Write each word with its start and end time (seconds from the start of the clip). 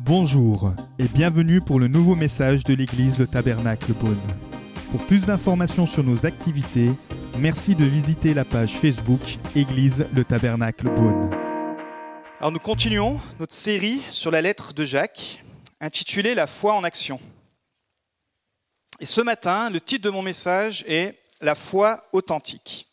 Bonjour 0.00 0.72
et 0.98 1.08
bienvenue 1.08 1.60
pour 1.60 1.80
le 1.80 1.88
nouveau 1.88 2.14
message 2.14 2.64
de 2.64 2.74
l'église 2.74 3.18
Le 3.18 3.26
Tabernacle 3.26 3.92
Beaune. 3.92 4.20
Pour 4.90 5.04
plus 5.04 5.26
d'informations 5.26 5.84
sur 5.84 6.04
nos 6.04 6.24
activités, 6.26 6.90
merci 7.38 7.74
de 7.74 7.84
visiter 7.84 8.32
la 8.32 8.44
page 8.44 8.72
Facebook 8.72 9.20
Église 9.54 10.06
Le 10.14 10.24
Tabernacle 10.24 10.88
Beaune. 10.94 11.30
Alors 12.38 12.52
nous 12.52 12.58
continuons 12.58 13.20
notre 13.40 13.54
série 13.54 14.00
sur 14.10 14.30
la 14.30 14.42
lettre 14.42 14.72
de 14.72 14.84
Jacques, 14.84 15.44
intitulée 15.80 16.34
La 16.34 16.46
foi 16.46 16.74
en 16.74 16.84
action. 16.84 17.20
Et 19.00 19.06
ce 19.06 19.20
matin, 19.20 19.70
le 19.70 19.80
titre 19.80 20.04
de 20.04 20.10
mon 20.10 20.22
message 20.22 20.84
est 20.86 21.18
La 21.40 21.54
foi 21.54 22.04
authentique. 22.12 22.85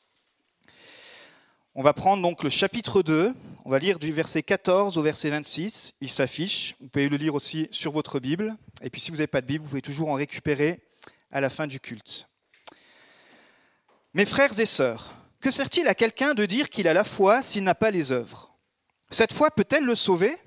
On 1.76 1.82
va 1.82 1.94
prendre 1.94 2.22
donc 2.22 2.44
le 2.44 2.50
chapitre 2.52 3.02
2, 3.02 3.34
on 3.66 3.70
va 3.72 3.80
lire 3.80 3.98
du 3.98 4.12
verset 4.12 4.44
14 4.44 4.96
au 5.00 5.02
verset 5.02 5.32
26, 5.32 5.94
il 6.02 6.12
s'affiche, 6.12 6.76
vous 6.80 6.88
pouvez 6.88 7.10
le 7.10 7.18
lire 7.18 7.34
aussi 7.34 7.68
sur 7.72 7.92
votre 7.92 8.20
Bible, 8.20 8.56
et 8.84 8.92
puis 8.92 9.02
si 9.02 9.10
vous 9.10 9.18
n'avez 9.18 9.26
pas 9.26 9.42
de 9.42 9.48
Bible, 9.48 9.64
vous 9.64 9.72
pouvez 9.72 9.82
toujours 9.82 10.10
en 10.10 10.14
récupérer 10.14 10.82
à 11.32 11.42
la 11.42 11.50
fin 11.50 11.66
du 11.66 11.80
culte. 11.80 12.30
Mes 14.14 14.26
frères 14.26 14.60
et 14.60 14.68
sœurs, 14.68 15.16
que 15.42 15.50
sert-il 15.50 15.88
à 15.88 15.96
quelqu'un 15.96 16.36
de 16.36 16.46
dire 16.46 16.70
qu'il 16.70 16.88
a 16.88 16.94
la 16.94 17.04
foi 17.04 17.42
s'il 17.42 17.64
n'a 17.64 17.74
pas 17.74 17.90
les 17.90 18.12
œuvres? 18.12 18.56
Cette 19.10 19.34
foi 19.34 19.50
peut-elle 19.50 19.86
le 19.86 19.96
sauver? 19.96 20.38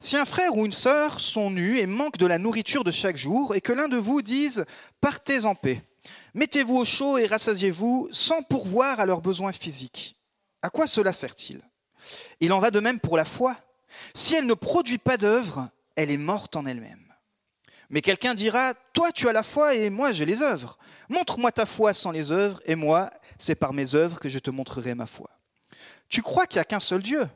Si 0.00 0.18
un 0.18 0.26
frère 0.26 0.54
ou 0.54 0.66
une 0.66 0.72
sœur 0.72 1.18
sont 1.18 1.50
nus 1.50 1.78
et 1.78 1.86
manquent 1.86 2.18
de 2.18 2.26
la 2.26 2.36
nourriture 2.36 2.84
de 2.84 2.90
chaque 2.90 3.16
jour, 3.16 3.54
et 3.54 3.62
que 3.62 3.72
l'un 3.72 3.88
de 3.88 3.96
vous 3.96 4.20
dise 4.20 4.66
Partez 5.00 5.46
en 5.46 5.54
paix, 5.54 5.82
mettez-vous 6.34 6.76
au 6.76 6.84
chaud 6.84 7.16
et 7.16 7.24
rassasiez-vous 7.24 8.10
sans 8.12 8.42
pourvoir 8.42 9.00
à 9.00 9.06
leurs 9.06 9.22
besoins 9.22 9.52
physiques 9.52 10.18
à 10.62 10.70
quoi 10.70 10.86
cela 10.86 11.12
sert-il? 11.12 11.60
Il 12.40 12.52
en 12.52 12.58
va 12.58 12.70
de 12.70 12.80
même 12.80 13.00
pour 13.00 13.16
la 13.16 13.24
foi. 13.24 13.56
Si 14.14 14.34
elle 14.34 14.46
ne 14.46 14.54
produit 14.54 14.98
pas 14.98 15.16
d'œuvre, 15.16 15.68
elle 15.96 16.10
est 16.10 16.16
morte 16.16 16.56
en 16.56 16.66
elle-même. 16.66 17.12
Mais 17.90 18.00
quelqu'un 18.00 18.34
dira, 18.34 18.72
toi 18.92 19.12
tu 19.12 19.28
as 19.28 19.32
la 19.32 19.42
foi 19.42 19.74
et 19.74 19.90
moi 19.90 20.12
j'ai 20.12 20.24
les 20.24 20.40
œuvres. 20.40 20.78
Montre-moi 21.08 21.52
ta 21.52 21.66
foi 21.66 21.92
sans 21.92 22.10
les 22.10 22.32
œuvres 22.32 22.60
et 22.64 22.74
moi, 22.74 23.10
c'est 23.38 23.54
par 23.54 23.72
mes 23.72 23.94
œuvres 23.94 24.18
que 24.18 24.28
je 24.28 24.38
te 24.38 24.50
montrerai 24.50 24.94
ma 24.94 25.06
foi. 25.06 25.30
Tu 26.08 26.22
crois 26.22 26.46
qu'il 26.46 26.56
n'y 26.56 26.62
a 26.62 26.64
qu'un 26.64 26.80
seul 26.80 27.02
Dieu? 27.02 27.28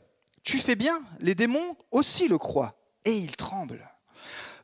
Tu 0.42 0.58
fais 0.58 0.76
bien, 0.76 1.00
les 1.18 1.34
démons 1.34 1.76
aussi 1.90 2.28
le 2.28 2.38
croient 2.38 2.74
et 3.04 3.16
ils 3.16 3.36
tremblent. 3.36 3.90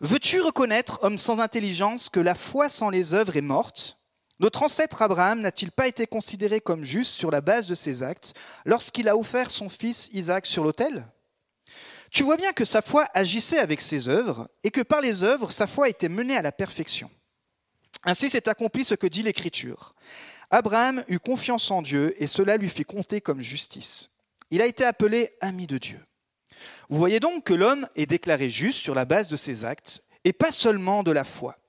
Veux-tu 0.01 0.41
reconnaître, 0.41 1.01
homme 1.03 1.19
sans 1.19 1.41
intelligence, 1.41 2.09
que 2.09 2.21
la 2.21 2.35
foi 2.35 2.69
sans 2.69 2.91
les 2.91 3.15
œuvres 3.15 3.37
est 3.37 3.43
morte? 3.43 3.99
Notre 4.43 4.65
ancêtre 4.65 5.03
Abraham 5.03 5.41
n'a-t-il 5.41 5.71
pas 5.71 5.87
été 5.87 6.05
considéré 6.09 6.61
comme 6.61 6.83
juste 6.83 7.15
sur 7.15 7.31
la 7.31 7.41
base 7.41 7.69
de 7.69 7.77
ses 7.77 8.03
actes 8.03 8.35
lorsqu'il 8.65 9.09
a 9.09 9.17
offert 9.17 9.53
son 9.53 9.69
fils 9.69 10.09
Isaac 10.13 10.47
sur 10.47 10.65
l'autel? 10.65 11.07
Tu 12.11 12.25
vois 12.25 12.37
bien 12.37 12.53
que 12.53 12.65
sa 12.65 12.83
foi 12.83 13.07
agissait 13.15 13.61
avec 13.61 13.81
ses 13.81 14.09
œuvres 14.09 14.49
et 14.65 14.73
que 14.73 14.81
par 14.81 15.01
les 15.01 15.23
œuvres, 15.23 15.53
sa 15.53 15.69
foi 15.69 15.89
était 15.89 16.09
menée 16.09 16.37
à 16.37 16.43
la 16.43 16.51
perfection. 16.51 17.09
Ainsi 18.03 18.29
s'est 18.29 18.49
accompli 18.49 18.85
ce 18.85 18.97
que 18.97 19.07
dit 19.07 19.23
l'Écriture. 19.23 19.95
Abraham 20.51 21.05
eut 21.07 21.21
confiance 21.21 21.71
en 21.71 21.81
Dieu 21.81 22.13
et 22.21 22.27
cela 22.27 22.57
lui 22.57 22.69
fit 22.69 22.85
compter 22.85 23.21
comme 23.21 23.41
justice. 23.41 24.11
Il 24.51 24.61
a 24.61 24.67
été 24.67 24.85
appelé 24.85 25.31
ami 25.41 25.69
de 25.69 25.79
Dieu. 25.79 26.05
Vous 26.91 26.99
voyez 26.99 27.21
donc 27.21 27.45
que 27.45 27.55
l'homme 27.55 27.89
est 27.95 28.07
déclaré 28.07 28.51
juste 28.51 28.81
sur 28.81 28.97
la 28.97 29.05
base 29.05 29.29
de 29.29 29.37
ses 29.37 29.65
actes 29.65 30.03
et 30.25 30.33
pas 30.33 30.51
seulement 30.51 31.05
de 31.05 31.13
la 31.13 31.23
foi. 31.23 31.62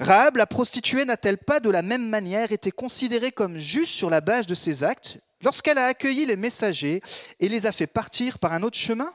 Rahab, 0.00 0.36
la 0.36 0.46
prostituée, 0.46 1.04
n'a-t-elle 1.04 1.38
pas 1.38 1.60
de 1.60 1.70
la 1.70 1.82
même 1.82 2.08
manière 2.08 2.52
été 2.52 2.70
considérée 2.70 3.32
comme 3.32 3.56
juste 3.56 3.94
sur 3.94 4.10
la 4.10 4.20
base 4.20 4.46
de 4.46 4.54
ses 4.54 4.84
actes 4.84 5.18
lorsqu'elle 5.42 5.78
a 5.78 5.86
accueilli 5.86 6.26
les 6.26 6.36
messagers 6.36 7.02
et 7.40 7.48
les 7.48 7.66
a 7.66 7.72
fait 7.72 7.86
partir 7.86 8.38
par 8.38 8.52
un 8.52 8.62
autre 8.62 8.78
chemin? 8.78 9.12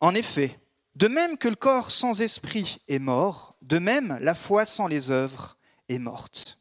En 0.00 0.14
effet, 0.14 0.58
de 0.94 1.08
même 1.08 1.36
que 1.36 1.48
le 1.48 1.56
corps 1.56 1.90
sans 1.90 2.20
esprit 2.20 2.78
est 2.88 2.98
mort, 2.98 3.56
de 3.62 3.78
même 3.78 4.18
la 4.20 4.34
foi 4.34 4.66
sans 4.66 4.86
les 4.86 5.10
œuvres 5.10 5.56
est 5.88 5.98
morte. 5.98 6.58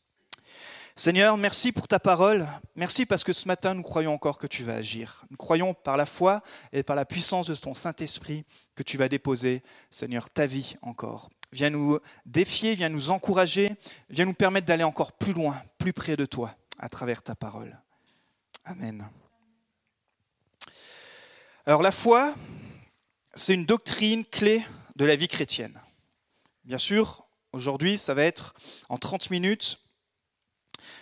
Seigneur, 0.96 1.38
merci 1.38 1.72
pour 1.72 1.88
ta 1.88 2.00
parole. 2.00 2.48
Merci 2.76 3.06
parce 3.06 3.24
que 3.24 3.32
ce 3.32 3.48
matin, 3.48 3.76
nous 3.76 3.84
croyons 3.84 4.14
encore 4.14 4.40
que 4.40 4.48
tu 4.48 4.64
vas 4.64 4.74
agir. 4.74 5.26
Nous 5.30 5.38
croyons 5.38 5.76
par 5.76 5.96
la 5.96 6.08
foi 6.08 6.42
et 6.74 6.82
par 6.82 6.96
la 6.96 7.06
puissance 7.06 7.46
de 7.46 7.54
ton 7.54 7.76
Saint-Esprit 7.76 8.46
que 8.76 8.82
tu 8.82 8.98
vas 8.98 9.08
déposer, 9.08 9.62
Seigneur, 9.92 10.32
ta 10.32 10.48
vie 10.48 10.76
encore 10.82 11.30
viens 11.52 11.70
nous 11.70 12.00
défier, 12.26 12.76
viens 12.76 12.90
nous 12.90 13.10
encourager, 13.10 13.72
viens 14.10 14.26
nous 14.26 14.34
permettre 14.34 14.68
d'aller 14.68 14.84
encore 14.84 15.14
plus 15.14 15.34
loin, 15.34 15.62
plus 15.78 15.94
près 15.94 16.16
de 16.16 16.26
toi, 16.26 16.56
à 16.78 16.90
travers 16.90 17.24
ta 17.24 17.36
parole. 17.36 17.80
Amen. 18.66 19.08
Alors 21.66 21.82
la 21.82 21.92
foi, 21.92 22.34
c'est 23.34 23.54
une 23.54 23.66
doctrine 23.66 24.26
clé 24.26 24.66
de 24.96 25.06
la 25.06 25.16
vie 25.16 25.28
chrétienne. 25.28 25.80
Bien 26.64 26.78
sûr, 26.78 27.28
aujourd'hui, 27.54 27.98
ça 27.98 28.14
va 28.14 28.24
être 28.24 28.54
en 28.90 28.98
30 28.98 29.30
minutes 29.30 29.80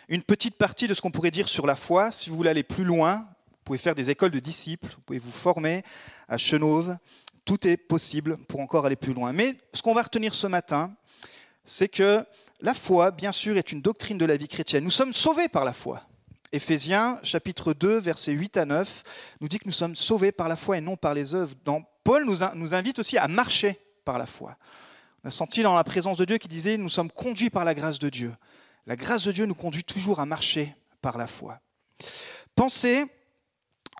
une 0.07 0.23
petite 0.23 0.57
partie 0.57 0.87
de 0.87 0.93
ce 0.93 1.01
qu'on 1.01 1.11
pourrait 1.11 1.31
dire 1.31 1.47
sur 1.47 1.65
la 1.65 1.75
foi. 1.75 2.11
Si 2.11 2.29
vous 2.29 2.35
voulez 2.35 2.49
aller 2.49 2.63
plus 2.63 2.83
loin, 2.83 3.27
vous 3.49 3.57
pouvez 3.63 3.77
faire 3.77 3.95
des 3.95 4.09
écoles 4.09 4.31
de 4.31 4.39
disciples, 4.39 4.89
vous 4.95 5.01
pouvez 5.01 5.19
vous 5.19 5.31
former 5.31 5.83
à 6.27 6.37
Chenauve, 6.37 6.97
tout 7.45 7.67
est 7.67 7.77
possible 7.77 8.37
pour 8.37 8.59
encore 8.59 8.85
aller 8.85 8.95
plus 8.95 9.13
loin. 9.13 9.31
Mais 9.31 9.55
ce 9.73 9.81
qu'on 9.81 9.93
va 9.93 10.01
retenir 10.01 10.33
ce 10.33 10.47
matin, 10.47 10.93
c'est 11.63 11.87
que 11.87 12.25
la 12.59 12.73
foi, 12.73 13.11
bien 13.11 13.31
sûr, 13.31 13.57
est 13.57 13.71
une 13.71 13.81
doctrine 13.81 14.17
de 14.17 14.25
la 14.25 14.35
vie 14.35 14.47
chrétienne. 14.47 14.83
Nous 14.83 14.89
sommes 14.89 15.13
sauvés 15.13 15.47
par 15.47 15.63
la 15.63 15.73
foi. 15.73 16.01
Éphésiens 16.51 17.19
chapitre 17.21 17.73
2, 17.73 17.97
versets 17.97 18.31
8 18.31 18.57
à 18.57 18.65
9, 18.65 19.03
nous 19.41 19.47
dit 19.47 19.59
que 19.59 19.65
nous 19.65 19.71
sommes 19.71 19.95
sauvés 19.95 20.31
par 20.31 20.47
la 20.47 20.55
foi 20.55 20.77
et 20.77 20.81
non 20.81 20.95
par 20.95 21.13
les 21.13 21.33
œuvres. 21.33 21.55
Paul 22.03 22.25
nous, 22.25 22.37
nous 22.55 22.73
invite 22.73 22.99
aussi 22.99 23.17
à 23.17 23.27
marcher 23.27 23.79
par 24.03 24.17
la 24.17 24.25
foi. 24.25 24.57
On 25.23 25.27
a 25.27 25.31
senti 25.31 25.63
dans 25.63 25.75
la 25.75 25.83
présence 25.83 26.17
de 26.17 26.25
Dieu 26.25 26.37
qui 26.37 26.47
disait, 26.47 26.77
nous 26.77 26.89
sommes 26.89 27.11
conduits 27.11 27.49
par 27.49 27.65
la 27.65 27.73
grâce 27.73 27.99
de 27.99 28.09
Dieu. 28.09 28.33
La 28.85 28.95
grâce 28.95 29.23
de 29.23 29.31
Dieu 29.31 29.45
nous 29.45 29.55
conduit 29.55 29.83
toujours 29.83 30.19
à 30.19 30.25
marcher 30.25 30.75
par 31.01 31.17
la 31.17 31.27
foi. 31.27 31.59
Pensez 32.55 33.05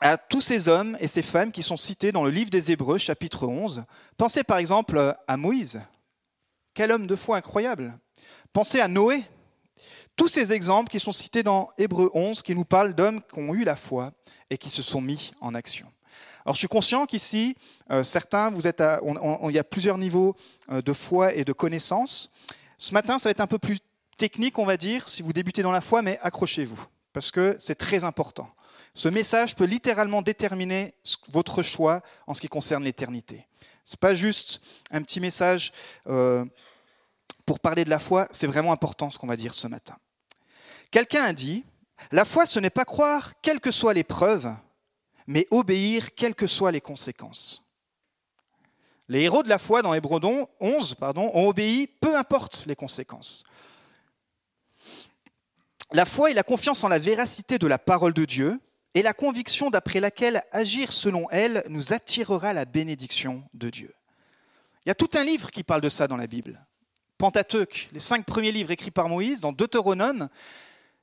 à 0.02 0.18
tous 0.18 0.42
ces 0.42 0.68
hommes 0.68 0.98
et 1.00 1.08
ces 1.08 1.22
femmes 1.22 1.52
qui 1.52 1.64
sont 1.64 1.78
cités 1.78 2.12
dans 2.12 2.24
le 2.24 2.30
livre 2.30 2.50
des 2.50 2.72
Hébreux, 2.72 2.98
chapitre 2.98 3.48
11. 3.48 3.84
Pensez 4.18 4.44
par 4.44 4.58
exemple 4.58 5.16
à 5.28 5.38
Moïse. 5.38 5.82
Quel 6.74 6.92
homme 6.92 7.08
de 7.08 7.16
foi 7.16 7.38
incroyable. 7.38 7.98
Pensez 8.52 8.80
à 8.80 8.88
Noé. 8.88 9.24
Tous 10.16 10.28
ces 10.28 10.54
exemples 10.54 10.90
qui 10.90 11.00
sont 11.00 11.12
cités 11.12 11.44
dans 11.44 11.70
Hébreux 11.78 12.10
11, 12.14 12.42
qui 12.42 12.56
nous 12.56 12.64
parlent 12.64 12.94
d'hommes 12.94 13.22
qui 13.22 13.40
ont 13.40 13.54
eu 13.54 13.64
la 13.64 13.76
foi 13.76 14.14
et 14.50 14.58
qui 14.58 14.70
se 14.70 14.82
sont 14.82 15.02
mis 15.02 15.32
en 15.42 15.54
action. 15.54 15.92
Alors 16.46 16.54
je 16.54 16.60
suis 16.60 16.68
conscient 16.68 17.06
qu'ici, 17.06 17.56
euh, 17.92 18.04
certains, 18.04 18.50
vous 18.50 18.68
êtes 18.68 18.82
il 18.82 19.52
y 19.52 19.60
a 19.60 19.64
plusieurs 19.64 19.98
niveaux 19.98 20.36
euh, 20.72 20.82
de 20.82 20.94
foi 20.94 21.34
et 21.34 21.44
de 21.44 21.54
connaissance. 21.54 22.30
Ce 22.78 22.94
matin, 22.94 23.18
ça 23.18 23.30
va 23.30 23.32
être 23.32 23.42
un 23.42 23.48
peu 23.48 23.58
plus 23.58 23.80
technique, 24.16 24.60
on 24.60 24.66
va 24.66 24.78
dire, 24.78 25.10
si 25.10 25.22
vous 25.22 25.34
débutez 25.34 25.64
dans 25.64 25.72
la 25.72 25.82
foi, 25.82 26.02
mais 26.02 26.20
accrochez-vous, 26.22 26.86
parce 27.14 27.32
que 27.32 27.56
c'est 27.60 27.76
très 27.76 28.04
important. 28.04 28.50
Ce 28.96 29.10
message 29.10 29.58
peut 29.58 29.66
littéralement 29.66 30.22
déterminer 30.22 30.94
votre 31.28 31.62
choix 31.62 32.02
en 32.28 32.34
ce 32.34 32.40
qui 32.40 32.48
concerne 32.48 32.86
l'éternité. 32.86 33.46
Ce 33.84 33.94
n'est 33.94 34.00
pas 34.00 34.16
juste 34.16 34.62
un 34.90 35.02
petit 35.02 35.20
message 35.20 35.74
euh, 36.08 36.46
pour 37.46 37.60
parler 37.60 37.84
de 37.84 37.90
la 37.90 38.00
foi, 38.00 38.30
c'est 38.32 38.48
vraiment 38.48 38.72
important 38.72 39.10
ce 39.10 39.18
qu'on 39.18 39.28
va 39.28 39.36
dire 39.36 39.54
ce 39.54 39.68
matin. 39.68 39.98
Quelqu'un 40.92 41.24
a 41.24 41.34
dit, 41.34 41.66
la 42.14 42.24
foi 42.24 42.46
ce 42.46 42.58
n'est 42.58 42.70
pas 42.70 42.86
croire 42.86 43.34
quelles 43.42 43.60
que 43.60 43.70
soient 43.70 43.94
les 43.94 44.06
preuves, 44.06 44.56
mais 45.28 45.46
obéir 45.52 46.16
quelles 46.16 46.34
que 46.34 46.48
soient 46.48 46.72
les 46.72 46.82
conséquences. 46.82 47.64
Les 49.10 49.24
héros 49.24 49.44
de 49.44 49.50
la 49.50 49.60
foi 49.60 49.82
dans 49.82 49.94
Hébreux 49.94 50.22
11 50.62 50.96
pardon, 50.96 51.30
ont 51.34 51.50
obéi 51.50 51.88
peu 51.88 52.16
importe 52.16 52.64
les 52.66 52.78
conséquences. 52.78 53.44
La 55.92 56.06
foi 56.06 56.32
est 56.32 56.34
la 56.34 56.44
confiance 56.44 56.86
en 56.86 56.88
la 56.88 56.98
véracité 56.98 57.60
de 57.60 57.68
la 57.68 57.78
parole 57.78 58.14
de 58.14 58.24
Dieu 58.24 58.60
et 58.96 59.02
la 59.02 59.14
conviction 59.14 59.70
d'après 59.70 60.00
laquelle 60.00 60.42
agir 60.52 60.94
selon 60.94 61.30
elle 61.30 61.64
nous 61.68 61.92
attirera 61.94 62.54
la 62.54 62.64
bénédiction 62.64 63.44
de 63.54 63.70
Dieu. 63.70 63.94
Il 64.86 64.90
y 64.90 64.92
a 64.92 64.96
tout 64.96 65.10
un 65.16 65.24
livre 65.24 65.52
qui 65.52 65.64
parle 65.64 65.82
de 65.82 65.90
ça 65.90 66.08
dans 66.08 66.16
la 66.16 66.28
Bible. 66.28 66.66
Pentateuque, 67.18 67.90
les 67.92 68.00
cinq 68.00 68.26
premiers 68.26 68.54
livres 68.54 68.72
écrits 68.72 68.92
par 68.92 69.10
Moïse, 69.10 69.42
dans 69.42 69.52
Deutéronome, 69.52 70.30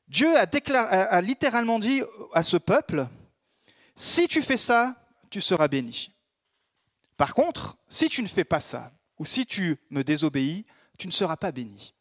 Dieu 0.09 0.35
a, 0.37 1.21
littéralement 1.21 1.79
dit 1.79 2.03
à 2.33 2.43
ce 2.43 2.57
peuple, 2.57 3.07
si 3.95 4.27
tu 4.27 4.41
fais 4.41 4.57
ça, 4.57 4.97
tu 5.31 5.41
seras 5.41 5.69
béni. 5.69 6.11
Par 7.19 7.35
contre, 7.35 7.77
si 7.89 8.09
tu 8.09 8.23
ne 8.23 8.27
fais 8.27 8.45
pas 8.45 8.61
ça, 8.61 8.91
ou 9.19 9.25
si 9.25 9.45
tu 9.47 9.77
me 9.91 10.03
désobéis, 10.03 10.65
tu 10.99 11.07
ne 11.07 11.13
seras 11.13 11.37
pas 11.37 11.53
béni. 11.53 11.95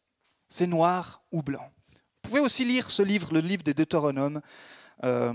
C'est 0.48 0.66
noir 0.66 1.22
ou 1.32 1.42
blanc. 1.42 1.70
Vous 1.90 2.30
pouvez 2.30 2.40
aussi 2.40 2.64
lire 2.64 2.90
ce 2.90 3.02
livre, 3.02 3.32
le 3.32 3.40
livre 3.40 3.62
des 3.62 3.74
Deutéronomes, 3.74 4.40
euh, 5.04 5.32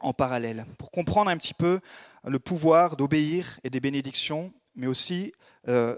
en 0.00 0.12
parallèle, 0.12 0.66
pour 0.78 0.90
comprendre 0.90 1.30
un 1.30 1.36
petit 1.36 1.54
peu 1.54 1.80
le 2.24 2.38
pouvoir 2.38 2.96
d'obéir 2.96 3.58
et 3.64 3.70
des 3.70 3.80
bénédictions, 3.80 4.52
mais 4.74 4.86
aussi 4.86 5.32
euh, 5.68 5.96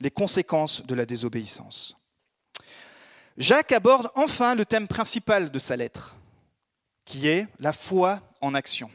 les 0.00 0.10
conséquences 0.10 0.84
de 0.84 0.94
la 0.94 1.06
désobéissance. 1.06 1.96
Jacques 3.36 3.72
aborde 3.72 4.10
enfin 4.14 4.54
le 4.54 4.64
thème 4.64 4.88
principal 4.88 5.50
de 5.50 5.58
sa 5.58 5.76
lettre, 5.76 6.16
qui 7.04 7.28
est 7.28 7.46
la 7.60 7.72
foi 7.72 8.20
en 8.40 8.54
action. 8.54 8.90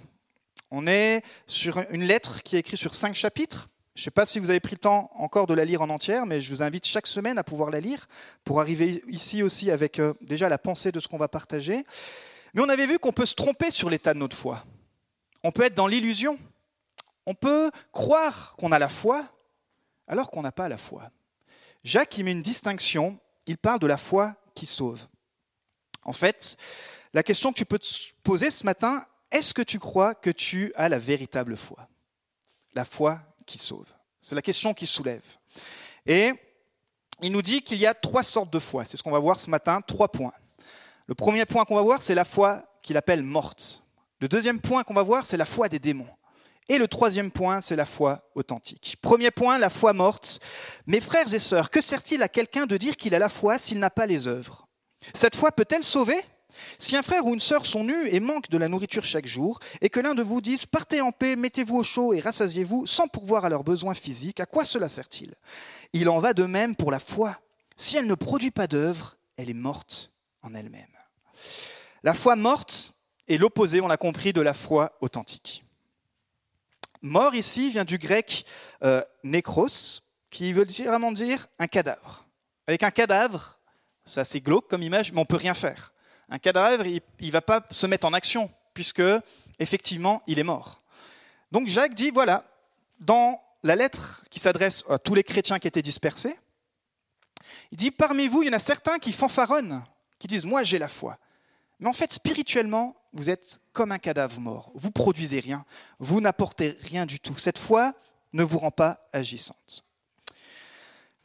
On 0.69 0.87
est 0.87 1.23
sur 1.47 1.79
une 1.91 2.03
lettre 2.03 2.43
qui 2.43 2.55
est 2.55 2.59
écrite 2.59 2.79
sur 2.79 2.93
cinq 2.93 3.15
chapitres. 3.15 3.69
Je 3.95 4.01
ne 4.01 4.03
sais 4.05 4.11
pas 4.11 4.25
si 4.25 4.39
vous 4.39 4.49
avez 4.49 4.59
pris 4.59 4.73
le 4.73 4.79
temps 4.79 5.11
encore 5.15 5.45
de 5.45 5.53
la 5.53 5.65
lire 5.65 5.81
en 5.81 5.89
entière, 5.89 6.25
mais 6.25 6.41
je 6.41 6.49
vous 6.49 6.63
invite 6.63 6.85
chaque 6.85 7.05
semaine 7.05 7.37
à 7.37 7.43
pouvoir 7.43 7.69
la 7.69 7.79
lire 7.79 8.07
pour 8.43 8.59
arriver 8.59 9.03
ici 9.07 9.43
aussi 9.43 9.69
avec 9.69 9.99
euh, 9.99 10.13
déjà 10.21 10.49
la 10.49 10.57
pensée 10.57 10.91
de 10.91 10.99
ce 10.99 11.07
qu'on 11.07 11.17
va 11.17 11.27
partager. 11.27 11.85
Mais 12.53 12.61
on 12.61 12.69
avait 12.69 12.85
vu 12.85 12.99
qu'on 12.99 13.11
peut 13.11 13.25
se 13.25 13.35
tromper 13.35 13.71
sur 13.71 13.89
l'état 13.89 14.13
de 14.13 14.19
notre 14.19 14.37
foi. 14.37 14.63
On 15.43 15.51
peut 15.51 15.63
être 15.63 15.75
dans 15.75 15.87
l'illusion. 15.87 16.37
On 17.25 17.33
peut 17.33 17.71
croire 17.91 18.55
qu'on 18.57 18.71
a 18.71 18.79
la 18.79 18.89
foi 18.89 19.25
alors 20.07 20.29
qu'on 20.29 20.41
n'a 20.41 20.51
pas 20.51 20.67
la 20.67 20.77
foi. 20.77 21.09
Jacques 21.83 22.17
y 22.17 22.23
met 22.23 22.31
une 22.31 22.43
distinction. 22.43 23.19
Il 23.47 23.57
parle 23.57 23.79
de 23.79 23.87
la 23.87 23.97
foi 23.97 24.35
qui 24.55 24.65
sauve. 24.65 25.05
En 26.03 26.13
fait, 26.13 26.57
la 27.13 27.23
question 27.23 27.51
que 27.51 27.57
tu 27.57 27.65
peux 27.65 27.79
te 27.79 27.87
poser 28.23 28.51
ce 28.51 28.65
matin, 28.65 29.05
est-ce 29.31 29.53
que 29.53 29.61
tu 29.61 29.79
crois 29.79 30.15
que 30.15 30.29
tu 30.29 30.71
as 30.75 30.89
la 30.89 30.99
véritable 30.99 31.57
foi? 31.57 31.87
La 32.73 32.85
foi 32.85 33.19
qui 33.45 33.57
sauve. 33.57 33.87
C'est 34.21 34.35
la 34.35 34.41
question 34.41 34.73
qui 34.73 34.85
soulève. 34.85 35.25
Et 36.05 36.33
il 37.21 37.31
nous 37.31 37.41
dit 37.41 37.61
qu'il 37.61 37.77
y 37.77 37.85
a 37.85 37.93
trois 37.93 38.23
sortes 38.23 38.51
de 38.51 38.59
foi. 38.59 38.85
C'est 38.85 38.97
ce 38.97 39.03
qu'on 39.03 39.11
va 39.11 39.19
voir 39.19 39.39
ce 39.39 39.49
matin, 39.49 39.81
trois 39.81 40.09
points. 40.09 40.33
Le 41.07 41.15
premier 41.15 41.45
point 41.45 41.65
qu'on 41.65 41.75
va 41.75 41.81
voir, 41.81 42.01
c'est 42.01 42.15
la 42.15 42.25
foi 42.25 42.63
qu'il 42.81 42.97
appelle 42.97 43.23
morte. 43.23 43.83
Le 44.19 44.27
deuxième 44.27 44.59
point 44.59 44.83
qu'on 44.83 44.93
va 44.93 45.03
voir, 45.03 45.25
c'est 45.25 45.37
la 45.37 45.45
foi 45.45 45.69
des 45.69 45.79
démons. 45.79 46.07
Et 46.69 46.77
le 46.77 46.87
troisième 46.87 47.31
point, 47.31 47.59
c'est 47.59 47.75
la 47.75 47.85
foi 47.85 48.29
authentique. 48.35 48.95
Premier 49.01 49.31
point, 49.31 49.57
la 49.57 49.69
foi 49.69 49.91
morte. 49.91 50.39
Mes 50.87 51.01
frères 51.01 51.33
et 51.33 51.39
sœurs, 51.39 51.69
que 51.69 51.81
sert-il 51.81 52.23
à 52.23 52.29
quelqu'un 52.29 52.65
de 52.65 52.77
dire 52.77 52.95
qu'il 52.95 53.13
a 53.15 53.19
la 53.19 53.27
foi 53.27 53.59
s'il 53.59 53.79
n'a 53.79 53.89
pas 53.89 54.05
les 54.05 54.27
œuvres? 54.27 54.67
Cette 55.13 55.35
foi 55.35 55.51
peut-elle 55.51 55.83
sauver? 55.83 56.21
Si 56.77 56.95
un 56.95 57.01
frère 57.01 57.25
ou 57.25 57.33
une 57.33 57.39
sœur 57.39 57.65
sont 57.65 57.83
nus 57.83 58.07
et 58.09 58.19
manquent 58.19 58.49
de 58.49 58.57
la 58.57 58.69
nourriture 58.69 59.03
chaque 59.03 59.25
jour, 59.25 59.59
et 59.81 59.89
que 59.89 59.99
l'un 59.99 60.15
de 60.15 60.21
vous 60.21 60.39
dise 60.39 60.65
Partez 60.65 61.01
en 61.01 61.11
paix, 61.11 61.35
mettez-vous 61.35 61.77
au 61.77 61.83
chaud 61.83 62.13
et 62.13 62.19
rassasiez-vous, 62.19 62.87
sans 62.87 63.07
pourvoir 63.07 63.43
à 63.43 63.49
leurs 63.49 63.63
besoins 63.63 63.95
physiques, 63.95 64.39
à 64.39 64.45
quoi 64.45 64.63
cela 64.63 64.87
sert-il? 64.87 65.33
Il 65.91 66.07
en 66.07 66.19
va 66.19 66.33
de 66.33 66.45
même 66.45 66.75
pour 66.75 66.91
la 66.91 66.99
foi. 66.99 67.37
Si 67.75 67.97
elle 67.97 68.07
ne 68.07 68.15
produit 68.15 68.51
pas 68.51 68.67
d'œuvre, 68.67 69.17
elle 69.35 69.49
est 69.49 69.55
morte 69.55 70.11
en 70.43 70.53
elle-même. 70.53 70.92
La 72.03 72.13
foi 72.13 72.35
morte 72.35 72.93
est 73.27 73.37
l'opposé, 73.37 73.81
on 73.81 73.87
l'a 73.87 73.97
compris, 73.97 74.33
de 74.33 74.41
la 74.41 74.53
foi 74.53 74.97
authentique. 75.01 75.63
Mort 77.01 77.35
ici 77.35 77.69
vient 77.69 77.85
du 77.85 77.97
grec 77.97 78.45
euh, 78.83 79.03
nécros, 79.23 80.01
qui 80.29 80.51
veut 80.51 80.65
vraiment 80.65 81.11
dire 81.11 81.47
un 81.59 81.67
cadavre. 81.67 82.25
Avec 82.67 82.83
un 82.83 82.91
cadavre, 82.91 83.59
c'est 84.05 84.21
assez 84.21 84.41
glauque 84.41 84.69
comme 84.69 84.83
image, 84.83 85.11
mais 85.11 85.19
on 85.19 85.21
ne 85.21 85.27
peut 85.27 85.35
rien 85.35 85.53
faire. 85.53 85.93
Un 86.29 86.39
cadavre, 86.39 86.85
il 86.85 87.01
ne 87.21 87.31
va 87.31 87.41
pas 87.41 87.65
se 87.71 87.85
mettre 87.85 88.07
en 88.07 88.13
action, 88.13 88.49
puisque 88.73 89.03
effectivement, 89.59 90.23
il 90.27 90.39
est 90.39 90.43
mort. 90.43 90.81
Donc 91.51 91.67
Jacques 91.67 91.93
dit, 91.93 92.09
voilà, 92.09 92.45
dans 92.99 93.39
la 93.61 93.75
lettre 93.75 94.23
qui 94.29 94.39
s'adresse 94.39 94.83
à 94.89 94.97
tous 94.97 95.13
les 95.13 95.23
chrétiens 95.23 95.59
qui 95.59 95.67
étaient 95.67 95.81
dispersés, 95.81 96.37
il 97.71 97.77
dit, 97.77 97.91
parmi 97.91 98.27
vous, 98.27 98.43
il 98.43 98.47
y 98.47 98.49
en 98.49 98.53
a 98.53 98.59
certains 98.59 98.97
qui 98.97 99.11
fanfaronnent, 99.11 99.83
qui 100.19 100.27
disent, 100.27 100.45
moi 100.45 100.63
j'ai 100.63 100.79
la 100.79 100.87
foi. 100.87 101.17
Mais 101.83 101.89
en 101.89 101.93
fait, 101.93 102.13
spirituellement, 102.13 102.95
vous 103.11 103.29
êtes 103.29 103.59
comme 103.73 103.91
un 103.91 103.99
cadavre 103.99 104.39
mort. 104.39 104.71
Vous 104.73 104.89
produisez 104.89 105.41
rien, 105.41 105.65
vous 105.99 106.21
n'apportez 106.21 106.77
rien 106.79 107.05
du 107.05 107.19
tout. 107.19 107.37
Cette 107.37 107.57
foi 107.57 107.91
ne 108.31 108.41
vous 108.41 108.57
rend 108.57 108.71
pas 108.71 109.09
agissante. 109.11 109.83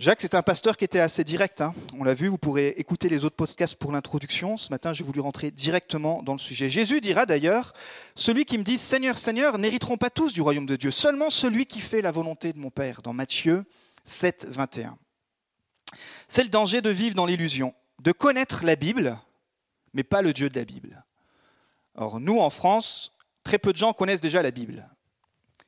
Jacques, 0.01 0.21
c'est 0.21 0.35
un 0.35 0.43
pasteur 0.43 0.77
qui 0.77 0.85
était 0.85 0.99
assez 0.99 1.23
direct. 1.23 1.61
Hein. 1.61 1.77
On 1.97 2.03
l'a 2.03 2.13
vu, 2.13 2.27
vous 2.27 2.39
pourrez 2.39 2.71
écouter 2.71 3.09
les 3.09 3.25
autres 3.25 3.37
podcasts 3.37 3.77
pour 3.77 3.93
l'introduction. 3.93 4.57
Ce 4.57 4.71
matin, 4.71 4.93
j'ai 4.93 5.05
voulu 5.05 5.21
rentrer 5.21 5.53
directement 5.53 6.25
dans 6.25 6.33
le 6.33 6.41
sujet. 6.41 6.69
Jésus 6.69 7.01
dira 7.01 7.25
d'ailleurs, 7.25 7.73
Celui 8.17 8.45
qui 8.45 8.59
me 8.59 8.65
dit 8.65 8.79
Seigneur, 8.79 9.17
Seigneur, 9.17 9.59
n'hériteront 9.59 9.97
pas 9.97 10.11
tous 10.11 10.33
du 10.33 10.41
royaume 10.41 10.67
de 10.67 10.75
Dieu, 10.75 10.91
seulement 10.91 11.31
celui 11.31 11.67
qui 11.67 11.79
fait 11.79 12.03
la 12.03 12.11
volonté 12.11 12.53
de 12.53 12.59
mon 12.59 12.71
Père, 12.71 13.01
dans 13.03 13.13
Matthieu 13.13 13.65
7, 14.03 14.49
21. 14.51 14.99
C'est 16.27 16.43
le 16.43 16.49
danger 16.49 16.81
de 16.81 16.91
vivre 16.91 17.15
dans 17.15 17.27
l'illusion, 17.27 17.75
de 18.01 18.11
connaître 18.11 18.65
la 18.65 18.75
Bible, 18.75 19.21
mais 19.93 20.05
pas 20.05 20.23
le 20.23 20.33
Dieu 20.33 20.49
de 20.49 20.59
la 20.59 20.65
Bible. 20.65 21.05
Or, 21.95 22.21
nous, 22.21 22.39
en 22.39 22.51
France, 22.51 23.13
très 23.43 23.59
peu 23.59 23.73
de 23.73 23.79
gens 23.79 23.93
connaissent 23.93 24.21
déjà 24.21 24.43
la 24.43 24.51
Bible. 24.51 24.89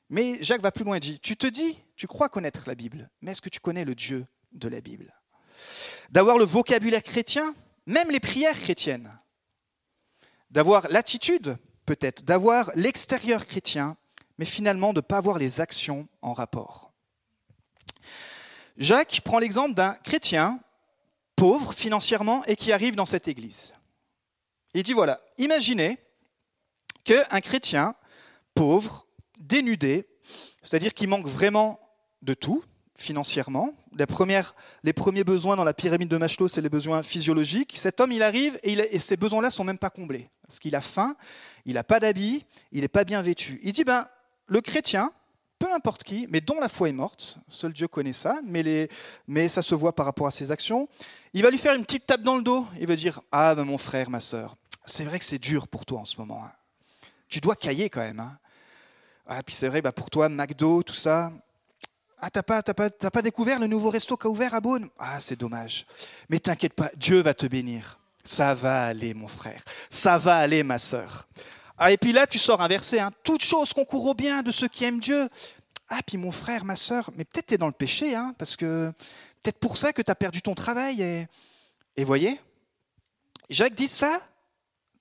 Mais 0.09 0.43
Jacques 0.43 0.63
va 0.63 0.73
plus 0.73 0.85
loin 0.85 0.97
et 0.97 1.01
dit, 1.01 1.21
tu 1.21 1.37
te 1.37 1.47
dis, 1.47 1.79
tu 1.97 2.07
crois 2.07 2.29
connaître 2.29 2.65
la 2.67 2.75
Bible, 2.75 3.11
mais 3.21 3.33
est-ce 3.33 3.41
que 3.41 3.49
tu 3.49 3.61
connais 3.61 3.85
le 3.85 3.95
Dieu 3.95 4.27
de 4.53 4.69
la 4.69 4.81
Bible? 4.81 5.15
D'avoir 6.11 6.39
le 6.39 6.45
vocabulaire 6.45 7.03
chrétien, 7.03 7.55
même 7.87 8.11
les 8.11 8.21
prières 8.21 8.61
chrétiennes. 8.61 9.17
D'avoir 10.51 10.89
l'attitude, 10.89 11.57
peut-être, 11.87 12.25
d'avoir 12.25 12.71
l'extérieur 12.75 13.47
chrétien, 13.47 13.97
mais 14.39 14.47
finalement 14.47 14.93
de 14.93 14.99
ne 14.99 15.03
pas 15.03 15.19
avoir 15.19 15.39
les 15.39 15.61
actions 15.61 16.09
en 16.23 16.33
rapport. 16.33 16.93
Jacques 18.77 19.21
prend 19.23 19.39
l'exemple 19.39 19.75
d'un 19.75 19.95
chrétien 19.95 20.61
pauvre 21.37 21.73
financièrement 21.73 22.45
et 22.47 22.57
qui 22.57 22.73
arrive 22.73 22.97
dans 22.97 23.07
cette 23.07 23.29
église. 23.29 23.75
Il 24.75 24.83
dit 24.83 24.93
voilà, 24.93 25.21
imaginez 25.39 25.99
qu'un 27.05 27.41
chrétien 27.41 27.95
pauvre, 28.55 29.07
dénudé, 29.39 30.07
c'est-à-dire 30.63 30.95
qu'il 30.95 31.09
manque 31.09 31.27
vraiment 31.27 31.81
de 32.23 32.35
tout 32.35 32.63
financièrement. 32.99 33.75
Les, 33.97 34.93
premiers 34.93 35.25
besoins 35.25 35.57
dans 35.57 35.65
la 35.65 35.73
pyramide 35.73 36.09
de 36.09 36.17
Maslow, 36.17 36.49
c'est 36.49 36.61
les 36.61 36.69
besoins 36.69 37.03
physiologiques. 37.03 37.73
Cet 37.77 38.01
homme, 38.01 38.13
il 38.13 38.23
arrive 38.23 38.59
et, 38.63 38.99
ces 38.99 39.17
besoins-là 39.17 39.51
sont 39.51 39.65
même 39.65 39.79
pas 39.79 39.91
comblés. 39.91 40.29
Parce 40.47 40.59
qu'il 40.59 40.77
a 40.77 40.81
faim, 40.81 41.17
il 41.65 41.75
n'a 41.75 41.85
pas 41.85 42.01
d'habits, 42.01 42.45
il 42.73 42.83
n'est 42.83 42.89
pas 42.89 43.05
bien 43.05 43.23
vêtu. 43.23 43.59
Il 43.63 43.73
dit, 43.73 43.85
ben, 43.85 44.07
le 44.47 44.61
chrétien, 44.61 45.13
peu 45.61 45.73
importe 45.73 46.03
qui, 46.03 46.27
mais 46.31 46.41
dont 46.41 46.59
la 46.59 46.71
foi 46.71 46.89
est 46.89 46.93
morte, 46.93 47.37
seul 47.49 47.73
Dieu 47.73 47.87
connaît 47.87 48.15
ça, 48.15 48.41
mais, 48.45 48.63
les, 48.63 48.89
mais 49.29 49.49
ça 49.49 49.61
se 49.61 49.75
voit 49.75 49.95
par 49.95 50.07
rapport 50.07 50.27
à 50.27 50.31
ses 50.31 50.51
actions, 50.51 50.89
il 51.35 51.43
va 51.43 51.51
lui 51.51 51.59
faire 51.59 51.75
une 51.75 51.85
petite 51.85 52.07
tape 52.07 52.23
dans 52.23 52.37
le 52.37 52.43
dos. 52.43 52.67
Il 52.81 52.87
va 52.87 52.97
dire, 52.97 53.21
ah 53.31 53.55
ben, 53.55 53.65
mon 53.65 53.77
frère, 53.77 54.09
ma 54.09 54.21
sœur, 54.21 54.57
c'est 54.87 55.05
vrai 55.05 55.19
que 55.19 55.25
c'est 55.25 55.39
dur 55.39 55.69
pour 55.69 55.85
toi 55.85 56.01
en 56.01 56.05
ce 56.07 56.17
moment. 56.17 56.43
Hein. 56.45 56.53
Tu 57.29 57.41
dois 57.41 57.55
cailler 57.55 57.91
quand 57.91 58.01
même. 58.01 58.21
Hein. 58.21 58.39
Ah, 59.27 59.43
puis 59.43 59.55
c'est 59.55 59.69
vrai, 59.69 59.83
bah 59.83 59.93
pour 59.93 60.09
toi, 60.09 60.31
McDo, 60.31 60.83
tout 60.83 60.95
ça. 60.95 61.31
Ah, 62.19 62.31
t'as 62.31 62.43
pas, 62.43 62.63
pas, 62.63 62.91
pas 62.91 63.23
découvert 63.23 63.61
le 63.61 63.67
nouveau 63.67 63.91
resto 63.91 64.17
qui 64.17 64.27
a 64.27 64.31
ouvert 64.31 64.55
à 64.55 64.61
Beaune? 64.61 64.89
Ah, 64.99 65.21
c'est 65.21 65.39
dommage. 65.39 65.87
Mais 66.31 66.41
t'inquiète 66.41 66.75
pas, 66.75 66.91
Dieu 66.97 67.21
va 67.21 67.35
te 67.35 67.47
bénir. 67.47 67.99
Ça 68.25 68.55
va 68.55 68.87
aller, 68.87 69.13
mon 69.13 69.29
frère. 69.29 69.63
Ça 69.91 70.17
va 70.17 70.39
aller, 70.39 70.63
ma 70.63 70.79
sœur. 70.79 71.29
Ah, 71.83 71.91
et 71.91 71.97
puis 71.97 72.13
là, 72.13 72.27
tu 72.27 72.39
sors 72.39 72.61
un 72.61 72.69
verset. 72.69 73.01
Hein. 73.01 73.11
Toute 73.25 73.43
chose 73.43 73.73
concourt 73.73 74.05
au 74.05 74.15
bien 74.15 74.43
de 74.43 74.51
ceux 74.51 74.69
qui 74.69 74.85
aiment 74.85 75.01
Dieu. 75.01 75.31
Ah, 75.89 76.03
puis 76.07 76.19
mon 76.19 76.31
frère, 76.31 76.67
ma 76.67 76.77
sœur, 76.77 77.09
mais 77.17 77.25
peut-être 77.25 77.47
tu 77.47 77.55
es 77.55 77.59
dans 77.59 77.69
le 77.69 77.73
péché, 77.73 78.15
hein, 78.15 78.35
parce 78.37 78.55
que 78.55 78.93
peut-être 79.43 79.59
pour 79.59 79.79
ça 79.79 79.95
que 79.95 80.03
tu 80.03 80.11
as 80.11 80.15
perdu 80.15 80.43
ton 80.43 80.55
travail. 80.55 81.01
Et, 81.01 81.27
et 81.97 82.05
voyez, 82.05 82.39
Jacques 83.49 83.75
dit 83.75 83.89
ça. 83.89 84.21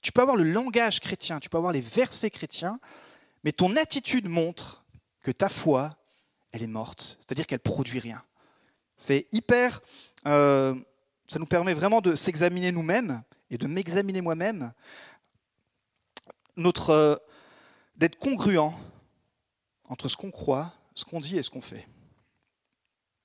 Tu 0.01 0.13
peux 0.13 0.22
avoir 0.22 0.38
le 0.38 0.46
langage 0.46 1.01
chrétien, 1.01 1.42
tu 1.42 1.50
peux 1.50 1.58
avoir 1.58 1.74
les 1.74 1.82
versets 1.82 2.30
chrétiens, 2.30 2.80
mais 3.44 3.51
ton 3.51 3.75
attitude 3.75 4.30
montre 4.30 4.86
que 5.22 5.32
ta 5.32 5.50
foi, 5.50 5.98
elle 6.53 6.63
est 6.63 6.68
morte, 6.68 7.18
c'est-à-dire 7.20 7.46
qu'elle 7.46 7.60
produit 7.60 8.00
rien. 8.00 8.24
C'est 8.96 9.27
hyper. 9.34 9.82
Euh, 10.25 10.74
ça 11.27 11.38
nous 11.38 11.46
permet 11.46 11.74
vraiment 11.74 12.00
de 12.00 12.15
s'examiner 12.15 12.72
nous-mêmes 12.72 13.22
et 13.51 13.58
de 13.58 13.68
m'examiner 13.68 14.22
moi-même, 14.22 14.72
euh, 16.89 17.16
d'être 17.96 18.18
congruent 18.18 18.74
entre 19.86 20.10
ce 20.10 20.18
qu'on 20.18 20.32
croit, 20.32 20.74
ce 20.94 21.06
qu'on 21.06 21.20
dit 21.20 21.38
et 21.38 21.44
ce 21.44 21.50
qu'on 21.50 21.62
fait. 21.62 21.88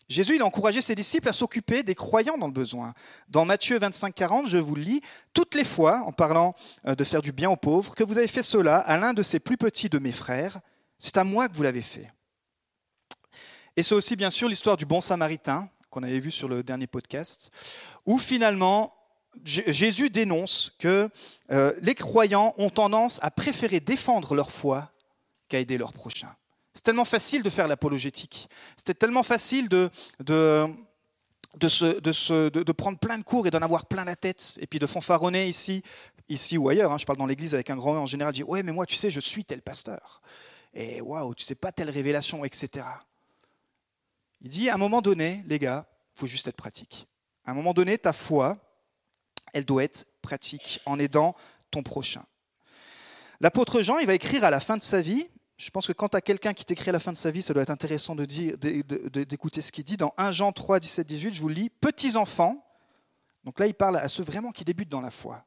Jésus 0.09 0.37
il 0.37 0.43
a 0.43 0.45
encouragé 0.45 0.83
ses 0.83 0.95
disciples 0.95 1.29
à 1.29 1.33
s'occuper 1.33 1.83
des 1.83 1.95
croyants 1.95 2.37
dans 2.37 2.47
le 2.47 2.53
besoin. 2.53 2.93
Dans 3.29 3.45
Matthieu 3.45 3.79
25, 3.79 4.15
40, 4.15 4.47
je 4.47 4.59
vous 4.59 4.75
le 4.75 4.83
lis, 4.83 5.01
toutes 5.33 5.55
les 5.55 5.65
fois, 5.65 6.03
en 6.07 6.13
parlant 6.13 6.55
euh, 6.87 6.95
de 6.95 7.05
faire 7.05 7.23
du 7.23 7.33
bien 7.33 7.51
aux 7.51 7.57
pauvres, 7.57 7.95
que 7.95 8.05
vous 8.05 8.19
avez 8.19 8.29
fait 8.29 8.43
cela 8.43 8.79
à 8.79 8.99
l'un 8.99 9.15
de 9.15 9.23
ces 9.23 9.41
plus 9.41 9.57
petits 9.57 9.89
de 9.89 9.99
mes 9.99 10.13
frères, 10.13 10.61
c'est 10.99 11.17
à 11.17 11.25
moi 11.25 11.49
que 11.49 11.55
vous 11.55 11.63
l'avez 11.63 11.83
fait. 11.83 12.11
Et 13.77 13.83
c'est 13.83 13.95
aussi 13.95 14.15
bien 14.15 14.31
sûr 14.31 14.49
l'histoire 14.49 14.77
du 14.77 14.87
bon 14.87 15.01
samaritain, 15.01 15.69
qu'on 15.91 16.03
avait 16.03 16.21
vu 16.21 16.31
sur 16.31 16.49
le 16.49 16.63
dernier 16.63 16.87
podcast, 16.87 17.51
où 18.05 18.19
finalement 18.19 18.95
Jésus 19.45 20.11
dénonce 20.11 20.73
que 20.79 21.09
euh, 21.51 21.75
les 21.81 21.95
croyants 21.95 22.55
ont 22.59 22.71
tendance 22.71 23.19
à 23.23 23.31
préférer 23.31 23.81
défendre 23.81 24.35
leur 24.35 24.51
foi 24.51 24.91
qu'à 25.49 25.59
aider 25.59 25.79
leur 25.79 25.93
prochain. 25.93 26.35
C'est 26.75 26.83
tellement 26.83 27.05
facile 27.05 27.43
de 27.43 27.51
faire 27.51 27.69
l'apologétique. 27.69 28.49
C'était 28.77 28.95
tellement 28.95 29.23
facile 29.23 29.69
de, 29.69 29.91
de, 30.21 30.67
de, 31.57 32.73
prendre 32.73 32.99
plein 32.99 33.19
de 33.19 33.23
cours 33.23 33.47
et 33.47 33.51
d'en 33.51 33.63
avoir 33.63 33.87
plein 33.87 34.05
la 34.05 34.17
tête, 34.17 34.59
et 34.61 34.67
puis 34.67 34.79
de 34.79 34.87
fanfaronner 34.87 35.49
ici, 35.49 35.83
ici 36.29 36.59
ou 36.59 36.69
ailleurs. 36.69 36.93
Hein. 36.93 36.99
je 36.99 37.07
parle 37.07 37.19
dans 37.19 37.27
l'église 37.27 37.55
avec 37.55 37.71
un 37.71 37.77
grand 37.77 37.97
en 37.97 38.07
général, 38.07 38.33
dit 38.33 38.43
Ouais, 38.43 38.63
mais 38.63 38.73
moi, 38.73 38.87
tu 38.87 38.97
sais, 38.97 39.11
je 39.11 39.21
suis 39.21 39.45
tel 39.45 39.63
pasteur. 39.63 40.21
Et 40.75 41.01
waouh, 41.01 41.35
tu 41.35 41.45
sais 41.45 41.55
pas 41.55 41.71
telle 41.71 41.91
révélation, 41.91 42.45
etc. 42.45 42.87
Il 44.41 44.49
dit 44.49 44.69
À 44.69 44.75
un 44.75 44.79
moment 44.79 45.01
donné, 45.01 45.45
les 45.47 45.59
gars, 45.59 45.87
il 46.17 46.21
faut 46.21 46.27
juste 46.27 46.49
être 46.49 46.57
pratique. 46.57 47.07
À 47.45 47.53
un 47.53 47.55
moment 47.55 47.73
donné, 47.73 47.99
ta 47.99 48.13
foi, 48.13 48.59
elle 49.55 49.65
doit 49.65 49.85
être 49.85 50.07
pratique 50.21 50.81
en 50.85 50.99
aidant 50.99 51.35
ton 51.71 51.83
prochain. 51.83 52.25
L'apôtre 53.41 53.81
Jean, 53.81 53.99
il 53.99 54.07
va 54.07 54.15
écrire 54.15 54.45
à 54.45 54.51
la 54.51 54.61
fin 54.61 54.77
de 54.77 54.83
sa 54.83 55.01
vie 55.01 55.27
je 55.57 55.71
pense 55.71 55.87
que 55.87 55.93
quand 55.93 56.09
tu 56.09 56.17
as 56.17 56.21
quelqu'un 56.21 56.53
qui 56.53 56.65
t'écrit 56.65 56.89
à 56.89 56.93
la 56.93 57.01
fin 57.01 57.13
de 57.13 57.17
sa 57.17 57.31
vie, 57.31 57.43
ça 57.43 57.55
doit 57.55 57.63
être 57.63 57.71
intéressant 57.71 58.17
d'écouter 58.17 59.63
ce 59.63 59.71
qu'il 59.71 59.85
dit. 59.85 59.97
Dans 59.97 60.13
1 60.17 60.33
Jean 60.33 60.53
3, 60.53 60.81
17, 60.81 61.07
18, 61.07 61.35
je 61.35 61.41
vous 61.41 61.49
lis. 61.49 61.71
Petits 61.71 62.17
enfants, 62.17 62.67
donc 63.45 63.61
là 63.61 63.67
il 63.67 63.75
parle 63.75 63.97
à 63.97 64.09
ceux 64.09 64.25
vraiment 64.25 64.51
qui 64.51 64.65
débutent 64.65 64.89
dans 64.89 65.01
la 65.01 65.11
foi. 65.11 65.45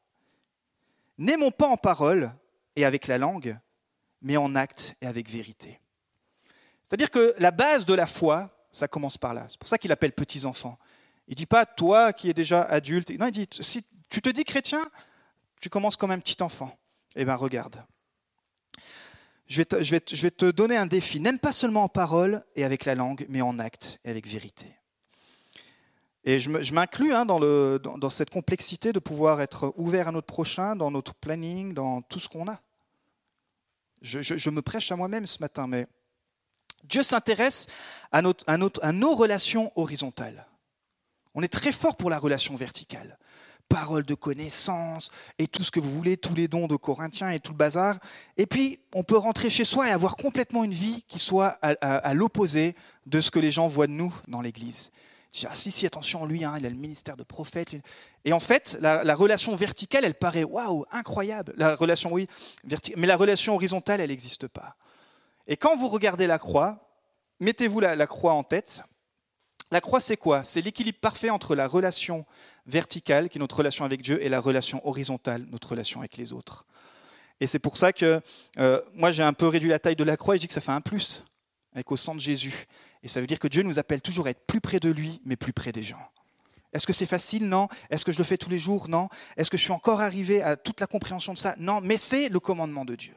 N'aimons 1.18 1.52
pas 1.52 1.68
en 1.68 1.78
parole 1.78 2.32
et 2.76 2.86
avec 2.86 3.08
la 3.08 3.18
langue, 3.18 3.58
mais 4.22 4.38
en 4.38 4.56
acte 4.56 4.96
et 5.02 5.08
avec 5.08 5.30
vérité. 5.30 5.82
C'est-à-dire 6.84 7.12
que 7.12 7.36
la 7.38 7.52
base 7.52 7.86
de 7.86 7.94
la 7.94 8.08
foi, 8.08 8.50
ça 8.72 8.88
commence 8.88 9.18
par 9.18 9.34
là. 9.34 9.46
C'est 9.50 9.60
pour 9.60 9.68
ça 9.68 9.78
qu'il 9.78 9.92
appelle 9.92 10.14
petits 10.14 10.46
enfants. 10.46 10.80
Il 11.28 11.32
ne 11.32 11.36
dit 11.36 11.46
pas 11.46 11.66
toi 11.66 12.14
qui 12.14 12.30
es 12.30 12.34
déjà 12.34 12.62
adulte. 12.62 13.10
Non, 13.10 13.28
il 13.28 13.32
dit 13.32 13.48
si 13.60 13.84
tu 14.10 14.22
te 14.22 14.30
dis 14.30 14.44
chrétien, 14.44 14.86
tu 15.62 15.70
commences 15.70 15.96
comme 15.96 16.12
un 16.12 16.20
petit 16.20 16.42
enfant. 16.42 16.78
Eh 17.16 17.26
bien, 17.26 17.36
regarde. 17.36 17.84
Je 19.48 19.62
vais, 19.62 20.30
te, 20.30 20.52
donner 20.52 20.76
un 20.76 20.86
défi. 20.86 21.20
N'aime 21.20 21.40
pas 21.40 21.54
seulement 21.54 21.84
en 21.84 21.90
parole 21.90 22.44
et 22.56 22.66
avec 22.66 22.86
la 22.86 22.96
langue, 22.96 23.26
mais 23.30 23.42
en 23.42 23.60
acte 23.60 24.00
et 24.04 24.10
avec 24.10 24.28
vérité. 24.28 24.66
Et 26.26 26.40
je 26.40 26.74
m'inclus 26.74 27.14
hein, 27.14 27.26
dans, 27.26 28.10
cette 28.10 28.30
complexité 28.30 28.92
de 28.92 29.00
pouvoir 29.00 29.40
être 29.40 29.74
ouvert 29.78 30.10
à 30.10 30.12
notre 30.12 30.28
prochain, 30.28 30.76
dans 30.76 30.92
notre 30.92 31.14
planning, 31.14 31.74
dans 31.74 32.02
tout 32.02 32.20
ce 32.20 32.28
qu'on 32.28 32.50
a. 32.50 32.60
Je, 34.02 34.50
me 34.50 34.62
prêche 34.62 34.92
à 34.92 34.98
moi-même 34.98 35.26
ce 35.26 35.40
matin, 35.40 35.68
mais 35.68 35.88
Dieu 36.84 37.02
s'intéresse 37.02 37.68
à, 38.12 38.22
nos 38.22 39.16
relations 39.16 39.72
horizontales. 39.78 40.46
On 41.34 41.42
est 41.42 41.48
très 41.48 41.72
fort 41.72 41.96
pour 41.96 42.10
la 42.10 42.20
relation 42.20 42.56
verticale. 42.56 43.18
Parole 43.70 44.04
de 44.04 44.14
connaissance 44.14 45.12
et 45.40 45.48
tout 45.48 45.64
ce 45.64 45.72
que 45.72 45.80
vous 45.80 45.92
voulez, 45.92 46.18
tous 46.18 46.34
les 46.34 46.48
dons 46.48 46.68
de 46.68 46.76
Corinthiens 46.76 47.30
et 47.30 47.40
tout 47.40 47.52
le 47.52 47.58
bazar. 47.58 47.98
Et 48.38 48.46
puis, 48.46 48.80
on 48.94 49.04
peut 49.04 49.18
rentrer 49.18 49.50
chez 49.50 49.66
soi 49.66 49.88
et 49.88 49.92
avoir 49.92 50.16
complètement 50.16 50.64
une 50.64 50.74
vie 50.74 51.04
qui 51.08 51.20
soit 51.20 51.58
à, 51.62 52.14
l'opposé 52.14 52.76
de 53.06 53.20
ce 53.20 53.32
que 53.32 53.40
les 53.40 53.52
gens 53.52 53.68
voient 53.68 53.88
de 53.88 53.92
nous 53.92 54.14
dans 54.28 54.42
l'Église. 54.42 54.92
Ah 55.46 55.54
si, 55.54 55.72
si, 55.72 55.86
attention, 55.86 56.26
lui, 56.26 56.44
hein, 56.44 56.56
il 56.58 56.66
a 56.66 56.70
le 56.70 56.76
ministère 56.76 57.18
de 57.18 57.24
prophète. 57.24 57.76
Et 58.26 58.34
en 58.34 58.40
fait, 58.40 58.78
la, 58.82 59.14
relation 59.14 59.56
verticale, 59.56 60.06
elle 60.06 60.16
paraît 60.16 60.44
waouh, 60.44 60.86
incroyable. 60.92 61.54
La 61.58 61.76
relation, 61.76 62.12
oui, 62.12 62.28
mais 62.96 63.08
la 63.08 63.18
relation 63.18 63.56
horizontale, 63.56 64.02
elle 64.02 64.10
n'existe 64.10 64.48
pas. 64.48 64.76
Et 65.48 65.58
quand 65.58 65.76
vous 65.76 65.88
regardez 65.88 66.28
la 66.28 66.40
croix, 66.40 66.88
mettez-vous 67.40 67.80
la, 67.80 68.08
croix 68.08 68.34
en 68.34 68.44
tête. 68.44 68.82
La 69.72 69.82
croix, 69.82 70.00
c'est 70.00 70.18
quoi? 70.18 70.44
C'est 70.44 70.62
l'équilibre 70.62 71.00
parfait 71.00 71.30
entre 71.30 71.56
la 71.56 71.68
relation 71.68 72.26
verticale, 72.66 73.30
qui 73.30 73.38
est 73.38 73.40
notre 73.40 73.58
relation 73.58 73.86
avec 73.86 74.02
Dieu, 74.02 74.24
et 74.24 74.30
la 74.30 74.40
relation 74.40 74.86
horizontale, 74.88 75.46
notre 75.52 75.70
relation 75.70 76.00
avec 76.00 76.18
les 76.18 76.34
autres. 76.34 76.66
Et 77.40 77.48
c'est 77.48 77.60
pour 77.60 77.78
ça 77.78 77.94
que 77.94 78.22
euh, 78.60 78.82
moi, 78.94 79.12
j'ai 79.12 79.24
un 79.24 79.34
peu 79.34 79.48
réduit 79.48 79.70
la 79.70 79.80
taille 79.80 79.96
de 79.96 80.04
la 80.04 80.18
croix 80.18 80.36
et 80.36 80.38
je 80.38 80.42
dis 80.42 80.48
que 80.48 80.54
ça 80.54 80.62
fait 80.62 80.72
un 80.72 80.82
plus 80.82 81.24
avec 81.74 81.92
au 81.92 81.96
de 81.96 82.20
Jésus. 82.20 82.66
Et 83.04 83.08
ça 83.08 83.22
veut 83.22 83.28
dire 83.28 83.40
que 83.40 83.48
Dieu 83.48 83.62
nous 83.62 83.78
appelle 83.78 84.02
toujours 84.02 84.26
à 84.26 84.32
être 84.32 84.46
plus 84.48 84.62
près 84.62 84.80
de 84.80 84.90
lui, 84.90 85.22
mais 85.26 85.36
plus 85.36 85.54
près 85.54 85.72
des 85.72 85.84
gens. 85.84 86.02
Est-ce 86.74 86.88
que 86.88 86.94
c'est 86.94 87.06
facile? 87.06 87.48
Non. 87.48 87.68
Est-ce 87.90 88.04
que 88.04 88.12
je 88.12 88.18
le 88.18 88.24
fais 88.24 88.38
tous 88.38 88.50
les 88.50 88.58
jours? 88.58 88.90
Non. 88.90 89.10
Est-ce 89.36 89.52
que 89.52 89.58
je 89.58 89.64
suis 89.64 89.72
encore 89.72 90.02
arrivé 90.02 90.42
à 90.42 90.56
toute 90.56 90.80
la 90.82 90.88
compréhension 90.88 91.34
de 91.34 91.38
ça? 91.38 91.56
Non. 91.60 91.80
Mais 91.82 91.98
c'est 91.98 92.30
le 92.30 92.40
commandement 92.40 92.86
de 92.86 92.96
Dieu 92.96 93.14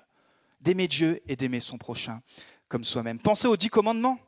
d'aimer 0.60 0.88
Dieu 0.88 1.20
et 1.26 1.36
d'aimer 1.36 1.60
son 1.60 1.78
prochain 1.78 2.20
comme 2.68 2.84
soi-même. 2.84 3.18
Pensez 3.18 3.48
aux 3.48 3.56
dix 3.56 3.70
commandements. 3.70 4.18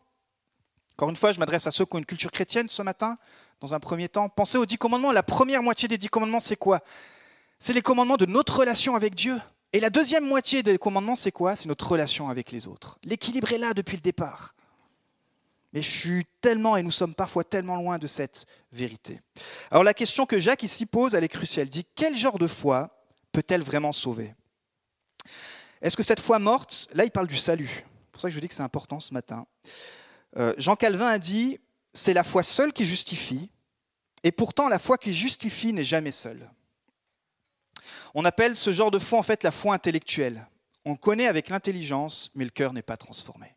Encore 0.96 1.10
une 1.10 1.16
fois, 1.16 1.32
je 1.32 1.40
m'adresse 1.40 1.66
à 1.66 1.70
ceux 1.70 1.84
qui 1.84 1.96
ont 1.96 1.98
une 1.98 2.06
culture 2.06 2.30
chrétienne 2.30 2.68
ce 2.68 2.82
matin, 2.82 3.18
dans 3.60 3.74
un 3.74 3.80
premier 3.80 4.08
temps. 4.08 4.28
Pensez 4.28 4.58
aux 4.58 4.66
dix 4.66 4.78
commandements. 4.78 5.12
La 5.12 5.22
première 5.22 5.62
moitié 5.62 5.88
des 5.88 5.98
dix 5.98 6.08
commandements, 6.08 6.40
c'est 6.40 6.56
quoi? 6.56 6.80
C'est 7.58 7.72
les 7.72 7.82
commandements 7.82 8.16
de 8.16 8.26
notre 8.26 8.58
relation 8.58 8.94
avec 8.94 9.14
Dieu. 9.14 9.40
Et 9.72 9.80
la 9.80 9.88
deuxième 9.88 10.26
moitié 10.26 10.62
des 10.62 10.76
commandements, 10.78 11.16
c'est 11.16 11.32
quoi? 11.32 11.56
C'est 11.56 11.68
notre 11.68 11.90
relation 11.90 12.28
avec 12.28 12.52
les 12.52 12.66
autres. 12.66 12.98
L'équilibre 13.04 13.52
est 13.52 13.58
là 13.58 13.72
depuis 13.72 13.96
le 13.96 14.02
départ. 14.02 14.54
Mais 15.72 15.80
je 15.80 15.90
suis 15.90 16.26
tellement, 16.42 16.76
et 16.76 16.82
nous 16.82 16.90
sommes 16.90 17.14
parfois 17.14 17.44
tellement 17.44 17.76
loin 17.76 17.98
de 17.98 18.06
cette 18.06 18.44
vérité. 18.72 19.20
Alors 19.70 19.82
la 19.84 19.94
question 19.94 20.26
que 20.26 20.38
Jacques 20.38 20.64
ici 20.64 20.84
pose, 20.84 21.14
elle 21.14 21.24
est 21.24 21.28
cruciale. 21.28 21.68
Il 21.68 21.70
dit, 21.70 21.86
quel 21.94 22.14
genre 22.14 22.38
de 22.38 22.46
foi 22.46 22.90
peut-elle 23.32 23.62
vraiment 23.62 23.92
sauver? 23.92 24.34
Est-ce 25.80 25.96
que 25.96 26.02
cette 26.02 26.20
foi 26.20 26.38
morte, 26.38 26.88
là 26.92 27.04
il 27.04 27.10
parle 27.10 27.26
du 27.26 27.38
salut, 27.38 27.70
c'est 27.70 28.12
pour 28.12 28.20
ça 28.20 28.28
que 28.28 28.34
je 28.34 28.40
dis 28.40 28.48
que 28.48 28.54
c'est 28.54 28.62
important 28.62 29.00
ce 29.00 29.14
matin. 29.14 29.46
Euh, 30.36 30.54
Jean 30.58 30.76
Calvin 30.76 31.08
a 31.08 31.18
dit, 31.18 31.58
c'est 31.92 32.14
la 32.14 32.24
foi 32.24 32.42
seule 32.42 32.72
qui 32.72 32.84
justifie, 32.84 33.50
et 34.24 34.32
pourtant 34.32 34.68
la 34.68 34.78
foi 34.78 34.98
qui 34.98 35.12
justifie 35.12 35.72
n'est 35.72 35.84
jamais 35.84 36.12
seule. 36.12 36.50
On 38.14 38.24
appelle 38.24 38.56
ce 38.56 38.72
genre 38.72 38.90
de 38.90 38.98
foi 38.98 39.18
en 39.18 39.22
fait 39.22 39.42
la 39.44 39.50
foi 39.50 39.74
intellectuelle. 39.74 40.46
On 40.84 40.96
connaît 40.96 41.26
avec 41.26 41.48
l'intelligence, 41.48 42.30
mais 42.34 42.44
le 42.44 42.50
cœur 42.50 42.72
n'est 42.72 42.82
pas 42.82 42.96
transformé. 42.96 43.54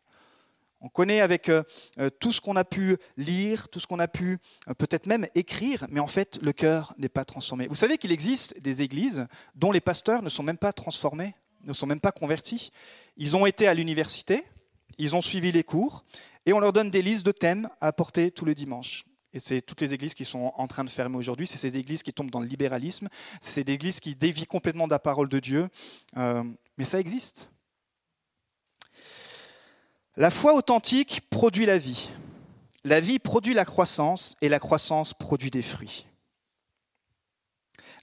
On 0.80 0.88
connaît 0.88 1.20
avec 1.20 1.48
euh, 1.48 1.62
euh, 1.98 2.10
tout 2.10 2.32
ce 2.32 2.40
qu'on 2.40 2.56
a 2.56 2.64
pu 2.64 2.96
lire, 3.16 3.68
tout 3.68 3.80
ce 3.80 3.86
qu'on 3.86 3.98
a 3.98 4.08
pu 4.08 4.38
peut-être 4.78 5.06
même 5.06 5.26
écrire, 5.34 5.86
mais 5.90 6.00
en 6.00 6.06
fait, 6.06 6.38
le 6.42 6.52
cœur 6.52 6.94
n'est 6.98 7.08
pas 7.08 7.24
transformé. 7.24 7.66
Vous 7.66 7.74
savez 7.74 7.98
qu'il 7.98 8.12
existe 8.12 8.60
des 8.60 8.82
églises 8.82 9.26
dont 9.54 9.72
les 9.72 9.80
pasteurs 9.80 10.22
ne 10.22 10.28
sont 10.28 10.42
même 10.42 10.58
pas 10.58 10.72
transformés 10.72 11.34
ne 11.66 11.72
sont 11.72 11.86
même 11.86 12.00
pas 12.00 12.12
convertis. 12.12 12.70
Ils 13.16 13.36
ont 13.36 13.46
été 13.46 13.66
à 13.66 13.74
l'université, 13.74 14.44
ils 14.98 15.16
ont 15.16 15.20
suivi 15.20 15.52
les 15.52 15.64
cours, 15.64 16.04
et 16.46 16.52
on 16.52 16.60
leur 16.60 16.72
donne 16.72 16.90
des 16.90 17.02
listes 17.02 17.26
de 17.26 17.32
thèmes 17.32 17.68
à 17.80 17.88
apporter 17.88 18.30
tous 18.30 18.44
les 18.44 18.54
dimanches. 18.54 19.04
Et 19.32 19.40
c'est 19.40 19.60
toutes 19.60 19.82
les 19.82 19.92
églises 19.92 20.14
qui 20.14 20.24
sont 20.24 20.52
en 20.54 20.66
train 20.66 20.84
de 20.84 20.88
fermer 20.88 21.16
aujourd'hui. 21.16 21.46
C'est 21.46 21.58
ces 21.58 21.76
églises 21.76 22.02
qui 22.02 22.12
tombent 22.12 22.30
dans 22.30 22.40
le 22.40 22.46
libéralisme. 22.46 23.08
C'est 23.42 23.64
des 23.64 23.74
églises 23.74 24.00
qui 24.00 24.14
dévient 24.14 24.46
complètement 24.46 24.86
de 24.86 24.92
la 24.92 24.98
parole 24.98 25.28
de 25.28 25.40
Dieu. 25.40 25.68
Euh, 26.16 26.42
mais 26.78 26.86
ça 26.86 26.98
existe. 26.98 27.50
La 30.16 30.30
foi 30.30 30.54
authentique 30.54 31.28
produit 31.28 31.66
la 31.66 31.76
vie. 31.76 32.08
La 32.84 33.00
vie 33.00 33.18
produit 33.18 33.52
la 33.52 33.66
croissance 33.66 34.36
et 34.40 34.48
la 34.48 34.58
croissance 34.58 35.12
produit 35.12 35.50
des 35.50 35.60
fruits. 35.60 36.06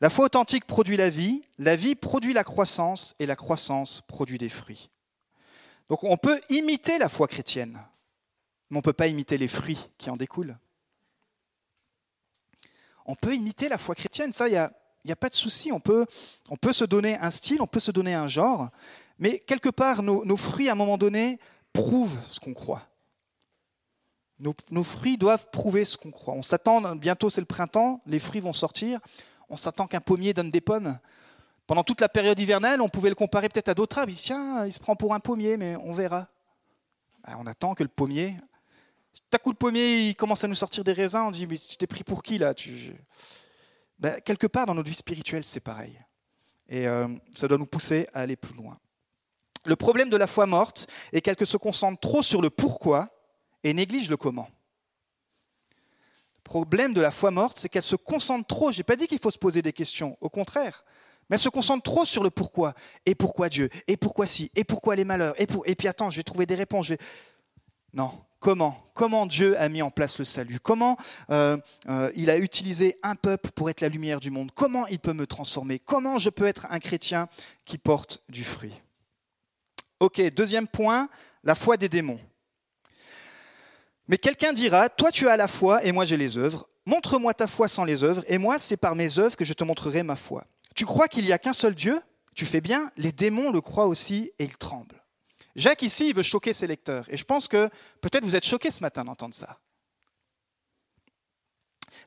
La 0.01 0.09
foi 0.09 0.25
authentique 0.25 0.65
produit 0.65 0.97
la 0.97 1.09
vie, 1.09 1.41
la 1.57 1.77
vie 1.77 1.95
produit 1.95 2.33
la 2.33 2.43
croissance 2.43 3.15
et 3.19 3.25
la 3.25 3.37
croissance 3.37 4.01
produit 4.01 4.37
des 4.37 4.49
fruits. 4.49 4.89
Donc 5.89 6.03
on 6.03 6.17
peut 6.17 6.39
imiter 6.49 6.97
la 6.97 7.07
foi 7.07 7.27
chrétienne, 7.27 7.79
mais 8.73 8.77
on 8.77 8.79
ne 8.79 8.83
peut 8.83 8.93
pas 8.93 9.07
imiter 9.07 9.37
les 9.37 9.47
fruits 9.47 9.77
qui 9.99 10.09
en 10.09 10.17
découlent. 10.17 10.57
On 13.05 13.15
peut 13.15 13.35
imiter 13.35 13.69
la 13.69 13.77
foi 13.77 13.93
chrétienne, 13.93 14.33
ça, 14.33 14.47
il 14.47 14.51
n'y 15.05 15.11
a, 15.11 15.15
pas 15.15 15.29
de 15.29 15.35
souci. 15.35 15.71
On 15.71 15.79
peut, 15.79 16.05
on 16.49 16.57
peut 16.57 16.73
se 16.73 16.83
donner 16.83 17.17
un 17.17 17.29
style, 17.29 17.61
on 17.61 17.67
peut 17.67 17.79
se 17.79 17.91
donner 17.91 18.13
un 18.13 18.27
genre, 18.27 18.69
mais 19.19 19.39
quelque 19.39 19.69
part, 19.69 20.01
nos, 20.01 20.37
fruits, 20.37 20.69
à 20.69 20.71
un 20.71 20.75
moment 20.75 20.97
donné, 20.97 21.39
prouvent 21.71 22.19
ce 22.25 22.39
qu'on 22.39 22.53
croit. 22.53 22.81
Nos, 24.39 24.55
nos, 24.71 24.83
fruits 24.83 25.17
doivent 25.17 25.47
prouver 25.51 25.85
ce 25.85 25.95
qu'on 25.95 26.11
croit. 26.11 26.33
On 26.33 26.41
s'attend, 26.41 26.95
bientôt 26.95 27.29
c'est 27.29 27.41
le 27.41 27.45
printemps, 27.45 28.01
les 28.07 28.19
fruits 28.19 28.41
vont 28.41 28.53
sortir 28.53 28.99
on 29.53 29.55
s'attend 29.55 29.85
qu'un 29.85 30.01
pommier 30.01 30.33
donne 30.33 30.49
des 30.49 30.61
pommes. 30.61 30.97
Pendant 31.67 31.83
toute 31.83 32.01
la 32.01 32.09
période 32.09 32.39
hivernale, 32.39 32.81
on 32.81 32.89
pouvait 32.89 33.09
le 33.09 33.15
comparer 33.15 33.49
peut-être 33.49 33.69
à 33.69 33.75
d'autres 33.75 33.99
arbres. 33.99 34.11
Il 34.11 34.17
tiens, 34.17 34.65
il 34.65 34.73
se 34.73 34.79
prend 34.79 34.95
pour 34.95 35.13
un 35.13 35.19
pommier, 35.19 35.57
mais 35.57 35.75
on 35.77 35.93
verra. 35.93 36.27
Ben, 37.25 37.37
on 37.39 37.45
attend 37.45 37.75
que 37.75 37.83
le 37.83 37.89
pommier. 37.89 38.35
À 39.31 39.39
coup, 39.39 39.49
le 39.49 39.55
pommier, 39.55 40.09
il 40.09 40.15
commence 40.15 40.43
à 40.43 40.47
nous 40.47 40.55
sortir 40.55 40.83
des 40.83 40.93
raisins. 40.93 41.23
On 41.25 41.31
dit, 41.31 41.47
mais 41.47 41.57
tu 41.57 41.75
t'es 41.75 41.87
pris 41.87 42.03
pour 42.03 42.21
qui 42.21 42.37
là 42.37 42.53
ben, 43.99 44.21
Quelque 44.21 44.47
part, 44.47 44.65
dans 44.65 44.75
notre 44.75 44.89
vie 44.89 44.95
spirituelle, 44.95 45.43
c'est 45.43 45.59
pareil. 45.59 45.99
Et 46.69 46.87
euh, 46.87 47.07
ça 47.33 47.47
doit 47.47 47.57
nous 47.57 47.65
pousser 47.65 48.07
à 48.13 48.21
aller 48.21 48.35
plus 48.35 48.55
loin. 48.55 48.79
Le 49.65 49.75
problème 49.75 50.09
de 50.09 50.17
la 50.17 50.27
foi 50.27 50.45
morte 50.45 50.87
est 51.11 51.21
qu'elle 51.21 51.35
se 51.47 51.57
concentre 51.57 51.99
trop 51.99 52.21
sur 52.21 52.41
le 52.41 52.49
pourquoi 52.49 53.09
et 53.63 53.73
néglige 53.73 54.09
le 54.09 54.17
comment 54.17 54.49
problème 56.43 56.93
de 56.93 57.01
la 57.01 57.11
foi 57.11 57.31
morte, 57.31 57.57
c'est 57.57 57.69
qu'elle 57.69 57.83
se 57.83 57.95
concentre 57.95 58.45
trop. 58.47 58.71
Je 58.71 58.77
n'ai 58.77 58.83
pas 58.83 58.95
dit 58.95 59.07
qu'il 59.07 59.19
faut 59.19 59.31
se 59.31 59.37
poser 59.37 59.61
des 59.61 59.73
questions, 59.73 60.17
au 60.21 60.29
contraire. 60.29 60.83
Mais 61.29 61.35
elle 61.35 61.41
se 61.41 61.49
concentre 61.49 61.83
trop 61.83 62.05
sur 62.05 62.23
le 62.23 62.29
pourquoi. 62.29 62.73
Et 63.05 63.15
pourquoi 63.15 63.49
Dieu? 63.49 63.69
Et 63.87 63.97
pourquoi 63.97 64.27
si 64.27 64.51
Et 64.55 64.63
pourquoi 64.63 64.95
les 64.95 65.05
malheurs? 65.05 65.39
Et, 65.39 65.47
et 65.65 65.75
puis 65.75 65.87
attends, 65.87 66.09
je 66.09 66.17
vais 66.17 66.23
trouver 66.23 66.45
des 66.45 66.55
réponses. 66.55 66.91
Non, 67.93 68.11
comment 68.43 69.25
Dieu 69.25 69.59
a 69.59 69.69
mis 69.69 69.81
en 69.81 69.89
place 69.89 70.19
le 70.19 70.25
salut? 70.25 70.59
Comment 70.59 70.97
euh, 71.29 71.57
euh, 71.89 72.11
il 72.15 72.29
a 72.29 72.37
utilisé 72.37 72.97
un 73.01 73.15
peuple 73.15 73.51
pour 73.51 73.69
être 73.69 73.81
la 73.81 73.89
lumière 73.89 74.19
du 74.19 74.31
monde? 74.31 74.51
Comment 74.53 74.85
il 74.87 74.99
peut 74.99 75.13
me 75.13 75.25
transformer? 75.25 75.79
Comment 75.79 76.19
je 76.19 76.29
peux 76.29 76.45
être 76.45 76.67
un 76.69 76.79
chrétien 76.79 77.27
qui 77.65 77.77
porte 77.77 78.21
du 78.29 78.43
fruit? 78.43 78.73
Ok, 79.99 80.21
deuxième 80.33 80.67
point, 80.67 81.09
la 81.43 81.55
foi 81.55 81.77
des 81.77 81.89
démons. 81.89 82.19
Mais 84.07 84.17
quelqu'un 84.17 84.51
dira, 84.51 84.89
toi 84.89 85.11
tu 85.11 85.29
as 85.29 85.37
la 85.37 85.47
foi 85.47 85.83
et 85.85 85.91
moi 85.91 86.03
j'ai 86.03 86.17
les 86.17 86.37
œuvres. 86.37 86.67
Montre-moi 86.85 87.33
ta 87.33 87.47
foi 87.47 87.69
sans 87.69 87.85
les 87.85 88.03
œuvres, 88.03 88.25
et 88.27 88.37
moi 88.37 88.59
c'est 88.59 88.75
par 88.75 88.93
mes 88.95 89.17
œuvres 89.17 89.37
que 89.37 89.45
je 89.45 89.53
te 89.53 89.63
montrerai 89.63 90.03
ma 90.03 90.17
foi. 90.17 90.43
Tu 90.75 90.85
crois 90.85 91.07
qu'il 91.07 91.23
n'y 91.23 91.31
a 91.31 91.37
qu'un 91.37 91.53
seul 91.53 91.75
Dieu? 91.75 92.01
Tu 92.35 92.45
fais 92.45 92.59
bien, 92.59 92.91
les 92.97 93.13
démons 93.13 93.51
le 93.51 93.61
croient 93.61 93.85
aussi 93.85 94.31
et 94.39 94.43
ils 94.43 94.57
tremblent. 94.57 95.02
Jacques 95.55 95.83
ici, 95.83 96.09
il 96.09 96.15
veut 96.15 96.23
choquer 96.23 96.53
ses 96.53 96.67
lecteurs. 96.67 97.05
Et 97.09 97.17
je 97.17 97.23
pense 97.23 97.47
que 97.47 97.69
peut-être 98.01 98.23
vous 98.23 98.35
êtes 98.35 98.45
choqués 98.45 98.71
ce 98.71 98.81
matin 98.81 99.05
d'entendre 99.05 99.35
ça. 99.35 99.59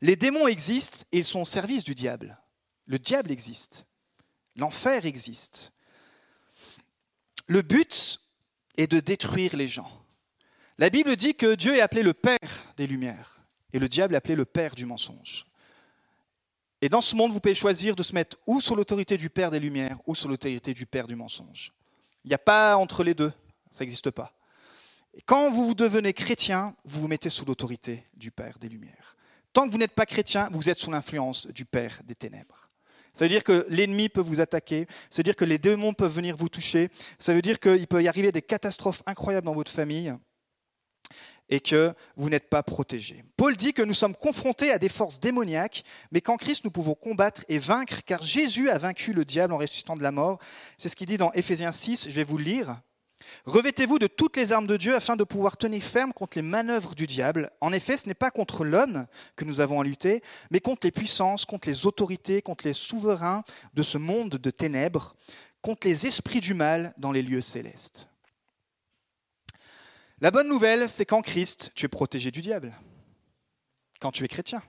Les 0.00 0.16
démons 0.16 0.46
existent 0.46 1.06
et 1.12 1.18
ils 1.18 1.24
sont 1.24 1.40
au 1.40 1.46
service 1.46 1.84
du 1.84 1.94
diable. 1.94 2.38
Le 2.86 2.98
diable 2.98 3.30
existe. 3.30 3.86
L'enfer 4.56 5.06
existe. 5.06 5.72
Le 7.46 7.62
but, 7.62 8.20
et 8.76 8.86
de 8.86 9.00
détruire 9.00 9.56
les 9.56 9.68
gens. 9.68 9.90
La 10.78 10.90
Bible 10.90 11.16
dit 11.16 11.34
que 11.34 11.54
Dieu 11.54 11.76
est 11.76 11.80
appelé 11.80 12.02
le 12.02 12.14
Père 12.14 12.74
des 12.76 12.86
Lumières 12.86 13.40
et 13.72 13.78
le 13.78 13.88
diable 13.88 14.14
est 14.14 14.18
appelé 14.18 14.34
le 14.34 14.44
Père 14.44 14.74
du 14.74 14.86
mensonge. 14.86 15.46
Et 16.82 16.88
dans 16.88 17.00
ce 17.00 17.16
monde, 17.16 17.32
vous 17.32 17.40
pouvez 17.40 17.54
choisir 17.54 17.96
de 17.96 18.02
se 18.02 18.14
mettre 18.14 18.36
ou 18.46 18.60
sur 18.60 18.76
l'autorité 18.76 19.16
du 19.16 19.30
Père 19.30 19.50
des 19.50 19.60
Lumières 19.60 19.98
ou 20.06 20.14
sur 20.14 20.28
l'autorité 20.28 20.74
du 20.74 20.84
Père 20.84 21.06
du 21.06 21.16
mensonge. 21.16 21.72
Il 22.26 22.30
n'y 22.30 22.35
a 22.35 22.38
pas 22.38 22.76
entre 22.76 23.04
les 23.04 23.14
deux, 23.14 23.33
ça 23.71 23.85
n'existe 23.85 24.11
pas. 24.11 24.33
Quand 25.26 25.49
vous 25.49 25.75
devenez 25.75 26.12
chrétien, 26.12 26.75
vous 26.85 27.02
vous 27.02 27.09
mettez 27.09 27.30
sous 27.30 27.45
l'autorité 27.45 28.04
du 28.14 28.33
Père 28.33 28.59
des 28.59 28.68
Lumières. 28.68 29.16
Tant 29.52 29.64
que 29.64 29.71
vous 29.71 29.78
n'êtes 29.78 29.95
pas 29.95 30.06
chrétien, 30.06 30.49
vous 30.50 30.68
êtes 30.68 30.78
sous 30.78 30.90
l'influence 30.90 31.47
du 31.47 31.64
Père 31.64 32.00
des 32.04 32.16
Ténèbres. 32.16 32.68
Ça 33.14 33.25
veut 33.25 33.28
dire 33.28 33.45
que 33.45 33.64
l'ennemi 33.71 34.09
peut 34.09 34.21
vous 34.21 34.40
attaquer, 34.40 34.88
ça 35.09 35.18
veut 35.18 35.23
dire 35.23 35.37
que 35.37 35.45
les 35.45 35.56
démons 35.56 35.95
peuvent 35.95 36.12
venir 36.12 36.37
vous 36.37 36.49
toucher, 36.49 36.90
ça 37.16 37.33
veut 37.33 37.42
dire 37.42 37.61
qu'il 37.61 37.87
peut 37.87 38.02
y 38.02 38.09
arriver 38.09 38.33
des 38.33 38.42
catastrophes 38.42 39.02
incroyables 39.06 39.47
dans 39.47 39.54
votre 39.54 39.73
famille 39.73 40.12
et 41.48 41.60
que 41.60 41.94
vous 42.16 42.28
n'êtes 42.28 42.48
pas 42.48 42.62
protégé. 42.62 43.24
Paul 43.36 43.56
dit 43.56 43.72
que 43.72 43.82
nous 43.82 43.94
sommes 43.94 44.14
confrontés 44.14 44.70
à 44.70 44.78
des 44.78 44.88
forces 44.88 45.20
démoniaques, 45.20 45.84
mais 46.10 46.20
qu'en 46.20 46.36
Christ 46.36 46.64
nous 46.64 46.70
pouvons 46.70 46.94
combattre 46.94 47.44
et 47.48 47.58
vaincre, 47.58 48.00
car 48.04 48.22
Jésus 48.22 48.70
a 48.70 48.78
vaincu 48.78 49.12
le 49.12 49.24
diable 49.24 49.52
en 49.52 49.58
ressuscitant 49.58 49.96
de 49.96 50.02
la 50.02 50.12
mort. 50.12 50.38
C'est 50.78 50.88
ce 50.88 50.96
qu'il 50.96 51.06
dit 51.06 51.18
dans 51.18 51.32
Éphésiens 51.32 51.72
6, 51.72 52.08
je 52.08 52.14
vais 52.14 52.24
vous 52.24 52.38
le 52.38 52.44
lire. 52.44 52.80
Revêtez-vous 53.44 53.98
de 53.98 54.06
toutes 54.06 54.36
les 54.36 54.52
armes 54.52 54.66
de 54.66 54.76
Dieu 54.76 54.94
afin 54.94 55.16
de 55.16 55.24
pouvoir 55.24 55.56
tenir 55.56 55.82
ferme 55.82 56.12
contre 56.12 56.38
les 56.38 56.42
manœuvres 56.42 56.94
du 56.94 57.06
diable. 57.06 57.50
En 57.60 57.72
effet, 57.72 57.96
ce 57.96 58.06
n'est 58.06 58.14
pas 58.14 58.30
contre 58.30 58.64
l'homme 58.64 59.06
que 59.36 59.44
nous 59.44 59.60
avons 59.60 59.80
à 59.80 59.84
lutter, 59.84 60.22
mais 60.50 60.60
contre 60.60 60.86
les 60.86 60.92
puissances, 60.92 61.44
contre 61.44 61.68
les 61.68 61.86
autorités, 61.86 62.42
contre 62.42 62.66
les 62.66 62.72
souverains 62.72 63.44
de 63.74 63.82
ce 63.82 63.98
monde 63.98 64.30
de 64.30 64.50
ténèbres, 64.50 65.16
contre 65.62 65.86
les 65.86 66.06
esprits 66.06 66.40
du 66.40 66.54
mal 66.54 66.94
dans 66.98 67.12
les 67.12 67.22
lieux 67.22 67.40
célestes. 67.40 68.08
La 70.20 70.30
bonne 70.30 70.49
nouvelle, 70.49 70.88
c'est 70.88 71.04
qu'en 71.04 71.20
Christ, 71.20 71.73
tu 71.75 71.85
es 71.85 71.88
protégé 71.88 72.30
du 72.30 72.40
diable, 72.40 72.75
quand 74.00 74.12
tu 74.12 74.25
es 74.25 74.28
chrétien. 74.28 74.62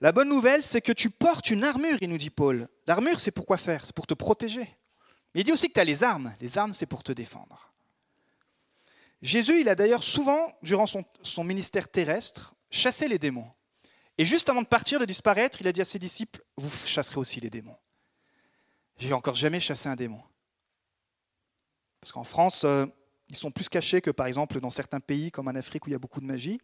La 0.00 0.12
bonne 0.12 0.28
nouvelle, 0.28 0.62
c'est 0.62 0.80
que 0.80 0.92
tu 0.92 1.10
portes 1.10 1.50
une 1.50 1.64
armure, 1.64 1.98
il 2.00 2.08
nous 2.08 2.18
dit 2.18 2.30
Paul. 2.30 2.68
L'armure, 2.86 3.20
c'est 3.20 3.30
pour 3.30 3.46
quoi 3.46 3.56
faire? 3.56 3.84
C'est 3.84 3.94
pour 3.94 4.06
te 4.06 4.14
protéger. 4.14 4.68
Mais 5.34 5.42
il 5.42 5.44
dit 5.44 5.52
aussi 5.52 5.68
que 5.68 5.74
tu 5.74 5.80
as 5.80 5.84
les 5.84 6.02
armes. 6.02 6.34
Les 6.40 6.56
armes, 6.58 6.72
c'est 6.72 6.86
pour 6.86 7.02
te 7.02 7.12
défendre. 7.12 7.72
Jésus, 9.22 9.60
il 9.60 9.68
a 9.68 9.74
d'ailleurs 9.74 10.04
souvent, 10.04 10.52
durant 10.62 10.86
son, 10.86 11.44
ministère 11.44 11.88
terrestre, 11.90 12.54
chassé 12.70 13.08
les 13.08 13.18
démons. 13.18 13.50
Et 14.18 14.24
juste 14.24 14.48
avant 14.48 14.62
de 14.62 14.66
partir, 14.66 14.98
de 14.98 15.04
disparaître, 15.04 15.60
il 15.60 15.68
a 15.68 15.72
dit 15.72 15.80
à 15.80 15.84
ses 15.84 15.98
disciples, 15.98 16.42
vous 16.56 16.70
chasserez 16.86 17.18
aussi 17.18 17.40
les 17.40 17.50
démons. 17.50 17.76
J'ai 18.98 19.12
encore 19.12 19.34
jamais 19.34 19.60
chassé 19.60 19.88
un 19.88 19.96
démon. 19.96 20.22
Parce 22.00 22.12
qu'en 22.12 22.24
France, 22.24 22.64
euh, 22.64 22.86
ils 23.28 23.36
sont 23.36 23.50
plus 23.50 23.68
cachés 23.68 24.00
que 24.00 24.10
par 24.10 24.26
exemple 24.26 24.60
dans 24.60 24.70
certains 24.70 25.00
pays 25.00 25.30
comme 25.30 25.48
en 25.48 25.54
Afrique 25.54 25.86
où 25.86 25.88
il 25.88 25.92
y 25.92 25.96
a 25.96 25.98
beaucoup 25.98 26.20
de 26.20 26.26
magie. 26.26 26.60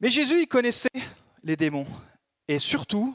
Mais 0.00 0.10
Jésus, 0.10 0.42
il 0.42 0.48
connaissait 0.48 0.90
les 1.44 1.56
démons. 1.56 1.86
Et 2.48 2.58
surtout, 2.58 3.14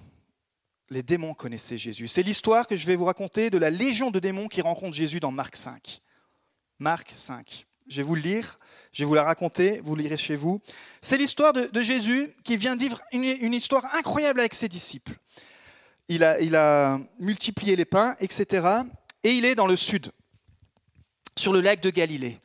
les 0.90 1.04
démons 1.04 1.34
connaissaient 1.34 1.78
Jésus. 1.78 2.08
C'est 2.08 2.24
l'histoire 2.24 2.66
que 2.66 2.78
je 2.78 2.88
vais 2.88 2.96
vous 2.96 3.06
raconter 3.06 3.50
de 3.50 3.58
la 3.58 3.70
légion 3.70 4.10
de 4.10 4.20
démons 4.20 4.48
qui 4.48 4.62
rencontre 4.62 4.96
Jésus 4.96 5.20
dans 5.20 5.32
Marc 5.32 5.58
5. 5.58 6.00
Marc 6.80 7.12
5. 7.14 7.66
Je 7.88 7.98
vais 7.98 8.04
vous 8.04 8.16
le 8.16 8.22
lire, 8.22 8.58
je 8.94 9.04
vais 9.04 9.06
vous 9.08 9.16
la 9.16 9.24
raconter, 9.24 9.82
vous 9.84 9.96
lirez 9.96 10.18
chez 10.18 10.36
vous. 10.36 10.62
C'est 11.02 11.18
l'histoire 11.18 11.54
de, 11.54 11.82
Jésus 11.82 12.30
qui 12.44 12.58
vient 12.58 12.76
vivre 12.76 13.02
une, 13.12 13.24
une, 13.24 13.54
histoire 13.54 13.84
incroyable 13.96 14.40
avec 14.40 14.54
ses 14.54 14.68
disciples. 14.68 15.14
Il 16.10 16.24
a, 16.24 16.40
il 16.40 16.56
a 16.56 17.00
multiplié 17.20 17.76
les 17.76 17.86
pains, 17.86 18.16
etc. 18.20 18.66
Et 19.24 19.32
il 19.32 19.46
est 19.46 19.56
dans 19.56 19.68
le 19.68 19.76
sud 19.76 20.12
sur 21.40 21.54
le 21.54 21.62
lac 21.62 21.82
de 21.82 21.90
Galilée. 21.90 22.40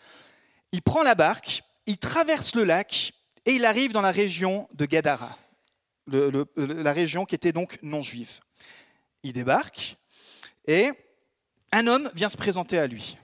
Il 0.72 0.82
prend 0.82 1.02
la 1.02 1.14
barque, 1.14 1.62
il 1.86 1.98
traverse 1.98 2.54
le 2.54 2.64
lac 2.64 3.12
et 3.44 3.52
il 3.52 3.64
arrive 3.64 3.92
dans 3.92 4.00
la 4.00 4.12
région 4.12 4.68
de 4.74 4.86
Gadara, 4.86 5.36
la 6.06 6.92
région 6.92 7.24
qui 7.24 7.34
était 7.34 7.52
donc 7.52 7.78
non 7.82 8.02
juive. 8.02 8.40
Il 9.22 9.32
débarque 9.32 9.96
et 10.66 10.92
un 11.72 11.86
homme 11.86 12.10
vient 12.14 12.28
se 12.28 12.36
présenter 12.36 12.78
à 12.78 12.86
lui. 12.86 13.16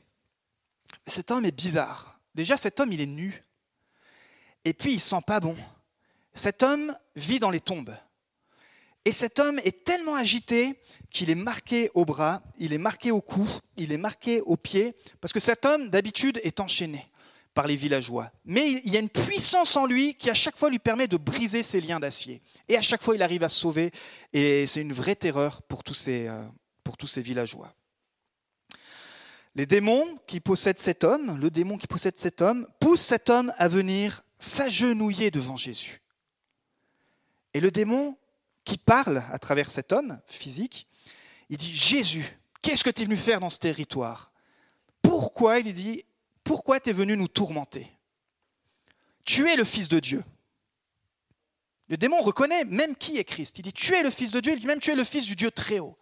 Cet 1.06 1.30
homme 1.30 1.44
est 1.44 1.52
bizarre. 1.52 2.18
Déjà, 2.34 2.56
cet 2.56 2.80
homme, 2.80 2.92
il 2.92 3.00
est 3.00 3.06
nu. 3.06 3.44
Et 4.64 4.72
puis, 4.72 4.92
il 4.92 5.00
sent 5.00 5.20
pas 5.26 5.40
bon. 5.40 5.56
Cet 6.34 6.62
homme 6.62 6.96
vit 7.16 7.38
dans 7.38 7.50
les 7.50 7.60
tombes. 7.60 7.96
Et 9.08 9.12
cet 9.12 9.38
homme 9.38 9.58
est 9.64 9.84
tellement 9.84 10.16
agité 10.16 10.74
qu'il 11.08 11.30
est 11.30 11.34
marqué 11.34 11.90
au 11.94 12.04
bras, 12.04 12.42
il 12.58 12.74
est 12.74 12.78
marqué 12.78 13.10
au 13.10 13.22
cou, 13.22 13.48
il 13.78 13.90
est 13.90 13.96
marqué 13.96 14.42
au 14.42 14.58
pied, 14.58 14.94
parce 15.22 15.32
que 15.32 15.40
cet 15.40 15.64
homme, 15.64 15.88
d'habitude, 15.88 16.38
est 16.44 16.60
enchaîné 16.60 17.10
par 17.54 17.66
les 17.66 17.74
villageois. 17.74 18.30
Mais 18.44 18.70
il 18.70 18.92
y 18.92 18.98
a 18.98 19.00
une 19.00 19.08
puissance 19.08 19.76
en 19.76 19.86
lui 19.86 20.14
qui, 20.14 20.28
à 20.28 20.34
chaque 20.34 20.58
fois, 20.58 20.68
lui 20.68 20.78
permet 20.78 21.08
de 21.08 21.16
briser 21.16 21.62
ses 21.62 21.80
liens 21.80 21.98
d'acier. 21.98 22.42
Et 22.68 22.76
à 22.76 22.82
chaque 22.82 23.02
fois, 23.02 23.14
il 23.14 23.22
arrive 23.22 23.42
à 23.44 23.48
se 23.48 23.58
sauver, 23.58 23.92
et 24.34 24.66
c'est 24.66 24.82
une 24.82 24.92
vraie 24.92 25.16
terreur 25.16 25.62
pour 25.62 25.82
tous 25.82 25.94
ces, 25.94 26.28
euh, 26.28 26.44
villageois. 27.16 27.72
Les 29.54 29.64
démons 29.64 30.18
qui 30.26 30.40
possèdent 30.40 30.80
cet 30.80 31.02
homme, 31.02 31.40
le 31.40 31.48
démon 31.48 31.78
qui 31.78 31.86
possède 31.86 32.18
cet 32.18 32.42
homme, 32.42 32.68
pousse 32.78 33.00
cet 33.00 33.30
homme 33.30 33.54
à 33.56 33.68
venir 33.68 34.22
s'agenouiller 34.38 35.30
devant 35.30 35.56
Jésus. 35.56 36.02
Et 37.54 37.60
le 37.60 37.70
démon 37.70 38.14
qui 38.68 38.76
parle 38.76 39.24
à 39.32 39.38
travers 39.38 39.70
cet 39.70 39.92
homme 39.92 40.20
physique. 40.26 40.86
Il 41.48 41.56
dit 41.56 41.74
Jésus, 41.74 42.38
qu'est-ce 42.60 42.84
que 42.84 42.90
tu 42.90 43.00
es 43.00 43.04
venu 43.06 43.16
faire 43.16 43.40
dans 43.40 43.48
ce 43.48 43.58
territoire? 43.58 44.30
Pourquoi 45.00 45.58
Il 45.60 45.72
dit 45.72 46.04
Pourquoi 46.44 46.78
tu 46.78 46.90
es 46.90 46.92
venu 46.92 47.16
nous 47.16 47.28
tourmenter? 47.28 47.90
Tu 49.24 49.48
es 49.48 49.56
le 49.56 49.64
Fils 49.64 49.88
de 49.88 49.98
Dieu. 49.98 50.22
Le 51.88 51.96
démon 51.96 52.20
reconnaît 52.20 52.64
même 52.64 52.94
qui 52.94 53.16
est 53.16 53.24
Christ. 53.24 53.58
Il 53.58 53.62
dit 53.62 53.72
Tu 53.72 53.94
es 53.94 54.02
le 54.02 54.10
Fils 54.10 54.32
de 54.32 54.40
Dieu. 54.40 54.52
Il 54.52 54.60
dit 54.60 54.66
même 54.66 54.80
Tu 54.80 54.90
es 54.90 54.96
le 54.96 55.04
Fils 55.04 55.24
du 55.24 55.34
Dieu 55.34 55.50
très 55.50 55.78
haut. 55.78 55.96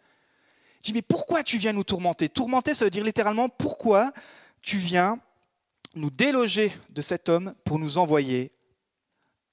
Il 0.80 0.86
dit 0.86 0.92
Mais 0.94 1.02
pourquoi 1.02 1.44
tu 1.44 1.58
viens 1.58 1.72
nous 1.72 1.84
tourmenter? 1.84 2.28
Tourmenter, 2.28 2.74
ça 2.74 2.84
veut 2.84 2.90
dire 2.90 3.04
littéralement 3.04 3.48
Pourquoi 3.48 4.12
tu 4.60 4.76
viens 4.76 5.18
nous 5.94 6.10
déloger 6.10 6.72
de 6.90 7.00
cet 7.00 7.28
homme 7.28 7.54
pour 7.64 7.78
nous 7.78 7.96
envoyer 7.96 8.50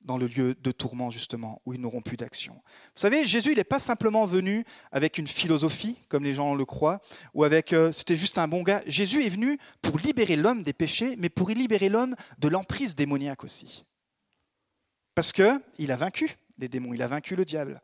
dans 0.04 0.18
le 0.18 0.28
lieu 0.28 0.56
de 0.56 0.72
tourment, 0.72 1.10
justement, 1.10 1.62
où 1.66 1.74
ils 1.74 1.80
n'auront 1.80 2.02
plus 2.02 2.18
d'action. 2.18 2.54
Vous 2.54 3.02
savez, 3.02 3.26
Jésus, 3.26 3.52
il 3.52 3.58
n'est 3.58 3.64
pas 3.64 3.80
simplement 3.80 4.26
venu 4.26 4.66
avec 4.92 5.18
une 5.18 5.28
philosophie, 5.28 5.96
comme 6.10 6.24
les 6.24 6.34
gens 6.34 6.56
le 6.56 6.66
croient, 6.66 7.02
ou 7.34 7.44
avec 7.44 7.74
euh, 7.74 7.92
c'était 7.92 8.16
juste 8.16 8.38
un 8.38 8.48
bon 8.48 8.64
gars. 8.64 8.82
Jésus 8.86 9.26
est 9.26 9.30
venu 9.30 9.58
pour 9.82 9.98
libérer 10.00 10.36
l'homme 10.36 10.64
des 10.64 10.74
péchés, 10.74 11.16
mais 11.18 11.30
pour 11.30 11.52
y 11.52 11.54
libérer 11.54 11.90
l'homme 11.90 12.16
de 12.40 12.48
l'emprise 12.48 12.96
démoniaque 12.96 13.44
aussi. 13.44 13.86
Parce 15.16 15.32
qu'il 15.32 15.92
a 15.92 15.96
vaincu 15.96 16.38
les 16.58 16.68
démons, 16.68 16.94
il 16.94 17.02
a 17.02 17.08
vaincu 17.08 17.36
le 17.36 17.46
diable. 17.46 17.82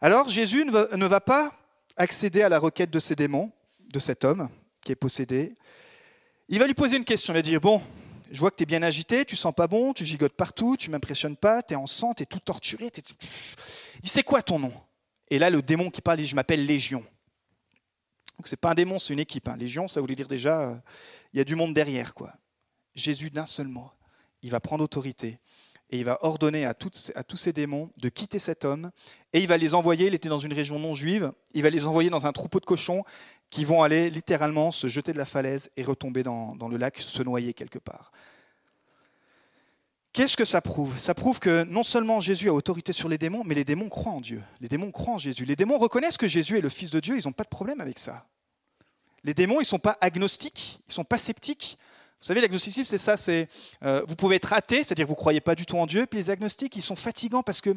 Alors 0.00 0.28
Jésus 0.28 0.64
ne 0.64 0.70
va, 0.70 0.96
ne 0.96 1.06
va 1.06 1.20
pas 1.20 1.52
accéder 1.96 2.42
à 2.42 2.48
la 2.48 2.58
requête 2.58 2.90
de 2.90 2.98
ces 2.98 3.14
démons, 3.14 3.50
de 3.80 3.98
cet 3.98 4.24
homme 4.24 4.48
qui 4.82 4.92
est 4.92 4.96
possédé. 4.96 5.56
Il 6.48 6.58
va 6.58 6.66
lui 6.66 6.74
poser 6.74 6.96
une 6.96 7.04
question, 7.04 7.32
il 7.34 7.36
va 7.36 7.42
dire, 7.42 7.60
bon, 7.60 7.82
je 8.30 8.40
vois 8.40 8.50
que 8.50 8.56
tu 8.56 8.62
es 8.64 8.66
bien 8.66 8.82
agité, 8.82 9.24
tu 9.24 9.36
sens 9.36 9.54
pas 9.54 9.66
bon, 9.66 9.92
tu 9.92 10.04
gigotes 10.04 10.34
partout, 10.34 10.76
tu 10.76 10.90
m'impressionnes 10.90 11.36
pas, 11.36 11.62
tu 11.62 11.74
es 11.74 11.76
en 11.76 11.86
sang, 11.86 12.14
tu 12.14 12.22
es 12.22 12.26
tout 12.26 12.40
torturé. 12.40 12.90
Il 12.94 13.02
dit 14.02 14.08
C'est 14.08 14.22
quoi 14.22 14.42
ton 14.42 14.58
nom? 14.58 14.72
Et 15.30 15.38
là, 15.38 15.50
le 15.50 15.62
démon 15.62 15.90
qui 15.90 16.00
parle 16.00 16.18
dit 16.18 16.26
Je 16.26 16.36
m'appelle 16.36 16.64
Légion. 16.64 17.04
Donc, 18.38 18.46
c'est 18.46 18.56
pas 18.56 18.70
un 18.70 18.74
démon, 18.74 18.98
c'est 18.98 19.12
une 19.12 19.20
équipe. 19.20 19.48
Hein. 19.48 19.56
Légion, 19.56 19.88
ça 19.88 20.00
voulait 20.00 20.14
dire 20.14 20.28
déjà, 20.28 20.70
euh, 20.70 20.76
il 21.32 21.38
y 21.38 21.40
a 21.40 21.44
du 21.44 21.56
monde 21.56 21.74
derrière. 21.74 22.14
quoi. 22.14 22.34
Jésus, 22.94 23.30
d'un 23.30 23.46
seul 23.46 23.68
mot, 23.68 23.90
il 24.42 24.50
va 24.50 24.60
prendre 24.60 24.84
autorité 24.84 25.40
et 25.90 25.98
il 25.98 26.04
va 26.04 26.18
ordonner 26.22 26.66
à, 26.66 26.74
toutes, 26.74 27.12
à 27.14 27.24
tous 27.24 27.36
ces 27.36 27.52
démons 27.52 27.90
de 27.96 28.08
quitter 28.08 28.38
cet 28.38 28.64
homme 28.64 28.90
et 29.32 29.40
il 29.40 29.48
va 29.48 29.56
les 29.56 29.74
envoyer. 29.74 30.06
Il 30.06 30.14
était 30.14 30.28
dans 30.28 30.38
une 30.38 30.52
région 30.52 30.78
non 30.78 30.94
juive, 30.94 31.32
il 31.54 31.62
va 31.62 31.70
les 31.70 31.86
envoyer 31.86 32.10
dans 32.10 32.26
un 32.26 32.32
troupeau 32.32 32.60
de 32.60 32.66
cochons 32.66 33.04
qui 33.50 33.64
vont 33.64 33.82
aller 33.82 34.10
littéralement 34.10 34.70
se 34.70 34.86
jeter 34.86 35.12
de 35.12 35.18
la 35.18 35.24
falaise 35.24 35.70
et 35.76 35.82
retomber 35.82 36.22
dans, 36.22 36.68
le 36.68 36.76
lac, 36.76 36.98
se 36.98 37.22
noyer 37.22 37.54
quelque 37.54 37.78
part. 37.78 38.12
Qu'est-ce 40.12 40.36
que 40.36 40.44
ça 40.44 40.60
prouve? 40.60 40.98
Ça 40.98 41.14
prouve 41.14 41.38
que 41.38 41.64
non 41.64 41.82
seulement 41.82 42.20
Jésus 42.20 42.48
a 42.48 42.52
autorité 42.52 42.92
sur 42.92 43.08
les 43.08 43.18
démons, 43.18 43.44
mais 43.44 43.54
les 43.54 43.64
démons 43.64 43.88
croient 43.88 44.12
en 44.12 44.20
Dieu. 44.20 44.42
Les 44.60 44.68
démons 44.68 44.90
croient 44.90 45.14
en 45.14 45.18
Jésus. 45.18 45.44
Les 45.44 45.56
démons 45.56 45.78
reconnaissent 45.78 46.16
que 46.16 46.28
Jésus 46.28 46.58
est 46.58 46.60
le 46.60 46.68
Fils 46.68 46.90
de 46.90 47.00
Dieu, 47.00 47.16
ils 47.18 47.26
n'ont 47.26 47.32
pas 47.32 47.44
de 47.44 47.48
problème 47.48 47.80
avec 47.80 47.98
ça. 47.98 48.26
Les 49.24 49.34
démons, 49.34 49.56
ils 49.56 49.64
ne 49.64 49.64
sont 49.64 49.78
pas 49.78 49.96
agnostiques, 50.00 50.80
ils 50.80 50.90
ne 50.90 50.94
sont 50.94 51.04
pas 51.04 51.18
sceptiques. 51.18 51.78
Vous 52.20 52.26
savez, 52.26 52.40
l'agnosticisme, 52.40 52.88
c'est 52.88 52.98
ça, 52.98 53.16
c'est 53.16 53.48
euh, 53.84 54.02
vous 54.08 54.16
pouvez 54.16 54.36
être 54.36 54.52
athée, 54.52 54.82
c'est-à-dire 54.82 55.06
vous 55.06 55.12
ne 55.12 55.18
croyez 55.18 55.40
pas 55.40 55.54
du 55.54 55.66
tout 55.66 55.76
en 55.76 55.86
Dieu, 55.86 56.06
puis 56.06 56.18
les 56.18 56.30
agnostiques, 56.30 56.74
ils 56.74 56.82
sont 56.82 56.96
fatigants 56.96 57.42
parce 57.42 57.60
que 57.60 57.76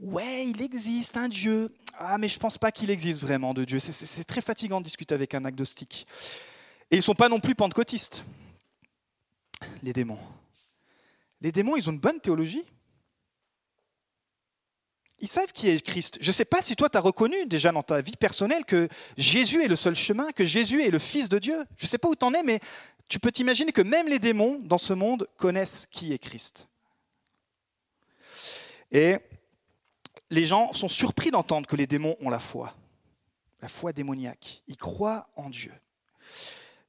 ouais, 0.00 0.46
il 0.46 0.62
existe 0.62 1.16
un 1.16 1.28
Dieu. 1.28 1.74
Ah, 1.94 2.18
mais 2.18 2.28
je 2.28 2.36
ne 2.36 2.40
pense 2.40 2.58
pas 2.58 2.70
qu'il 2.70 2.90
existe 2.90 3.20
vraiment 3.20 3.54
de 3.54 3.64
Dieu. 3.64 3.80
C'est 3.80 4.24
très 4.24 4.40
fatigant 4.40 4.80
de 4.80 4.84
discuter 4.84 5.14
avec 5.14 5.34
un 5.34 5.44
agnostique. 5.44 6.06
Et 6.90 6.96
ils 6.96 6.98
ne 6.98 7.02
sont 7.02 7.14
pas 7.14 7.28
non 7.28 7.40
plus 7.40 7.54
pentecôtistes, 7.54 8.24
les 9.82 9.92
démons. 9.92 10.18
Les 11.40 11.52
démons, 11.52 11.76
ils 11.76 11.88
ont 11.88 11.92
une 11.92 12.00
bonne 12.00 12.20
théologie. 12.20 12.64
Ils 15.20 15.28
savent 15.28 15.52
qui 15.52 15.68
est 15.68 15.80
Christ. 15.84 16.18
Je 16.20 16.30
ne 16.30 16.32
sais 16.32 16.44
pas 16.44 16.62
si 16.62 16.76
toi, 16.76 16.88
tu 16.88 16.96
as 16.96 17.00
reconnu 17.00 17.46
déjà 17.46 17.72
dans 17.72 17.82
ta 17.82 18.00
vie 18.00 18.16
personnelle 18.16 18.64
que 18.64 18.88
Jésus 19.16 19.64
est 19.64 19.68
le 19.68 19.76
seul 19.76 19.94
chemin, 19.94 20.30
que 20.30 20.44
Jésus 20.44 20.82
est 20.84 20.90
le 20.90 21.00
Fils 21.00 21.28
de 21.28 21.38
Dieu. 21.38 21.64
Je 21.76 21.86
ne 21.86 21.88
sais 21.88 21.98
pas 21.98 22.08
où 22.08 22.14
tu 22.14 22.24
en 22.24 22.32
es, 22.34 22.42
mais 22.42 22.60
tu 23.08 23.18
peux 23.18 23.32
t'imaginer 23.32 23.72
que 23.72 23.82
même 23.82 24.06
les 24.06 24.20
démons 24.20 24.60
dans 24.62 24.78
ce 24.78 24.92
monde 24.92 25.28
connaissent 25.36 25.88
qui 25.90 26.12
est 26.12 26.18
Christ. 26.18 26.68
Et 28.92 29.18
les 30.30 30.44
gens 30.44 30.72
sont 30.72 30.88
surpris 30.88 31.30
d'entendre 31.30 31.66
que 31.66 31.76
les 31.76 31.86
démons 31.86 32.16
ont 32.20 32.30
la 32.30 32.38
foi, 32.38 32.74
la 33.60 33.68
foi 33.68 33.92
démoniaque. 33.92 34.62
Ils 34.68 34.76
croient 34.76 35.28
en 35.36 35.48
Dieu. 35.48 35.72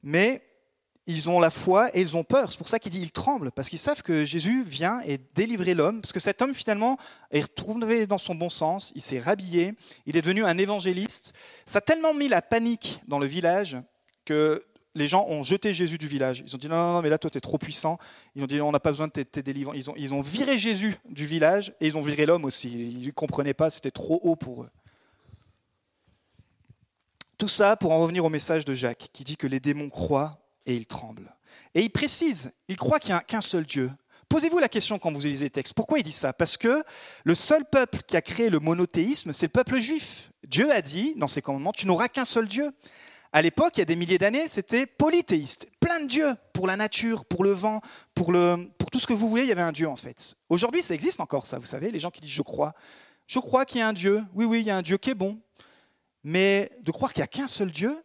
Mais 0.03 0.41
ils 1.07 1.27
ont 1.27 1.39
la 1.39 1.49
foi 1.49 1.89
et 1.95 2.01
ils 2.01 2.15
ont 2.15 2.23
peur. 2.23 2.51
C'est 2.51 2.57
pour 2.59 2.67
ça 2.67 2.77
qu'il 2.77 2.91
dit 2.91 3.01
ils 3.01 3.11
tremblent, 3.11 3.51
parce 3.51 3.69
qu'ils 3.69 3.79
savent 3.79 4.03
que 4.03 4.25
Jésus 4.25 4.63
vient 4.63 5.01
et 5.05 5.17
délivrer 5.33 5.73
l'homme, 5.73 6.01
parce 6.01 6.13
que 6.13 6.19
cet 6.19 6.41
homme 6.41 6.53
finalement 6.53 6.97
est 7.31 7.41
retrouvé 7.41 8.05
dans 8.05 8.19
son 8.19 8.35
bon 8.35 8.49
sens, 8.49 8.91
il 8.95 9.01
s'est 9.01 9.19
rhabillé, 9.19 9.73
il 10.05 10.15
est 10.15 10.21
devenu 10.21 10.45
un 10.45 10.57
évangéliste. 10.57 11.33
Ça 11.65 11.79
a 11.79 11.81
tellement 11.81 12.13
mis 12.13 12.27
la 12.27 12.43
panique 12.43 13.01
dans 13.07 13.17
le 13.17 13.25
village 13.25 13.77
que 14.23 14.63
les 14.95 15.07
gens 15.07 15.25
ont 15.27 15.43
jeté 15.43 15.73
Jésus 15.73 15.97
du 15.97 16.07
village. 16.07 16.43
Ils 16.45 16.55
ont 16.55 16.57
dit 16.57 16.67
non, 16.67 16.75
non, 16.75 16.93
non 16.93 17.01
mais 17.01 17.09
là, 17.09 17.17
toi, 17.17 17.29
tu 17.29 17.37
es 17.37 17.41
trop 17.41 17.57
puissant. 17.57 17.97
Ils 18.35 18.43
ont 18.43 18.47
dit 18.47 18.59
on 18.61 18.71
n'a 18.71 18.79
pas 18.79 18.89
besoin 18.89 19.07
de 19.07 19.11
tes, 19.11 19.43
délivrants. 19.43 19.73
Ils 19.73 19.89
ont, 19.89 19.93
ils 19.95 20.13
ont 20.13 20.21
viré 20.21 20.57
Jésus 20.57 20.95
du 21.07 21.25
village 21.25 21.73
et 21.79 21.87
ils 21.87 21.97
ont 21.97 22.01
viré 22.01 22.25
l'homme 22.25 22.45
aussi. 22.45 22.69
Ils 22.69 23.05
ne 23.07 23.11
comprenaient 23.11 23.53
pas, 23.53 23.69
c'était 23.69 23.91
trop 23.91 24.19
haut 24.23 24.35
pour 24.35 24.63
eux. 24.63 24.69
Tout 27.37 27.47
ça 27.47 27.77
pour 27.77 27.91
en 27.91 28.01
revenir 28.01 28.25
au 28.25 28.29
message 28.29 28.65
de 28.65 28.73
Jacques, 28.73 29.09
qui 29.13 29.23
dit 29.23 29.37
que 29.37 29.47
les 29.47 29.61
démons 29.61 29.89
croient 29.89 30.41
et 30.65 30.73
il 30.73 30.85
tremble. 30.85 31.33
Et 31.73 31.81
il 31.81 31.89
précise, 31.89 32.51
il 32.67 32.75
croit 32.75 32.99
qu'il 32.99 33.13
n'y 33.13 33.19
a 33.19 33.21
qu'un 33.21 33.41
seul 33.41 33.65
Dieu. 33.65 33.91
Posez-vous 34.27 34.59
la 34.59 34.69
question 34.69 34.99
quand 34.99 35.11
vous 35.11 35.21
lisez 35.21 35.45
les 35.45 35.49
textes. 35.49 35.73
Pourquoi 35.73 35.99
il 35.99 36.03
dit 36.03 36.11
ça? 36.11 36.33
Parce 36.33 36.57
que 36.57 36.83
le 37.23 37.35
seul 37.35 37.65
peuple 37.65 37.99
qui 38.05 38.15
a 38.15 38.21
créé 38.21 38.49
le 38.49 38.59
monothéisme, 38.59 39.33
c'est 39.33 39.47
le 39.47 39.51
peuple 39.51 39.79
juif. 39.79 40.31
Dieu 40.45 40.71
a 40.71 40.81
dit 40.81 41.13
dans 41.15 41.27
ses 41.27 41.41
commandements, 41.41 41.71
tu 41.71 41.87
n'auras 41.87 42.09
qu'un 42.09 42.25
seul 42.25 42.47
Dieu. 42.47 42.71
À 43.31 43.41
l'époque, 43.41 43.77
il 43.77 43.79
y 43.79 43.81
a 43.83 43.85
des 43.85 43.95
milliers 43.95 44.17
d'années, 44.17 44.49
c'était 44.49 44.87
polythéiste. 44.87 45.67
Plein 45.79 45.99
de 45.99 46.07
dieux 46.07 46.35
pour 46.53 46.65
la 46.65 46.75
nature, 46.75 47.25
pour 47.25 47.43
le 47.43 47.51
vent, 47.51 47.81
pour, 48.15 48.31
le, 48.31 48.69
pour 48.77 48.89
tout 48.89 48.99
ce 48.99 49.05
que 49.05 49.13
vous 49.13 49.29
voulez, 49.29 49.43
il 49.43 49.49
y 49.49 49.51
avait 49.51 49.61
un 49.61 49.71
Dieu 49.71 49.87
en 49.87 49.95
fait. 49.95 50.35
Aujourd'hui, 50.49 50.81
ça 50.81 50.95
existe 50.95 51.19
encore 51.19 51.45
ça, 51.45 51.59
vous 51.59 51.65
savez, 51.65 51.91
les 51.91 51.99
gens 51.99 52.09
qui 52.09 52.21
disent 52.21 52.31
je 52.31 52.41
crois. 52.41 52.73
Je 53.27 53.37
crois 53.37 53.65
qu'il 53.65 53.79
y 53.79 53.83
a 53.83 53.87
un 53.87 53.93
Dieu. 53.93 54.23
Oui, 54.33 54.45
oui, 54.45 54.61
il 54.61 54.65
y 54.65 54.71
a 54.71 54.77
un 54.77 54.81
Dieu 54.81 54.97
qui 54.97 55.11
est 55.11 55.15
bon. 55.15 55.39
Mais 56.23 56.71
de 56.81 56.91
croire 56.91 57.13
qu'il 57.13 57.21
n'y 57.21 57.25
a 57.25 57.27
qu'un 57.27 57.47
seul 57.47 57.71
Dieu, 57.71 58.03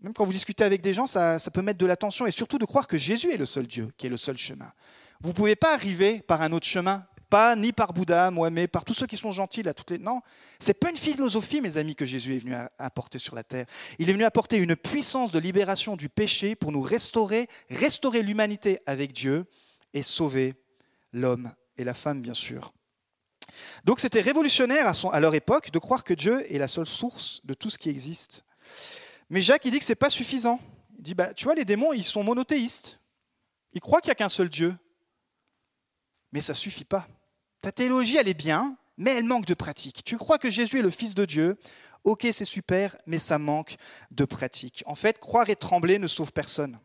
même 0.00 0.12
quand 0.12 0.24
vous 0.24 0.32
discutez 0.32 0.64
avec 0.64 0.82
des 0.82 0.92
gens, 0.92 1.06
ça, 1.06 1.38
peut 1.52 1.62
mettre 1.62 1.78
de 1.78 1.86
l'attention 1.86 2.26
et 2.26 2.30
surtout 2.30 2.58
de 2.58 2.64
croire 2.64 2.86
que 2.86 2.98
Jésus 2.98 3.32
est 3.32 3.36
le 3.36 3.46
seul 3.46 3.66
Dieu, 3.66 3.88
qui 3.96 4.06
est 4.06 4.10
le 4.10 4.16
seul 4.16 4.36
chemin. 4.36 4.70
Vous 5.20 5.28
ne 5.28 5.34
pouvez 5.34 5.56
pas 5.56 5.72
arriver 5.72 6.20
par 6.20 6.42
un 6.42 6.52
autre 6.52 6.66
chemin, 6.66 7.06
pas 7.32 7.56
ni 7.56 7.72
par 7.72 7.94
Bouddha, 7.94 8.30
mais 8.30 8.68
par 8.68 8.84
tous 8.84 8.92
ceux 8.92 9.06
qui 9.06 9.16
sont 9.16 9.30
gentils. 9.30 9.62
Là, 9.62 9.72
toutes 9.72 9.90
les... 9.90 9.96
Non, 9.96 10.20
c'est 10.58 10.74
pas 10.74 10.90
une 10.90 10.98
philosophie, 10.98 11.62
mes 11.62 11.78
amis, 11.78 11.96
que 11.96 12.04
Jésus 12.04 12.36
est 12.36 12.38
venu 12.38 12.54
apporter 12.78 13.18
sur 13.18 13.34
la 13.34 13.42
terre. 13.42 13.64
Il 13.98 14.10
est 14.10 14.12
venu 14.12 14.24
apporter 14.24 14.58
une 14.58 14.76
puissance 14.76 15.30
de 15.30 15.38
libération 15.38 15.96
du 15.96 16.10
péché 16.10 16.54
pour 16.54 16.72
nous 16.72 16.82
restaurer, 16.82 17.48
restaurer 17.70 18.22
l'humanité 18.22 18.80
avec 18.84 19.14
Dieu 19.14 19.46
et 19.94 20.02
sauver 20.02 20.56
l'homme 21.14 21.54
et 21.78 21.84
la 21.84 21.94
femme, 21.94 22.20
bien 22.20 22.34
sûr. 22.34 22.74
Donc 23.84 24.00
c'était 24.00 24.20
révolutionnaire 24.20 24.86
à, 24.86 24.92
à 25.10 25.20
leur 25.20 25.34
époque 25.34 25.70
de 25.70 25.78
croire 25.78 26.04
que 26.04 26.12
Dieu 26.12 26.44
est 26.54 26.58
la 26.58 26.68
seule 26.68 26.84
source 26.84 27.40
de 27.44 27.54
tout 27.54 27.70
ce 27.70 27.78
qui 27.78 27.88
existe. 27.88 28.44
Mais 29.30 29.40
Jacques, 29.40 29.64
il 29.64 29.70
dit 29.70 29.78
que 29.78 29.86
ce 29.86 29.92
n'est 29.92 29.96
pas 29.96 30.10
suffisant. 30.10 30.60
Il 30.98 31.02
dit, 31.02 31.14
bah, 31.14 31.32
tu 31.32 31.44
vois, 31.44 31.54
les 31.54 31.64
démons, 31.64 31.94
ils 31.94 32.04
sont 32.04 32.22
monothéistes. 32.22 33.00
Ils 33.72 33.80
croient 33.80 34.02
qu'il 34.02 34.10
n'y 34.10 34.12
a 34.12 34.16
qu'un 34.16 34.28
seul 34.28 34.50
Dieu. 34.50 34.76
Mais 36.30 36.42
ça 36.42 36.52
ne 36.52 36.58
suffit 36.58 36.84
pas. 36.84 37.08
Ta 37.62 37.70
théologie, 37.70 38.16
elle 38.16 38.28
est 38.28 38.34
bien, 38.34 38.76
mais 38.98 39.12
elle 39.12 39.24
manque 39.24 39.46
de 39.46 39.54
pratique. 39.54 40.02
Tu 40.04 40.18
crois 40.18 40.38
que 40.38 40.50
Jésus 40.50 40.80
est 40.80 40.82
le 40.82 40.90
Fils 40.90 41.14
de 41.14 41.24
Dieu? 41.24 41.56
Ok, 42.02 42.26
c'est 42.32 42.44
super, 42.44 42.96
mais 43.06 43.20
ça 43.20 43.38
manque 43.38 43.76
de 44.10 44.24
pratique. 44.24 44.82
En 44.86 44.96
fait, 44.96 45.20
croire 45.20 45.48
et 45.48 45.54
trembler 45.54 46.00
ne 46.00 46.08
sauve 46.08 46.32
personne. 46.32 46.80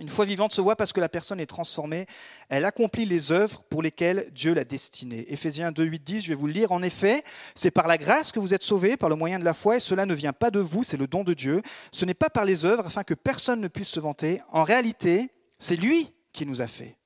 Une 0.00 0.08
foi 0.08 0.24
vivante 0.24 0.52
se 0.52 0.60
voit 0.60 0.74
parce 0.74 0.92
que 0.92 1.00
la 1.00 1.08
personne 1.08 1.38
est 1.38 1.46
transformée. 1.46 2.06
Elle 2.50 2.64
accomplit 2.64 3.06
les 3.06 3.30
œuvres 3.30 3.62
pour 3.62 3.80
lesquelles 3.80 4.28
Dieu 4.32 4.52
l'a 4.52 4.64
destinée. 4.64 5.24
Éphésiens 5.32 5.70
2, 5.70 5.84
8, 5.84 6.04
10, 6.04 6.20
je 6.24 6.28
vais 6.30 6.34
vous 6.34 6.48
le 6.48 6.52
lire. 6.52 6.72
En 6.72 6.82
effet, 6.82 7.22
c'est 7.54 7.70
par 7.70 7.86
la 7.86 7.96
grâce 7.96 8.32
que 8.32 8.40
vous 8.40 8.52
êtes 8.52 8.64
sauvés, 8.64 8.96
par 8.96 9.08
le 9.08 9.14
moyen 9.14 9.38
de 9.38 9.44
la 9.44 9.54
foi, 9.54 9.76
et 9.76 9.80
cela 9.80 10.04
ne 10.04 10.14
vient 10.14 10.34
pas 10.34 10.50
de 10.50 10.58
vous, 10.58 10.82
c'est 10.82 10.98
le 10.98 11.06
don 11.06 11.22
de 11.22 11.32
Dieu. 11.32 11.62
Ce 11.92 12.04
n'est 12.04 12.12
pas 12.12 12.28
par 12.28 12.44
les 12.44 12.64
œuvres, 12.64 12.86
afin 12.86 13.04
que 13.04 13.14
personne 13.14 13.60
ne 13.60 13.68
puisse 13.68 13.88
se 13.88 14.00
vanter. 14.00 14.42
En 14.50 14.64
réalité, 14.64 15.30
c'est 15.58 15.76
lui 15.76 16.12
qui 16.32 16.44
nous 16.44 16.60
a 16.60 16.66
fait. 16.66 16.98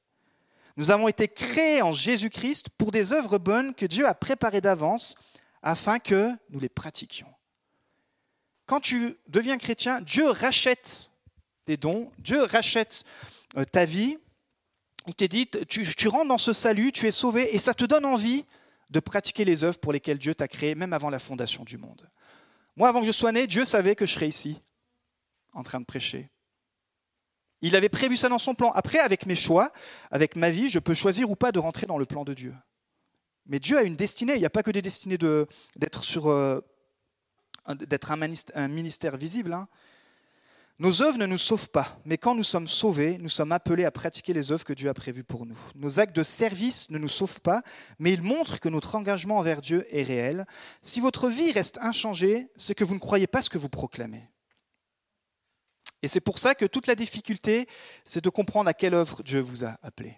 Nous 0.76 0.90
avons 0.90 1.09
été 1.09 1.28
créés 1.28 1.83
en 1.83 1.92
Jésus-Christ 1.92 2.68
pour 2.70 2.92
des 2.92 3.12
œuvres 3.12 3.38
bonnes 3.38 3.74
que 3.74 3.87
Dieu 3.87 4.06
a 4.06 4.14
préparées 4.14 4.61
d'avance, 4.61 5.14
afin 5.62 5.98
que 5.98 6.33
nous 6.50 6.61
les 6.61 6.68
pratiquions. 6.68 7.33
Quand 8.66 8.80
tu 8.80 9.16
deviens 9.28 9.59
chrétien, 9.59 10.00
Dieu 10.00 10.30
rachète 10.30 11.11
des 11.66 11.76
dons. 11.76 12.11
Dieu 12.18 12.42
rachète 12.42 13.04
euh, 13.56 13.64
ta 13.64 13.85
vie. 13.85 14.16
Il 15.06 15.14
te 15.14 15.24
dit, 15.24 15.48
tu, 15.68 15.87
tu 15.87 16.09
rentres 16.09 16.28
dans 16.28 16.38
ce 16.38 16.52
salut, 16.52 16.92
tu 16.92 17.06
es 17.06 17.11
sauvé, 17.11 17.54
et 17.54 17.59
ça 17.59 17.74
te 17.74 17.85
donne 17.85 18.04
envie 18.04 18.44
de 18.90 19.00
pratiquer 19.00 19.44
les 19.44 19.64
œuvres 19.64 19.78
pour 19.78 19.92
lesquelles 19.92 20.18
Dieu 20.18 20.35
t'a 20.35 20.48
créé, 20.48 20.74
même 20.74 20.92
avant 20.92 21.11
la 21.11 21.18
fondation 21.18 21.64
du 21.64 21.78
monde. 21.78 22.09
Moi, 22.76 22.88
avant 22.88 23.00
que 23.00 23.06
je 23.06 23.12
sois 23.12 23.33
né, 23.33 23.46
Dieu 23.46 23.64
savait 23.64 23.94
que 23.94 24.06
je 24.06 24.14
serais 24.14 24.28
ici, 24.28 24.61
en 25.52 25.62
train 25.62 25.80
de 25.80 25.85
prêcher. 25.85 26.30
Il 27.62 27.77
avait 27.77 27.88
prévu 27.88 28.16
ça 28.16 28.29
dans 28.29 28.38
son 28.38 28.55
plan. 28.55 28.70
Après, 28.73 28.99
avec 28.99 29.27
mes 29.27 29.35
choix, 29.35 29.73
avec 30.11 30.37
ma 30.37 30.51
vie, 30.51 30.70
je 30.70 30.79
peux 30.79 30.94
choisir 30.94 31.31
ou 31.31 31.37
pas 31.37 31.53
de 31.53 31.59
rentrer 31.59 31.87
dans 31.87 31.99
le 31.99 32.07
plan 32.07 32.25
de 32.25 32.35
Dieu. 32.35 32.55
Mais 33.46 33.59
Dieu 33.59 33.77
a 33.79 33.83
une 33.83 33.96
destinée. 33.96 34.35
Il 34.35 34.40
n'y 34.40 34.46
a 34.46 34.51
pas 34.51 34.62
que 34.62 34.70
des 34.70 34.83
destinées 34.83 35.18
d'être 35.77 36.05
sur 36.05 36.29
euh, 36.29 36.61
d'être 37.68 38.11
un 38.12 38.68
ministère 38.68 39.16
visible. 39.16 39.53
Hein. 39.53 39.68
Nos 40.81 41.03
œuvres 41.03 41.18
ne 41.18 41.27
nous 41.27 41.37
sauvent 41.37 41.68
pas, 41.68 42.01
mais 42.07 42.16
quand 42.16 42.35
nous 42.35 42.42
sommes 42.42 42.66
sauvés, 42.66 43.18
nous 43.18 43.29
sommes 43.29 43.53
appelés 43.53 43.85
à 43.85 43.90
pratiquer 43.90 44.33
les 44.33 44.51
œuvres 44.51 44.64
que 44.64 44.73
Dieu 44.73 44.88
a 44.88 44.94
prévues 44.94 45.25
pour 45.25 45.44
nous. 45.44 45.59
Nos 45.75 46.01
actes 46.01 46.16
de 46.16 46.23
service 46.23 46.88
ne 46.88 46.96
nous 46.96 47.07
sauvent 47.07 47.42
pas, 47.42 47.61
mais 47.99 48.14
ils 48.14 48.23
montrent 48.23 48.61
que 48.61 48.70
notre 48.70 48.94
engagement 48.94 49.37
envers 49.37 49.61
Dieu 49.61 49.85
est 49.94 50.05
réel. 50.05 50.46
Si 50.81 51.01
votre 51.01 51.29
vie 51.29 51.53
reste 51.53 51.77
inchangée, 51.83 52.49
c'est 52.57 52.75
que 52.75 52.85
vous 52.85 52.94
ne 52.94 52.99
croyez 52.99 53.27
pas 53.27 53.42
ce 53.42 53.51
que 53.51 53.59
vous 53.59 53.68
proclamez. 53.68 54.31
Et 56.03 56.09
c'est 56.09 56.21
pour 56.21 56.38
ça 56.38 56.55
que 56.55 56.64
toute 56.64 56.87
la 56.87 56.95
difficulté, 56.95 57.69
c'est 58.05 58.25
de 58.25 58.31
comprendre 58.31 58.69
à 58.69 58.75
quelle 58.75 58.95
œuvre 58.95 59.23
Dieu 59.23 59.40
vous 59.40 59.64
a 59.64 59.77
appelé. 59.83 60.16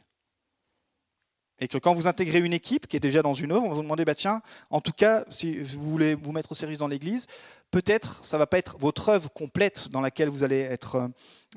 Et 1.58 1.68
que 1.68 1.78
quand 1.78 1.94
vous 1.94 2.08
intégrez 2.08 2.40
une 2.40 2.52
équipe 2.52 2.86
qui 2.86 2.96
est 2.96 3.00
déjà 3.00 3.22
dans 3.22 3.34
une 3.34 3.52
œuvre, 3.52 3.64
on 3.64 3.72
vous 3.72 3.82
demander, 3.82 4.04
bah 4.04 4.14
tiens, 4.14 4.42
en 4.70 4.80
tout 4.80 4.92
cas, 4.92 5.24
si 5.28 5.58
vous 5.60 5.90
voulez 5.90 6.14
vous 6.14 6.32
mettre 6.32 6.52
au 6.52 6.54
service 6.54 6.78
dans 6.78 6.88
l'Église, 6.88 7.26
Peut-être 7.72 8.22
ça 8.22 8.36
ne 8.36 8.40
va 8.40 8.46
pas 8.46 8.58
être 8.58 8.76
votre 8.78 9.08
œuvre 9.08 9.32
complète 9.32 9.88
dans 9.88 10.02
laquelle 10.02 10.28
vous 10.28 10.44
allez 10.44 10.58
être 10.58 10.96
euh, 10.96 11.08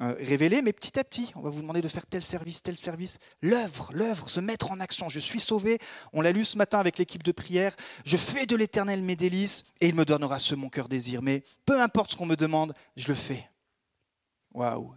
euh, 0.02 0.16
révélé, 0.18 0.62
mais 0.62 0.72
petit 0.72 0.98
à 0.98 1.04
petit, 1.04 1.34
on 1.36 1.42
va 1.42 1.50
vous 1.50 1.62
demander 1.62 1.82
de 1.82 1.90
faire 1.90 2.06
tel 2.06 2.24
service, 2.24 2.64
tel 2.64 2.78
service. 2.78 3.20
L'œuvre, 3.42 3.90
l'œuvre, 3.94 4.30
se 4.30 4.40
mettre 4.40 4.72
en 4.72 4.80
action. 4.80 5.10
Je 5.10 5.20
suis 5.20 5.42
sauvé, 5.42 5.78
on 6.14 6.22
l'a 6.22 6.32
lu 6.32 6.46
ce 6.46 6.58
matin 6.58 6.80
avec 6.80 6.98
l'équipe 6.98 7.22
de 7.22 7.34
prière. 7.34 7.76
Je 8.06 8.16
fais 8.16 8.46
de 8.46 8.56
l'éternel 8.56 9.02
mes 9.02 9.18
délices 9.18 9.66
et 9.82 9.90
il 9.90 9.96
me 9.96 10.06
donnera 10.06 10.40
ce 10.40 10.56
mon 10.56 10.70
cœur 10.70 10.88
désire. 10.88 11.22
Mais 11.22 11.44
peu 11.66 11.82
importe 11.82 12.12
ce 12.12 12.16
qu'on 12.16 12.26
me 12.26 12.38
demande, 12.38 12.74
je 12.96 13.10
le 13.10 13.16
fais. 13.16 13.50
Waouh! 14.56 14.96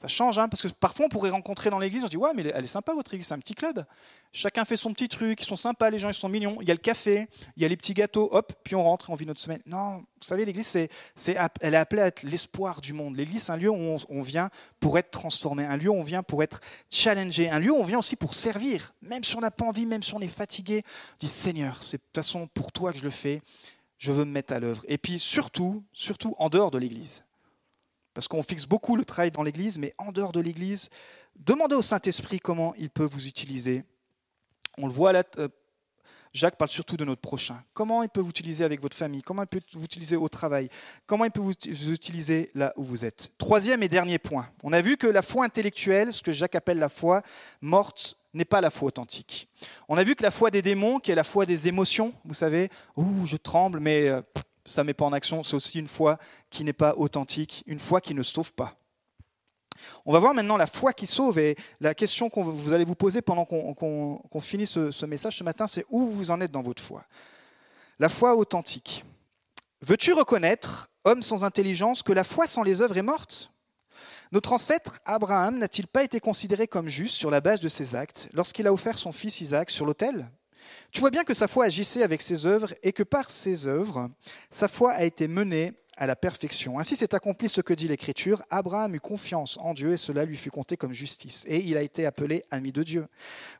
Ça 0.00 0.08
change, 0.08 0.38
hein, 0.38 0.46
parce 0.46 0.60
que 0.60 0.68
parfois 0.68 1.06
on 1.06 1.08
pourrait 1.08 1.30
rencontrer 1.30 1.70
dans 1.70 1.78
l'église, 1.78 2.04
on 2.04 2.08
dit 2.08 2.18
Ouais, 2.18 2.32
mais 2.34 2.44
elle 2.54 2.64
est 2.64 2.66
sympa 2.68 2.92
votre 2.92 3.14
église, 3.14 3.28
c'est 3.28 3.34
un 3.34 3.38
petit 3.38 3.54
club. 3.54 3.82
Chacun 4.30 4.66
fait 4.66 4.76
son 4.76 4.92
petit 4.92 5.08
truc, 5.08 5.40
ils 5.40 5.46
sont 5.46 5.56
sympas, 5.56 5.88
les 5.88 5.98
gens 5.98 6.10
ils 6.10 6.14
sont 6.14 6.28
mignons. 6.28 6.58
Il 6.60 6.68
y 6.68 6.70
a 6.70 6.74
le 6.74 6.80
café, 6.80 7.28
il 7.56 7.62
y 7.62 7.66
a 7.66 7.68
les 7.68 7.78
petits 7.78 7.94
gâteaux, 7.94 8.28
hop, 8.30 8.52
puis 8.62 8.74
on 8.74 8.84
rentre 8.84 9.08
et 9.08 9.12
on 9.14 9.16
vit 9.16 9.24
notre 9.24 9.40
semaine. 9.40 9.62
Non, 9.64 10.00
vous 10.00 10.04
savez, 10.20 10.44
l'église, 10.44 10.66
c'est, 10.66 10.90
elle 11.60 11.72
est 11.72 11.78
appelée 11.78 12.02
à 12.02 12.08
être 12.08 12.24
l'espoir 12.24 12.82
du 12.82 12.92
monde. 12.92 13.16
L'église, 13.16 13.44
c'est 13.44 13.52
un 13.52 13.56
lieu 13.56 13.70
où 13.70 13.74
on, 13.74 13.96
on, 14.10 14.20
vient 14.20 14.50
pour 14.80 14.98
être 14.98 15.10
transformé, 15.10 15.64
un 15.64 15.78
lieu 15.78 15.88
où 15.88 15.94
on 15.94 16.02
vient 16.02 16.22
pour 16.22 16.42
être 16.42 16.60
challengé, 16.90 17.48
un 17.48 17.58
lieu 17.58 17.72
où 17.72 17.76
on 17.76 17.84
vient 17.84 17.98
aussi 17.98 18.16
pour 18.16 18.34
servir, 18.34 18.92
même 19.00 19.24
si 19.24 19.34
on 19.34 19.40
n'a 19.40 19.50
pas 19.50 19.64
envie, 19.64 19.86
même 19.86 20.02
si 20.02 20.14
on 20.14 20.20
est 20.20 20.28
fatigué. 20.28 20.84
On 21.14 21.16
dit 21.20 21.30
Seigneur, 21.30 21.82
c'est 21.82 21.96
de 21.96 22.02
toute 22.02 22.16
façon 22.16 22.48
pour 22.48 22.70
toi 22.70 22.92
que 22.92 22.98
je 22.98 23.04
le 23.04 23.10
fais, 23.10 23.40
je 23.96 24.12
veux 24.12 24.26
me 24.26 24.32
mettre 24.32 24.52
à 24.52 24.60
l'œuvre. 24.60 24.84
Et 24.88 24.98
puis 24.98 25.18
surtout, 25.18 25.82
surtout 25.94 26.34
en 26.38 26.50
dehors 26.50 26.70
de 26.70 26.76
l'église. 26.76 27.25
Parce 28.16 28.28
qu'on 28.28 28.42
fixe 28.42 28.64
beaucoup 28.64 28.96
le 28.96 29.04
travail 29.04 29.30
dans 29.30 29.42
l'Église, 29.42 29.76
mais 29.76 29.94
en 29.98 30.10
dehors 30.10 30.32
de 30.32 30.40
l'Église, 30.40 30.88
demandez 31.38 31.74
au 31.74 31.82
Saint-Esprit 31.82 32.40
comment 32.40 32.74
il 32.76 32.88
peut 32.88 33.04
vous 33.04 33.28
utiliser. 33.28 33.84
On 34.78 34.86
le 34.86 34.92
voit 34.92 35.12
là, 35.12 35.22
euh, 35.36 35.48
Jacques 36.32 36.56
parle 36.56 36.70
surtout 36.70 36.96
de 36.96 37.04
notre 37.04 37.20
prochain. 37.20 37.62
Comment 37.74 38.02
il 38.02 38.08
peut 38.08 38.22
vous 38.22 38.30
utiliser 38.30 38.64
avec 38.64 38.80
votre 38.80 38.96
famille? 38.96 39.20
Comment 39.20 39.42
il 39.42 39.48
peut 39.48 39.60
vous 39.74 39.84
utiliser 39.84 40.16
au 40.16 40.30
travail? 40.30 40.70
Comment 41.06 41.26
il 41.26 41.30
peut 41.30 41.42
vous 41.42 41.52
utiliser 41.92 42.50
là 42.54 42.72
où 42.78 42.84
vous 42.84 43.04
êtes? 43.04 43.32
Troisième 43.36 43.82
et 43.82 43.88
dernier 43.88 44.18
point. 44.18 44.48
On 44.62 44.72
a 44.72 44.80
vu 44.80 44.96
que 44.96 45.06
la 45.06 45.20
foi 45.20 45.44
intellectuelle, 45.44 46.10
ce 46.10 46.22
que 46.22 46.32
Jacques 46.32 46.54
appelle 46.54 46.78
la 46.78 46.88
foi 46.88 47.20
morte, 47.60 48.16
n'est 48.32 48.46
pas 48.46 48.62
la 48.62 48.70
foi 48.70 48.88
authentique. 48.88 49.50
On 49.90 49.98
a 49.98 50.04
vu 50.04 50.14
que 50.14 50.22
la 50.22 50.30
foi 50.30 50.50
des 50.50 50.62
démons, 50.62 51.00
qui 51.00 51.10
est 51.10 51.14
la 51.14 51.24
foi 51.24 51.44
des 51.44 51.68
émotions, 51.68 52.14
vous 52.24 52.32
savez, 52.32 52.70
ouh, 52.96 53.26
je 53.26 53.36
tremble, 53.36 53.78
mais 53.78 54.08
euh, 54.08 54.22
ça 54.66 54.82
ne 54.82 54.86
met 54.86 54.94
pas 54.94 55.04
en 55.04 55.12
action, 55.12 55.42
c'est 55.42 55.56
aussi 55.56 55.78
une 55.78 55.88
foi 55.88 56.18
qui 56.50 56.64
n'est 56.64 56.72
pas 56.72 56.94
authentique, 56.96 57.62
une 57.66 57.80
foi 57.80 58.00
qui 58.00 58.14
ne 58.14 58.22
sauve 58.22 58.52
pas. 58.52 58.76
On 60.04 60.12
va 60.12 60.18
voir 60.18 60.34
maintenant 60.34 60.56
la 60.56 60.66
foi 60.66 60.92
qui 60.92 61.06
sauve. 61.06 61.38
Et 61.38 61.56
la 61.80 61.94
question 61.94 62.30
que 62.30 62.40
vous 62.40 62.72
allez 62.72 62.84
vous 62.84 62.94
poser 62.94 63.22
pendant 63.22 63.44
qu'on 63.44 64.40
finit 64.40 64.66
ce, 64.66 65.04
message 65.06 65.38
ce 65.38 65.44
matin, 65.44 65.66
c'est 65.66 65.84
où 65.90 66.08
vous 66.08 66.30
en 66.30 66.40
êtes 66.40 66.52
dans 66.52 66.62
votre 66.62 66.82
foi? 66.82 67.04
La 67.98 68.08
foi 68.08 68.36
authentique. 68.36 69.04
Veux-tu 69.82 70.12
reconnaître, 70.12 70.90
homme 71.04 71.22
sans 71.22 71.44
intelligence, 71.44 72.02
que 72.02 72.12
la 72.12 72.24
foi 72.24 72.46
sans 72.46 72.62
les 72.62 72.82
œuvres 72.82 72.96
est 72.96 73.02
morte? 73.02 73.52
Notre 74.32 74.52
ancêtre 74.52 74.98
Abraham 75.04 75.58
n'a-t-il 75.58 75.86
pas 75.86 76.02
été 76.02 76.18
considéré 76.20 76.66
comme 76.66 76.88
juste 76.88 77.14
sur 77.14 77.30
la 77.30 77.40
base 77.40 77.60
de 77.60 77.68
ses 77.68 77.94
actes 77.94 78.28
lorsqu'il 78.32 78.66
a 78.66 78.72
offert 78.72 78.98
son 78.98 79.12
fils 79.12 79.40
Isaac 79.40 79.70
sur 79.70 79.86
l'autel? 79.86 80.28
Tu 80.90 81.00
vois 81.00 81.10
bien 81.10 81.24
que 81.24 81.34
sa 81.34 81.48
foi 81.48 81.66
agissait 81.66 82.02
avec 82.02 82.22
ses 82.22 82.46
œuvres 82.46 82.74
et 82.82 82.92
que 82.92 83.02
par 83.02 83.30
ses 83.30 83.66
œuvres, 83.66 84.10
sa 84.50 84.68
foi 84.68 84.92
a 84.92 85.04
été 85.04 85.28
menée 85.28 85.72
à 85.96 86.06
la 86.06 86.16
perfection. 86.16 86.78
Ainsi 86.78 86.96
s'est 86.96 87.14
accompli 87.14 87.48
ce 87.48 87.60
que 87.60 87.72
dit 87.72 87.88
l'Écriture. 87.88 88.42
Abraham 88.50 88.94
eut 88.94 89.00
confiance 89.00 89.58
en 89.60 89.74
Dieu 89.74 89.92
et 89.92 89.96
cela 89.96 90.24
lui 90.24 90.36
fut 90.36 90.50
compté 90.50 90.76
comme 90.76 90.92
justice. 90.92 91.44
Et 91.48 91.58
il 91.58 91.76
a 91.76 91.82
été 91.82 92.06
appelé 92.06 92.44
ami 92.50 92.72
de 92.72 92.82
Dieu. 92.82 93.06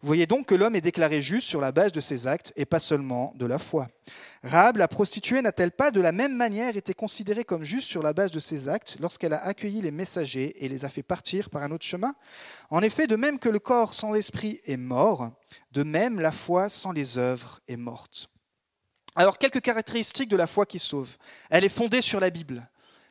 Voyez 0.03 0.27
donc 0.27 0.47
que 0.47 0.55
l'homme 0.55 0.77
est 0.77 0.81
déclaré 0.81 1.21
juste 1.21 1.49
sur 1.49 1.61
la 1.61 1.73
base 1.73 1.93
de 1.93 2.01
ses 2.01 2.27
actes 2.27 2.53
et 2.57 2.67
pas 2.67 2.81
seulement 2.81 3.33
de 3.37 3.47
la 3.47 3.59
foi. 3.59 3.89
Rahab, 4.43 4.77
la 4.77 4.89
prostituée, 4.89 5.43
n'a-t-elle 5.43 5.73
pas 5.73 5.91
de 5.91 6.01
la 6.01 6.13
même 6.13 6.37
manière 6.37 6.77
été 6.77 6.95
considérée 6.95 7.45
comme 7.45 7.65
juste 7.65 7.89
sur 7.89 8.03
la 8.03 8.13
base 8.13 8.31
de 8.31 8.39
ses 8.39 8.69
actes 8.69 8.97
lorsqu'elle 9.01 9.33
a 9.33 9.45
accueilli 9.45 9.81
les 9.81 9.91
messagers 9.91 10.65
et 10.65 10.69
les 10.69 10.85
a 10.85 10.89
fait 10.89 11.03
partir 11.03 11.51
par 11.51 11.63
un 11.63 11.71
autre 11.71 11.85
chemin? 11.85 12.15
En 12.71 12.83
effet, 12.83 13.07
de 13.07 13.17
même 13.17 13.39
que 13.39 13.49
le 13.49 13.59
corps 13.59 13.95
sans 13.95 14.13
l'esprit 14.13 14.61
est 14.67 14.77
mort, 14.77 15.31
de 15.73 15.83
même 15.83 16.21
la 16.21 16.33
foi 16.33 16.69
sans 16.69 16.93
les 16.93 17.19
œuvres 17.19 17.61
est 17.69 17.77
morte. 17.77 18.29
Alors, 19.17 19.39
quelques 19.39 19.63
caractéristiques 19.63 20.29
de 20.29 20.37
la 20.37 20.47
foi 20.47 20.67
qui 20.67 20.79
sauve. 20.79 21.17
Elle 21.49 21.65
est 21.65 21.71
fondée 21.71 22.03
sur 22.03 22.21
la 22.21 22.29
Bible. 22.29 22.69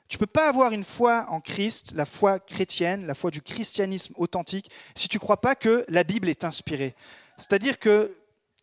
Tu 0.08 0.18
ne 0.18 0.20
peux 0.20 0.28
pas 0.28 0.48
avoir 0.48 0.72
une 0.72 0.84
foi 0.84 1.26
en 1.30 1.42
Christ, 1.42 1.94
la 1.96 2.06
foi 2.06 2.40
chrétienne, 2.40 3.08
la 3.08 3.16
foi 3.16 3.32
du 3.32 3.42
christianisme 3.42 4.14
authentique, 4.18 4.70
si 4.94 5.08
tu 5.08 5.18
ne 5.18 5.20
crois 5.20 5.42
pas 5.42 5.56
que 5.56 5.84
la 5.90 6.04
Bible 6.04 6.30
est 6.30 6.44
inspirée. 6.44 6.96
C'est-à-dire 7.38 7.80
que 7.80 8.16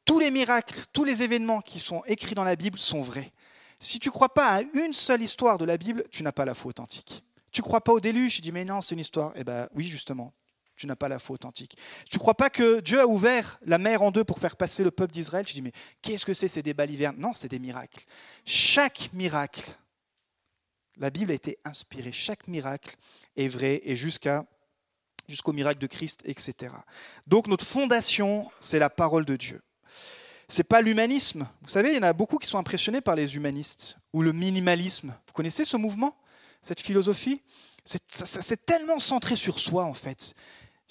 tous 0.05 0.21
les 0.21 0.31
miracles, 0.31 0.85
tous 0.93 1.03
les 1.03 1.25
événements 1.25 1.61
qui 1.61 1.81
sont 1.81 2.05
écrits 2.07 2.37
dans 2.37 2.45
la 2.45 2.55
Bible 2.55 2.79
sont 2.79 3.03
vrais. 3.03 3.33
Si 3.81 3.99
tu 3.99 4.09
ne 4.09 4.13
crois 4.13 4.33
pas 4.33 4.47
à 4.47 4.61
une 4.61 4.93
seule 4.93 5.23
histoire 5.23 5.59
de 5.59 5.65
la 5.65 5.77
Bible, 5.77 6.05
tu 6.13 6.23
n'as 6.23 6.31
pas 6.31 6.45
la 6.45 6.55
foi 6.55 6.71
authentique. 6.71 7.25
Tu 7.51 7.61
ne 7.61 7.65
crois 7.65 7.81
pas 7.81 7.93
au 7.93 7.99
déluge, 7.99 8.37
tu 8.37 8.41
dis 8.41 8.53
mais 8.53 8.65
non, 8.65 8.81
c'est 8.81 8.95
une 8.95 9.01
histoire. 9.01 9.33
Eh 9.35 9.43
bien 9.43 9.69
oui, 9.75 9.89
justement, 9.89 10.33
tu 10.83 10.89
n'as 10.89 10.97
pas 10.97 11.09
la 11.09 11.21
foi 11.21 11.35
authentique. 11.35 11.77
Tu 12.11 12.17
ne 12.17 12.19
crois 12.19 12.35
pas 12.35 12.51
que 12.51 12.81
Dieu 12.81 13.01
a 13.01 13.07
ouvert 13.07 13.61
la 13.65 13.79
mer 13.79 14.03
en 14.03 14.11
deux 14.11 14.25
pour 14.25 14.41
faire 14.41 14.57
passer 14.57 14.83
le 14.83 14.91
peuple 14.91 15.13
d'Israël? 15.13 15.45
Tu 15.45 15.55
dis, 15.55 15.63
mais 15.63 15.73
qu'est-ce 16.03 16.27
que 16.27 16.35
c'est 16.35 16.49
C'est 16.49 16.63
des 16.63 16.75
balivernes 16.75 17.17
Non, 17.19 17.33
c'est 17.35 17.49
des 17.49 17.61
miracles. 17.61 18.05
Chaque 18.45 19.11
miracle, 19.13 19.63
la 20.97 21.11
Bible 21.11 21.31
a 21.31 21.35
été 21.35 21.59
inspirée. 21.65 22.11
Chaque 22.11 22.49
miracle 22.49 22.97
est 23.37 23.47
vrai 23.47 23.81
et 23.85 23.95
jusqu'à 23.95 24.45
jusqu'au 25.29 25.53
miracle 25.53 25.79
de 25.79 25.87
Christ, 25.87 26.23
etc. 26.25 26.75
Donc 27.29 27.47
notre 27.47 27.65
fondation, 27.65 28.51
c'est 28.59 28.81
la 28.81 28.91
parole 28.91 29.25
de 29.25 29.37
Dieu. 29.37 29.63
C'est 30.49 30.65
pas 30.65 30.83
l'humanisme. 30.83 31.49
Vous 31.63 31.69
savez, 31.69 31.91
il 31.91 31.95
y 31.95 31.99
en 31.99 32.03
a 32.03 32.13
beaucoup 32.13 32.39
qui 32.39 32.49
sont 32.49 32.59
impressionnés 32.59 33.01
par 33.01 33.15
les 33.15 33.37
humanistes 33.37 33.99
ou 34.13 34.21
le 34.21 34.33
minimalisme. 34.33 35.15
Vous 35.29 35.33
connaissez 35.33 35.65
ce 35.65 35.77
mouvement, 35.77 36.19
cette 36.61 36.81
philosophie? 36.81 37.41
C'est 37.85 38.67
tellement 38.67 38.99
centré 38.99 39.35
sur 39.35 39.59
soi 39.59 39.85
en 39.85 39.95
fait. 39.95 40.35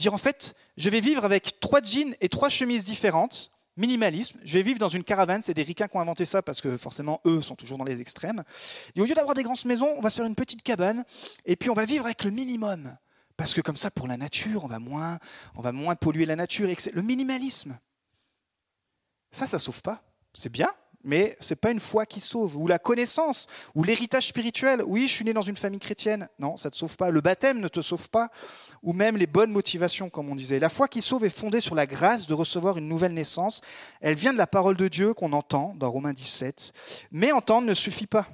Dire 0.01 0.15
en 0.15 0.17
fait, 0.17 0.55
je 0.77 0.89
vais 0.89 0.99
vivre 0.99 1.23
avec 1.25 1.59
trois 1.59 1.79
jeans 1.79 2.15
et 2.21 2.27
trois 2.27 2.49
chemises 2.49 2.85
différentes, 2.85 3.51
minimalisme, 3.77 4.39
je 4.43 4.55
vais 4.55 4.63
vivre 4.63 4.79
dans 4.79 4.89
une 4.89 5.03
caravane, 5.03 5.43
c'est 5.43 5.53
des 5.53 5.61
ricains 5.61 5.87
qui 5.87 5.95
ont 5.95 5.99
inventé 5.99 6.25
ça 6.25 6.41
parce 6.41 6.59
que 6.59 6.75
forcément 6.75 7.21
eux 7.27 7.39
sont 7.43 7.55
toujours 7.55 7.77
dans 7.77 7.83
les 7.83 8.01
extrêmes. 8.01 8.43
Et 8.95 9.01
au 9.01 9.05
lieu 9.05 9.13
d'avoir 9.13 9.35
des 9.35 9.43
grandes 9.43 9.63
maisons, 9.63 9.93
on 9.95 10.01
va 10.01 10.09
se 10.09 10.15
faire 10.15 10.25
une 10.25 10.33
petite 10.33 10.63
cabane 10.63 11.05
et 11.45 11.55
puis 11.55 11.69
on 11.69 11.75
va 11.75 11.85
vivre 11.85 12.05
avec 12.05 12.23
le 12.23 12.31
minimum. 12.31 12.97
Parce 13.37 13.53
que 13.53 13.61
comme 13.61 13.77
ça, 13.77 13.91
pour 13.91 14.07
la 14.07 14.17
nature, 14.17 14.63
on 14.63 14.67
va 14.67 14.79
moins, 14.79 15.19
on 15.53 15.61
va 15.61 15.71
moins 15.71 15.93
polluer 15.93 16.25
la 16.25 16.35
nature. 16.35 16.67
Le 16.67 17.01
minimalisme, 17.03 17.77
ça, 19.31 19.45
ça 19.45 19.59
sauve 19.59 19.83
pas. 19.83 20.01
C'est 20.33 20.49
bien, 20.49 20.73
mais 21.03 21.37
ce 21.39 21.53
n'est 21.53 21.57
pas 21.57 21.71
une 21.71 21.79
foi 21.79 22.05
qui 22.05 22.19
sauve. 22.19 22.57
Ou 22.57 22.67
la 22.67 22.79
connaissance, 22.79 23.47
ou 23.75 23.83
l'héritage 23.83 24.27
spirituel. 24.27 24.83
Oui, 24.85 25.07
je 25.07 25.13
suis 25.13 25.25
né 25.25 25.33
dans 25.33 25.41
une 25.41 25.55
famille 25.55 25.79
chrétienne. 25.79 26.27
Non, 26.39 26.57
ça 26.57 26.69
ne 26.69 26.71
te 26.71 26.77
sauve 26.77 26.97
pas. 26.97 27.09
Le 27.09 27.21
baptême 27.21 27.59
ne 27.59 27.67
te 27.67 27.81
sauve 27.81 28.09
pas. 28.09 28.29
Ou 28.83 28.93
même 28.93 29.17
les 29.17 29.27
bonnes 29.27 29.51
motivations, 29.51 30.09
comme 30.09 30.29
on 30.29 30.35
disait. 30.35 30.59
La 30.59 30.69
foi 30.69 30.87
qui 30.87 31.01
sauve 31.01 31.25
est 31.25 31.29
fondée 31.29 31.59
sur 31.59 31.75
la 31.75 31.85
grâce 31.85 32.27
de 32.27 32.33
recevoir 32.33 32.77
une 32.77 32.87
nouvelle 32.87 33.13
naissance. 33.13 33.61
Elle 33.99 34.15
vient 34.15 34.33
de 34.33 34.37
la 34.37 34.47
parole 34.47 34.77
de 34.77 34.87
Dieu 34.87 35.13
qu'on 35.13 35.33
entend 35.33 35.73
dans 35.77 35.89
Romains 35.89 36.13
17. 36.13 36.73
Mais 37.11 37.31
entendre 37.31 37.67
ne 37.67 37.73
suffit 37.73 38.07
pas. 38.07 38.27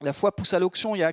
La 0.00 0.12
foi 0.12 0.34
pousse 0.34 0.54
à 0.54 0.58
l'onction. 0.58 0.94
Il 0.94 1.00
y 1.00 1.04
a 1.04 1.12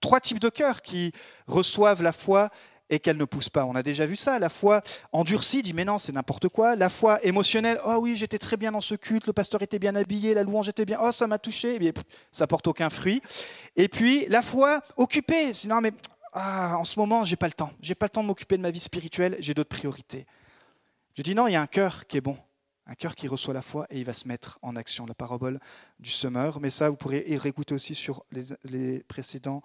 trois 0.00 0.20
types 0.20 0.40
de 0.40 0.48
cœurs 0.48 0.82
qui 0.82 1.12
reçoivent 1.46 2.02
la 2.02 2.12
foi 2.12 2.50
et 2.90 3.00
qu'elle 3.00 3.16
ne 3.16 3.24
pousse 3.24 3.48
pas. 3.48 3.64
On 3.64 3.74
a 3.74 3.82
déjà 3.82 4.06
vu 4.06 4.16
ça. 4.16 4.38
La 4.38 4.48
foi 4.48 4.82
endurcie 5.12 5.62
dit 5.62 5.72
mais 5.72 5.84
non, 5.84 5.98
c'est 5.98 6.12
n'importe 6.12 6.48
quoi. 6.48 6.76
La 6.76 6.88
foi 6.88 7.22
émotionnelle, 7.24 7.78
oh 7.84 7.96
oui, 8.00 8.16
j'étais 8.16 8.38
très 8.38 8.56
bien 8.56 8.72
dans 8.72 8.80
ce 8.80 8.94
culte, 8.94 9.26
le 9.26 9.32
pasteur 9.32 9.62
était 9.62 9.78
bien 9.78 9.94
habillé, 9.96 10.34
la 10.34 10.42
louange 10.42 10.68
était 10.68 10.84
bien, 10.84 10.98
oh 11.02 11.12
ça 11.12 11.26
m'a 11.26 11.38
touché, 11.38 11.72
et 11.72 11.76
eh 11.76 11.78
bien, 11.78 11.92
ça 12.32 12.46
porte 12.46 12.66
aucun 12.66 12.90
fruit. 12.90 13.20
Et 13.76 13.88
puis 13.88 14.26
la 14.28 14.42
foi 14.42 14.80
occupée, 14.96 15.54
c'est 15.54 15.68
non 15.68 15.80
mais 15.80 15.92
ah, 16.32 16.76
en 16.78 16.84
ce 16.84 16.98
moment 16.98 17.24
j'ai 17.24 17.36
pas 17.36 17.46
le 17.46 17.52
temps, 17.52 17.70
j'ai 17.80 17.94
pas 17.94 18.06
le 18.06 18.10
temps 18.10 18.22
de 18.22 18.28
m'occuper 18.28 18.56
de 18.56 18.62
ma 18.62 18.70
vie 18.70 18.80
spirituelle, 18.80 19.36
j'ai 19.40 19.54
d'autres 19.54 19.74
priorités. 19.74 20.26
Je 21.14 21.22
dis 21.22 21.34
non, 21.34 21.46
il 21.46 21.52
y 21.52 21.56
a 21.56 21.62
un 21.62 21.66
cœur 21.66 22.06
qui 22.06 22.18
est 22.18 22.20
bon, 22.20 22.36
un 22.86 22.94
cœur 22.94 23.16
qui 23.16 23.26
reçoit 23.26 23.54
la 23.54 23.62
foi 23.62 23.86
et 23.90 23.98
il 23.98 24.04
va 24.04 24.12
se 24.12 24.28
mettre 24.28 24.58
en 24.62 24.76
action. 24.76 25.06
La 25.06 25.14
parabole 25.14 25.58
du 25.98 26.10
semeur, 26.10 26.60
mais 26.60 26.70
ça 26.70 26.90
vous 26.90 26.96
pourrez 26.96 27.24
y 27.26 27.36
réécouter 27.36 27.74
aussi 27.74 27.94
sur 27.94 28.24
les 28.64 29.00
précédents 29.08 29.62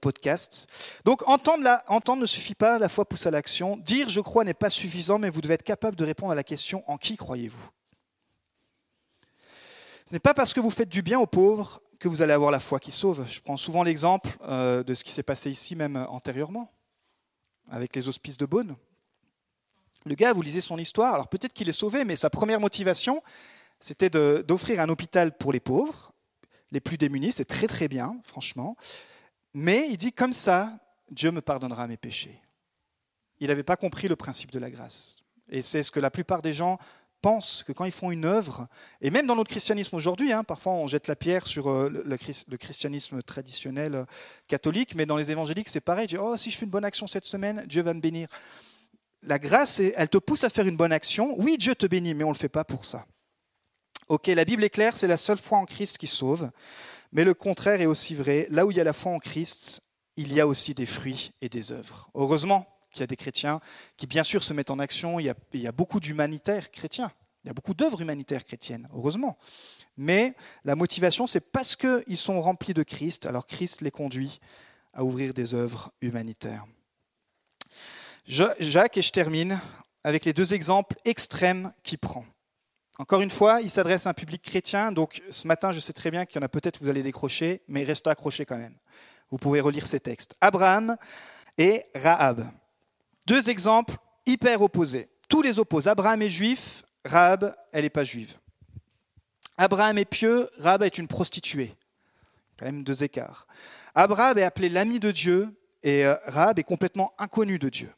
podcast. 0.00 0.66
Donc 1.04 1.26
entendre, 1.28 2.16
ne 2.16 2.26
suffit 2.26 2.54
pas, 2.54 2.78
la 2.78 2.88
foi 2.88 3.04
pousse 3.04 3.26
à 3.26 3.30
l'action. 3.30 3.76
Dire 3.78 4.08
je 4.08 4.20
crois 4.20 4.44
n'est 4.44 4.54
pas 4.54 4.70
suffisant, 4.70 5.18
mais 5.18 5.30
vous 5.30 5.40
devez 5.40 5.54
être 5.54 5.62
capable 5.62 5.96
de 5.96 6.04
répondre 6.04 6.32
à 6.32 6.34
la 6.34 6.44
question 6.44 6.84
en 6.86 6.96
qui 6.96 7.16
croyez-vous? 7.16 7.68
Ce 10.06 10.12
n'est 10.12 10.20
pas 10.20 10.34
parce 10.34 10.52
que 10.52 10.60
vous 10.60 10.70
faites 10.70 10.88
du 10.88 11.02
bien 11.02 11.18
aux 11.18 11.26
pauvres 11.26 11.80
que 11.98 12.08
vous 12.08 12.22
allez 12.22 12.32
avoir 12.32 12.50
la 12.50 12.60
foi 12.60 12.80
qui 12.80 12.92
sauve. 12.92 13.24
Je 13.28 13.40
prends 13.40 13.56
souvent 13.56 13.82
l'exemple 13.82 14.30
euh, 14.42 14.82
de 14.82 14.94
ce 14.94 15.04
qui 15.04 15.12
s'est 15.12 15.22
passé 15.22 15.50
ici 15.50 15.76
même 15.76 15.96
antérieurement, 16.08 16.70
avec 17.70 17.94
les 17.94 18.08
hospices 18.08 18.36
de 18.36 18.46
Beaune. 18.46 18.76
Le 20.04 20.14
gars, 20.16 20.32
vous 20.32 20.42
lisez 20.42 20.60
son 20.60 20.78
histoire, 20.78 21.14
alors 21.14 21.28
peut-être 21.28 21.52
qu'il 21.52 21.68
est 21.68 21.72
sauvé, 21.72 22.04
mais 22.04 22.16
sa 22.16 22.28
première 22.28 22.58
motivation, 22.58 23.22
c'était 23.78 24.10
d'offrir 24.10 24.80
un 24.80 24.88
hôpital 24.88 25.36
pour 25.36 25.52
les 25.52 25.60
pauvres, 25.60 26.12
les 26.72 26.80
plus 26.80 26.98
démunis, 26.98 27.32
c'est 27.32 27.44
très 27.44 27.68
très 27.68 27.86
bien, 27.86 28.16
franchement. 28.24 28.76
Mais 29.54 29.88
il 29.90 29.96
dit, 29.96 30.12
comme 30.12 30.32
ça, 30.32 30.78
Dieu 31.10 31.30
me 31.30 31.40
pardonnera 31.40 31.86
mes 31.86 31.96
péchés. 31.96 32.40
Il 33.40 33.48
n'avait 33.48 33.62
pas 33.62 33.76
compris 33.76 34.08
le 34.08 34.16
principe 34.16 34.50
de 34.50 34.58
la 34.58 34.70
grâce. 34.70 35.18
Et 35.48 35.62
c'est 35.62 35.82
ce 35.82 35.90
que 35.90 36.00
la 36.00 36.10
plupart 36.10 36.42
des 36.42 36.52
gens 36.52 36.78
pensent, 37.20 37.62
que 37.62 37.72
quand 37.72 37.84
ils 37.84 37.92
font 37.92 38.10
une 38.10 38.24
œuvre, 38.24 38.66
et 39.00 39.10
même 39.10 39.26
dans 39.26 39.36
notre 39.36 39.50
christianisme 39.50 39.96
aujourd'hui, 39.96 40.32
hein, 40.32 40.44
parfois 40.44 40.72
on 40.72 40.86
jette 40.86 41.06
la 41.06 41.16
pierre 41.16 41.46
sur 41.46 41.70
euh, 41.70 41.88
le, 41.88 42.56
christianisme 42.56 43.22
traditionnel 43.22 43.94
euh, 43.94 44.04
catholique, 44.48 44.96
mais 44.96 45.06
dans 45.06 45.16
les 45.16 45.30
évangéliques 45.30 45.68
c'est 45.68 45.80
pareil, 45.80 46.08
dis, 46.08 46.18
oh 46.18 46.36
si 46.36 46.50
je 46.50 46.58
fais 46.58 46.64
une 46.64 46.70
bonne 46.70 46.84
action 46.84 47.06
cette 47.06 47.24
semaine, 47.24 47.64
Dieu 47.66 47.82
va 47.82 47.94
me 47.94 48.00
bénir. 48.00 48.26
La 49.22 49.38
grâce, 49.38 49.78
elle 49.78 50.08
te 50.08 50.18
pousse 50.18 50.42
à 50.42 50.50
faire 50.50 50.66
une 50.66 50.76
bonne 50.76 50.90
action. 50.90 51.36
Oui, 51.38 51.56
Dieu 51.56 51.76
te 51.76 51.86
bénit, 51.86 52.12
mais 52.12 52.24
on 52.24 52.30
ne 52.30 52.34
le 52.34 52.38
fait 52.38 52.48
pas 52.48 52.64
pour 52.64 52.84
ça. 52.84 53.06
Ok, 54.08 54.26
la 54.26 54.44
Bible 54.44 54.64
est 54.64 54.70
claire, 54.70 54.96
c'est 54.96 55.06
la 55.06 55.16
seule 55.16 55.38
foi 55.38 55.58
en 55.58 55.64
Christ 55.64 55.96
qui 55.96 56.08
sauve. 56.08 56.50
Mais 57.12 57.24
le 57.24 57.34
contraire 57.34 57.80
est 57.80 57.86
aussi 57.86 58.14
vrai. 58.14 58.46
Là 58.50 58.66
où 58.66 58.70
il 58.70 58.76
y 58.76 58.80
a 58.80 58.84
la 58.84 58.94
foi 58.94 59.12
en 59.12 59.18
Christ, 59.18 59.82
il 60.16 60.32
y 60.32 60.40
a 60.40 60.46
aussi 60.46 60.74
des 60.74 60.86
fruits 60.86 61.32
et 61.40 61.48
des 61.48 61.72
œuvres. 61.72 62.10
Heureusement 62.14 62.66
qu'il 62.90 63.00
y 63.00 63.04
a 63.04 63.06
des 63.06 63.16
chrétiens 63.16 63.60
qui, 63.96 64.06
bien 64.06 64.22
sûr, 64.22 64.42
se 64.42 64.52
mettent 64.52 64.70
en 64.70 64.78
action. 64.78 65.20
Il 65.20 65.34
y 65.54 65.66
a, 65.66 65.72
beaucoup 65.72 66.00
d'humanitaires 66.00 66.70
chrétiens. 66.70 67.12
Il 67.44 67.48
y 67.48 67.50
a 67.50 67.54
beaucoup 67.54 67.74
d'œuvres 67.74 68.00
humanitaires 68.00 68.44
chrétiennes, 68.44 68.88
heureusement. 68.94 69.36
Mais 69.96 70.34
la 70.64 70.74
motivation, 70.74 71.26
c'est 71.26 71.40
parce 71.40 71.76
qu'ils 71.76 72.16
sont 72.16 72.40
remplis 72.40 72.74
de 72.74 72.82
Christ, 72.82 73.26
alors 73.26 73.46
Christ 73.46 73.80
les 73.80 73.90
conduit 73.90 74.40
à 74.94 75.04
ouvrir 75.04 75.34
des 75.34 75.54
œuvres 75.54 75.92
humanitaires. 76.00 76.66
Jacques, 78.26 78.96
et 78.96 79.02
je 79.02 79.10
termine 79.10 79.60
avec 80.04 80.24
les 80.24 80.32
deux 80.32 80.54
exemples 80.54 80.96
extrêmes 81.04 81.72
qu'il 81.82 81.98
prend. 81.98 82.24
Encore 82.98 83.22
une 83.22 83.30
fois, 83.30 83.60
il 83.62 83.70
s'adresse 83.70 84.06
à 84.06 84.10
un 84.10 84.14
public 84.14 84.42
chrétien, 84.42 84.92
donc 84.92 85.22
ce 85.30 85.48
matin, 85.48 85.70
je 85.70 85.80
sais 85.80 85.92
très 85.92 86.10
bien 86.10 86.26
qu'il 86.26 86.40
y 86.40 86.42
en 86.42 86.46
a 86.46 86.48
peut-être 86.48 86.82
vous 86.82 86.90
allez 86.90 87.02
décrocher, 87.02 87.62
mais 87.66 87.84
restez 87.84 88.10
accrochés 88.10 88.44
quand 88.44 88.58
même. 88.58 88.76
Vous 89.30 89.38
pouvez 89.38 89.60
relire 89.60 89.86
ces 89.86 89.98
textes. 89.98 90.34
Abraham 90.40 90.96
et 91.56 91.82
Rahab. 91.94 92.46
Deux 93.26 93.48
exemples 93.48 93.96
hyper 94.26 94.60
opposés. 94.60 95.08
Tous 95.28 95.40
les 95.40 95.58
opposent. 95.58 95.88
Abraham 95.88 96.20
est 96.20 96.28
juif, 96.28 96.84
Rahab, 97.04 97.56
elle 97.72 97.84
n'est 97.84 97.90
pas 97.90 98.04
juive. 98.04 98.36
Abraham 99.56 99.96
est 99.96 100.04
pieux, 100.04 100.48
Rahab 100.58 100.82
est 100.82 100.98
une 100.98 101.08
prostituée. 101.08 101.74
Quand 102.58 102.66
même 102.66 102.84
deux 102.84 103.04
écarts. 103.04 103.46
Abraham 103.94 104.38
est 104.38 104.42
appelé 104.42 104.68
l'ami 104.68 105.00
de 105.00 105.10
Dieu 105.10 105.48
et 105.82 106.04
euh, 106.04 106.14
Rahab 106.26 106.58
est 106.58 106.64
complètement 106.64 107.12
inconnu 107.18 107.58
de 107.58 107.68
Dieu. 107.68 107.92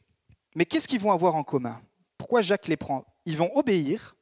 Mais 0.55 0.65
qu'est-ce 0.65 0.87
qu'ils 0.87 0.99
vont 0.99 1.11
avoir 1.11 1.35
en 1.35 1.43
commun? 1.43 1.81
Pourquoi 2.17 2.41
Jacques 2.41 2.67
les 2.67 2.77
prend? 2.77 3.05
Ils 3.25 3.37
vont 3.37 3.51
obéir, 3.55 4.15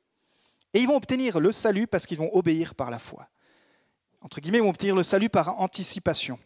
et 0.73 0.79
ils 0.79 0.87
vont 0.87 0.95
obtenir 0.95 1.39
le 1.39 1.51
salut 1.51 1.87
parce 1.87 2.05
qu'ils 2.05 2.17
vont 2.17 2.29
obéir 2.33 2.75
par 2.75 2.89
la 2.89 2.99
foi. 2.99 3.27
Entre 4.21 4.39
guillemets, 4.39 4.59
ils 4.59 4.63
vont 4.63 4.69
obtenir 4.69 4.95
le 4.95 5.03
salut 5.03 5.29
par 5.29 5.59
anticipation. 5.59 6.39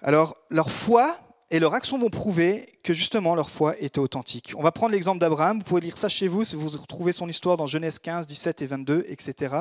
Alors, 0.00 0.36
leur 0.50 0.70
foi 0.70 1.16
et 1.50 1.60
leur 1.60 1.74
action 1.74 1.98
vont 1.98 2.10
prouver 2.10 2.78
que 2.82 2.92
justement 2.92 3.34
leur 3.34 3.50
foi 3.50 3.78
était 3.78 4.00
authentique. 4.00 4.52
On 4.56 4.62
va 4.62 4.72
prendre 4.72 4.92
l'exemple 4.92 5.20
d'Abraham, 5.20 5.58
vous 5.58 5.64
pouvez 5.64 5.82
lire 5.82 5.98
ça 5.98 6.08
chez 6.08 6.26
vous 6.26 6.44
si 6.44 6.56
vous 6.56 6.68
retrouvez 6.68 7.12
son 7.12 7.28
histoire 7.28 7.56
dans 7.56 7.66
Genèse 7.66 7.98
15, 7.98 8.26
17 8.26 8.62
et 8.62 8.66
22, 8.66 9.04
etc. 9.06 9.54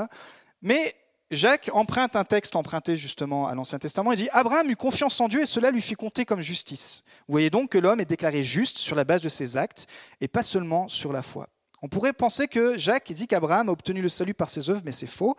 Mais 0.62 0.96
Jacques 1.30 1.70
emprunte 1.74 2.16
un 2.16 2.24
texte 2.24 2.56
emprunté 2.56 2.96
justement 2.96 3.48
à 3.48 3.56
l'Ancien 3.56 3.78
Testament. 3.78 4.14
Il 4.14 4.18
dit 4.18 4.30
Abraham 4.32 4.70
eut 4.70 4.76
confiance 4.76 5.20
en 5.22 5.28
Dieu 5.28 5.44
et 5.44 5.46
cela 5.46 5.70
lui 5.70 5.82
fit 5.82 5.96
compter 5.96 6.26
comme 6.26 6.42
justice. 6.42 7.04
Vous 7.28 7.34
voyez 7.34 7.50
donc 7.50 7.70
que 7.70 7.78
l'homme 7.78 8.00
est 8.00 8.06
déclaré 8.06 8.42
juste 8.42 8.78
sur 8.78 8.96
la 8.96 9.04
base 9.04 9.22
de 9.22 9.30
ses 9.30 9.56
actes 9.56 9.88
et 10.20 10.28
pas 10.28 10.44
seulement 10.44 10.88
sur 10.88 11.14
la 11.14 11.22
foi. 11.22 11.48
On 11.82 11.88
pourrait 11.88 12.14
penser 12.14 12.48
que 12.48 12.78
Jacques 12.78 13.12
dit 13.12 13.28
qu'Abraham 13.28 13.70
a 13.70 13.72
obtenu 13.72 14.02
le 14.02 14.10
salut 14.10 14.34
par 14.34 14.50
ses 14.50 14.70
œuvres, 14.70 14.82
mais 14.86 14.92
c'est 14.92 15.08
faux. 15.08 15.36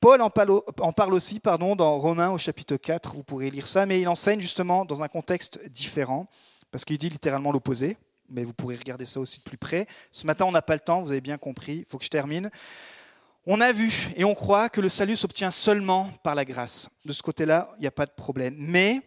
Paul 0.00 0.20
en 0.20 0.30
parle, 0.30 1.14
aussi 1.14 1.40
pardon, 1.40 1.74
dans 1.74 1.98
Romains 1.98 2.30
au 2.30 2.38
chapitre 2.38 2.76
4, 2.76 3.14
vous 3.14 3.22
pourrez 3.22 3.50
lire 3.50 3.66
ça, 3.66 3.86
mais 3.86 4.00
il 4.00 4.08
enseigne 4.08 4.40
justement 4.40 4.84
dans 4.84 5.02
un 5.02 5.08
contexte 5.08 5.66
différent, 5.70 6.26
parce 6.70 6.84
qu'il 6.84 6.98
dit 6.98 7.08
littéralement 7.08 7.50
l'opposé, 7.52 7.96
mais 8.28 8.44
vous 8.44 8.52
pourrez 8.52 8.76
regarder 8.76 9.06
ça 9.06 9.18
aussi 9.18 9.38
de 9.38 9.44
plus 9.44 9.56
près. 9.56 9.86
Ce 10.12 10.26
matin, 10.26 10.44
on 10.44 10.52
n'a 10.52 10.62
pas 10.62 10.74
le 10.74 10.80
temps, 10.80 11.00
vous 11.00 11.10
avez 11.10 11.20
bien 11.20 11.38
compris, 11.38 11.78
il 11.78 11.84
faut 11.86 11.98
que 11.98 12.04
je 12.04 12.10
termine. 12.10 12.50
On 13.46 13.60
a 13.60 13.72
vu 13.72 14.10
et 14.16 14.24
on 14.24 14.34
croit 14.34 14.68
que 14.68 14.80
le 14.80 14.88
salut 14.88 15.16
s'obtient 15.16 15.50
seulement 15.50 16.10
par 16.22 16.34
la 16.34 16.44
grâce. 16.44 16.88
De 17.04 17.12
ce 17.12 17.22
côté-là, 17.22 17.68
il 17.78 17.82
n'y 17.82 17.86
a 17.86 17.90
pas 17.90 18.06
de 18.06 18.12
problème. 18.12 18.54
Mais 18.58 19.00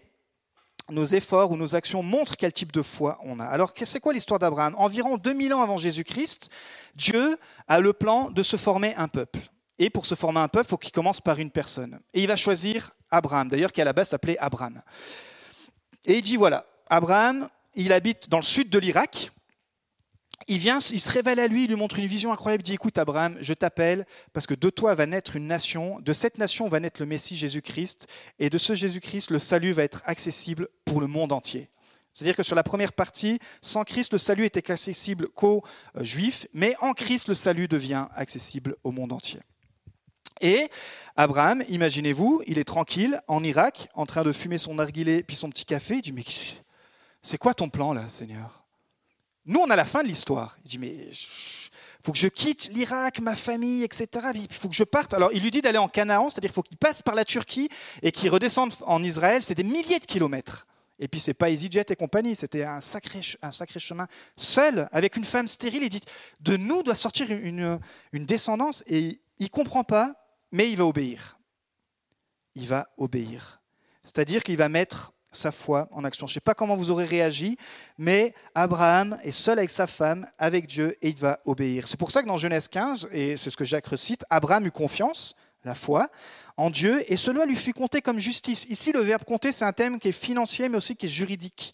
nos 0.89 1.06
efforts 1.06 1.52
ou 1.52 1.58
nos 1.58 1.76
actions 1.76 2.04
montrent 2.04 2.38
quel 2.38 2.54
type 2.54 2.71
de 2.71 2.82
foi 2.82 3.19
on 3.23 3.39
a. 3.39 3.45
Alors, 3.45 3.73
c'est 3.84 4.00
quoi 4.00 4.13
l'histoire 4.13 4.39
d'Abraham? 4.39 4.76
Environ 4.78 5.17
2000 5.17 5.54
ans 5.54 5.62
avant 5.62 5.78
Jésus-Christ, 5.78 6.50
Dieu 6.95 7.38
a 7.67 7.80
le 7.80 7.93
plan 7.93 8.30
de 8.30 8.43
se 8.43 8.58
former 8.58 8.95
un 8.95 9.08
peuple. 9.08 9.39
Et 9.80 9.89
pour 9.89 10.06
se 10.06 10.15
former 10.15 10.39
un 10.39 10.47
peuple, 10.47 10.67
il 10.67 10.69
faut 10.69 10.78
qu'il 10.78 10.91
commence 10.91 11.21
par 11.21 11.39
une 11.39 11.52
personne. 11.52 12.00
Et 12.13 12.21
il 12.21 12.28
va 12.28 12.36
choisir 12.36 12.91
Abraham, 13.12 13.50
d'ailleurs, 13.50 13.71
qui 13.71 13.82
à 13.82 13.86
la 13.86 13.93
base 13.93 14.10
s'appelait 14.10 14.38
Abraham. 14.39 14.82
Et 16.06 16.17
il 16.17 16.21
dit 16.21 16.36
voilà, 16.36 16.65
Abraham, 16.89 17.47
il 17.76 17.93
habite 17.93 18.30
dans 18.30 18.38
le 18.38 18.43
sud 18.43 18.69
de 18.69 18.80
l'Irak. 18.80 19.32
Il 20.47 20.60
vient, 20.60 20.80
il 20.80 21.02
se 21.02 21.12
révèle 21.12 21.39
à 21.39 21.47
lui, 21.47 21.63
il 21.63 21.69
lui 21.69 21.76
montre 21.76 21.97
une 22.00 22.06
vision 22.06 22.32
incroyable. 22.32 22.62
Il 22.62 22.67
dit 22.67 22.73
Écoute, 22.73 22.97
Abraham, 22.97 23.38
je 23.41 23.54
t'appelle 23.54 24.06
parce 24.34 24.45
que 24.45 24.54
de 24.54 24.69
toi 24.69 24.93
va 24.93 25.06
naître 25.06 25.36
une 25.36 25.47
nation. 25.47 26.00
De 26.00 26.13
cette 26.13 26.38
nation 26.38 26.67
va 26.67 26.80
naître 26.80 27.02
le 27.02 27.08
Messie 27.08 27.36
Jésus-Christ. 27.36 28.08
Et 28.39 28.50
de 28.50 28.58
ce 28.58 28.76
Jésus-Christ, 28.76 29.32
le 29.32 29.39
salut 29.39 29.71
va 29.71 29.84
être 29.84 30.02
accessible 30.06 30.69
pour 30.86 31.02
le 31.02 31.08
monde 31.08 31.32
entier. 31.32 31.69
C'est-à-dire 32.13 32.36
que 32.36 32.43
sur 32.43 32.56
la 32.56 32.63
première 32.63 32.93
partie, 32.93 33.39
sans 33.62 33.84
Christ, 33.84 34.13
le 34.13 34.17
salut 34.17 34.45
était 34.45 34.71
accessible 34.71 35.28
qu'aux 35.30 35.63
euh, 35.95 36.04
Juifs, 36.04 36.47
mais 36.54 36.76
en 36.82 36.93
Christ, 36.93 37.28
le 37.28 37.36
salut 37.36 37.67
devient 37.67 38.08
accessible 38.15 38.76
au 38.84 38.91
monde 38.91 39.13
entier. 39.13 39.39
Et 40.41 40.69
Abraham, 41.15 41.63
imaginez-vous, 41.69 42.41
il 42.47 42.60
est 42.60 42.63
tranquille 42.63 43.21
en 43.28 43.43
Irak, 43.43 43.89
en 43.93 44.06
train 44.06 44.23
de 44.23 44.32
fumer 44.32 44.58
son 44.58 44.76
narguilé 44.76 45.23
puis 45.23 45.36
son 45.36 45.50
petit 45.50 45.65
café. 45.65 45.95
Il 45.95 46.02
dit 46.02 46.12
Mais 46.12 46.23
c'est 47.21 47.38
quoi 47.38 47.54
ton 47.54 47.69
plan 47.69 47.93
là, 47.93 48.08
Seigneur? 48.10 48.66
Nous, 49.47 49.60
on 49.60 49.69
a 49.69 49.75
la 49.75 49.86
fin 49.86 50.03
de 50.03 50.07
l'histoire. 50.07 50.57
Il 50.63 50.69
dit 50.69 50.77
Mais 50.77 50.89
il 50.89 52.03
faut 52.03 52.12
que 52.12 52.17
je 52.17 52.27
quitte 52.27 52.69
l'Irak, 52.71 53.19
ma 53.19 53.36
famille, 53.36 53.83
etc. 53.83 54.27
Il 54.36 54.53
faut 54.53 54.69
que 54.69 54.75
je 54.75 54.83
parte. 54.83 55.13
Alors, 55.13 55.31
il 55.33 55.41
lui 55.41 55.49
dit 55.51 55.62
d'aller 55.62 55.79
en 55.79 55.88
Canaan, 55.88 56.29
c'est-à-dire 56.29 56.49
qu'il 56.49 56.55
faut 56.55 56.63
qu'il 56.63 56.77
passe 56.77 57.01
par 57.01 57.15
la 57.15 57.25
Turquie 57.25 57.69
et 58.03 58.12
qu'il 58.12 58.29
redescende 58.29 58.73
en 58.81 59.03
Israël. 59.03 59.41
C'est 59.41 59.55
des 59.55 59.63
milliers 59.63 59.99
de 59.99 60.05
kilomètres. 60.05 60.67
Et 60.99 61.07
puis, 61.07 61.19
c'est 61.19 61.33
pas 61.33 61.49
EasyJet 61.49 61.86
et 61.89 61.95
compagnie, 61.95 62.36
c'était 62.36 62.63
un 62.63 62.81
sacré, 62.81 63.19
un 63.41 63.51
sacré 63.51 63.79
chemin 63.79 64.07
seul, 64.36 64.89
avec 64.91 65.15
une 65.15 65.25
femme 65.25 65.47
stérile. 65.47 65.83
Il 65.83 65.89
dit 65.89 66.01
De 66.39 66.57
nous 66.57 66.83
doit 66.83 66.95
sortir 66.95 67.31
une, 67.31 67.79
une 68.13 68.25
descendance. 68.25 68.83
Et 68.88 69.19
il 69.39 69.49
comprend 69.49 69.83
pas 69.83 70.15
mais 70.51 70.69
il 70.69 70.77
va 70.77 70.86
obéir. 70.86 71.38
Il 72.55 72.67
va 72.67 72.89
obéir. 72.97 73.62
C'est-à-dire 74.03 74.43
qu'il 74.43 74.57
va 74.57 74.69
mettre 74.69 75.13
sa 75.38 75.52
foi 75.52 75.88
en 75.91 76.04
action. 76.04 76.28
Je 76.28 76.32
ne 76.32 76.34
sais 76.36 76.39
pas 76.39 76.54
comment 76.54 76.76
vous 76.76 76.91
aurez 76.91 77.06
réagi, 77.06 77.58
mais 77.97 78.34
Abraham 78.56 79.17
est 79.23 79.32
seul 79.32 79.60
avec 79.60 79.69
sa 79.69 79.88
femme, 79.88 80.28
avec 80.38 80.67
Dieu, 80.67 80.97
et 81.02 81.10
il 81.10 81.17
va 81.17 81.39
obéir. 81.45 81.88
C'est 81.88 81.97
pour 81.97 82.12
ça 82.12 82.21
que 82.21 82.28
dans 82.28 82.38
Genèse 82.38 82.67
15, 82.67 83.10
et 83.12 83.38
c'est 83.38 83.50
ce 83.50 83.58
que 83.58 83.65
Jacques 83.65 83.88
recite, 83.88 84.26
Abraham 84.30 84.65
eut 84.65 84.71
confiance, 84.71 85.36
la 85.63 85.76
foi, 85.76 86.08
en 86.58 86.69
Dieu, 86.69 87.04
et 87.12 87.17
cela 87.17 87.45
lui 87.45 87.56
fut 87.56 87.73
compté 87.73 88.02
comme 88.02 88.19
justice. 88.19 88.65
Ici, 88.69 88.91
le 88.91 89.00
verbe 89.00 89.23
compter, 89.23 89.52
c'est 89.52 89.65
un 89.65 89.73
thème 89.73 90.00
qui 90.00 90.08
est 90.08 90.12
financier, 90.12 90.69
mais 90.69 90.78
aussi 90.78 90.95
qui 90.95 91.06
est 91.06 91.10
juridique. 91.10 91.73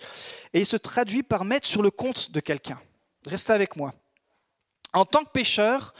Et 0.53 0.59
il 0.59 0.65
se 0.65 0.77
traduit 0.77 1.23
par 1.23 1.45
mettre 1.45 1.67
sur 1.67 1.81
le 1.81 1.89
compte 1.89 2.31
de 2.31 2.39
quelqu'un. 2.39 2.79
Restez 3.25 3.53
avec 3.53 3.77
moi. 3.77 3.93
En 4.91 5.05
tant 5.05 5.23
que 5.23 5.31
pécheur, 5.31 5.93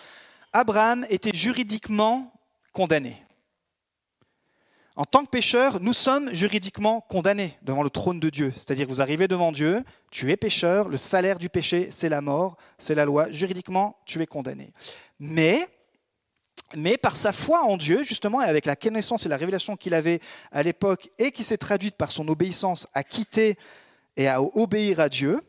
Abraham 0.52 1.06
était 1.10 1.34
juridiquement 1.34 2.34
condamnés. 2.74 3.24
En 4.96 5.06
tant 5.06 5.26
que 5.26 5.30
pécheur, 5.32 5.80
nous 5.80 5.94
sommes 5.94 6.32
juridiquement 6.36 7.02
condamnés 7.02 7.58
devant 7.64 7.82
le 7.82 7.90
trône 7.90 8.20
de 8.20 8.30
Dieu. 8.30 8.54
C'est-à-dire, 8.56 8.88
vous 8.88 9.02
arrivez 9.02 9.28
devant 9.28 9.52
Dieu, 9.52 9.84
tu 10.12 10.32
es 10.32 10.38
pécheur, 10.38 10.88
le 10.88 10.98
salaire 10.98 11.40
du 11.40 11.50
péché, 11.50 11.88
c'est 11.90 12.10
la 12.10 12.22
mort, 12.22 12.58
c'est 12.78 12.94
la 12.94 13.04
loi. 13.04 13.32
Juridiquement, 13.32 13.98
tu 14.06 14.22
es 14.22 14.28
condamné. 14.28 14.72
Mais, 15.20 15.68
mais 16.76 16.98
par 16.98 17.16
sa 17.16 17.32
foi 17.32 17.64
en 17.64 17.76
Dieu, 17.76 18.04
justement, 18.04 18.40
et 18.40 18.46
avec 18.46 18.68
la 18.68 18.76
connaissance 18.76 19.26
et 19.26 19.30
la 19.30 19.38
révélation 19.38 19.76
qu'il 19.76 19.96
avait 19.96 20.20
à 20.52 20.62
l'époque, 20.62 21.10
et 21.18 21.32
qui 21.32 21.44
s'est 21.44 21.58
traduite 21.58 21.96
par 21.96 22.12
son 22.12 22.28
obéissance 22.28 22.88
à 22.94 23.04
quitter 23.04 23.58
et 24.16 24.28
à 24.28 24.44
obéir 24.44 25.00
à 25.00 25.10
Dieu, 25.10 25.42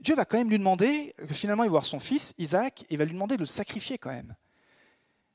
Dieu 0.00 0.16
va 0.16 0.24
quand 0.24 0.38
même 0.38 0.50
lui 0.50 0.58
demander, 0.58 1.14
finalement, 1.30 1.62
il 1.62 1.68
va 1.68 1.72
voir 1.72 1.86
son 1.86 2.00
fils, 2.00 2.34
Isaac, 2.36 2.82
et 2.82 2.94
il 2.94 2.98
va 2.98 3.04
lui 3.04 3.12
demander 3.12 3.36
de 3.36 3.42
le 3.42 3.46
sacrifier 3.46 3.96
quand 3.96 4.10
même. 4.10 4.34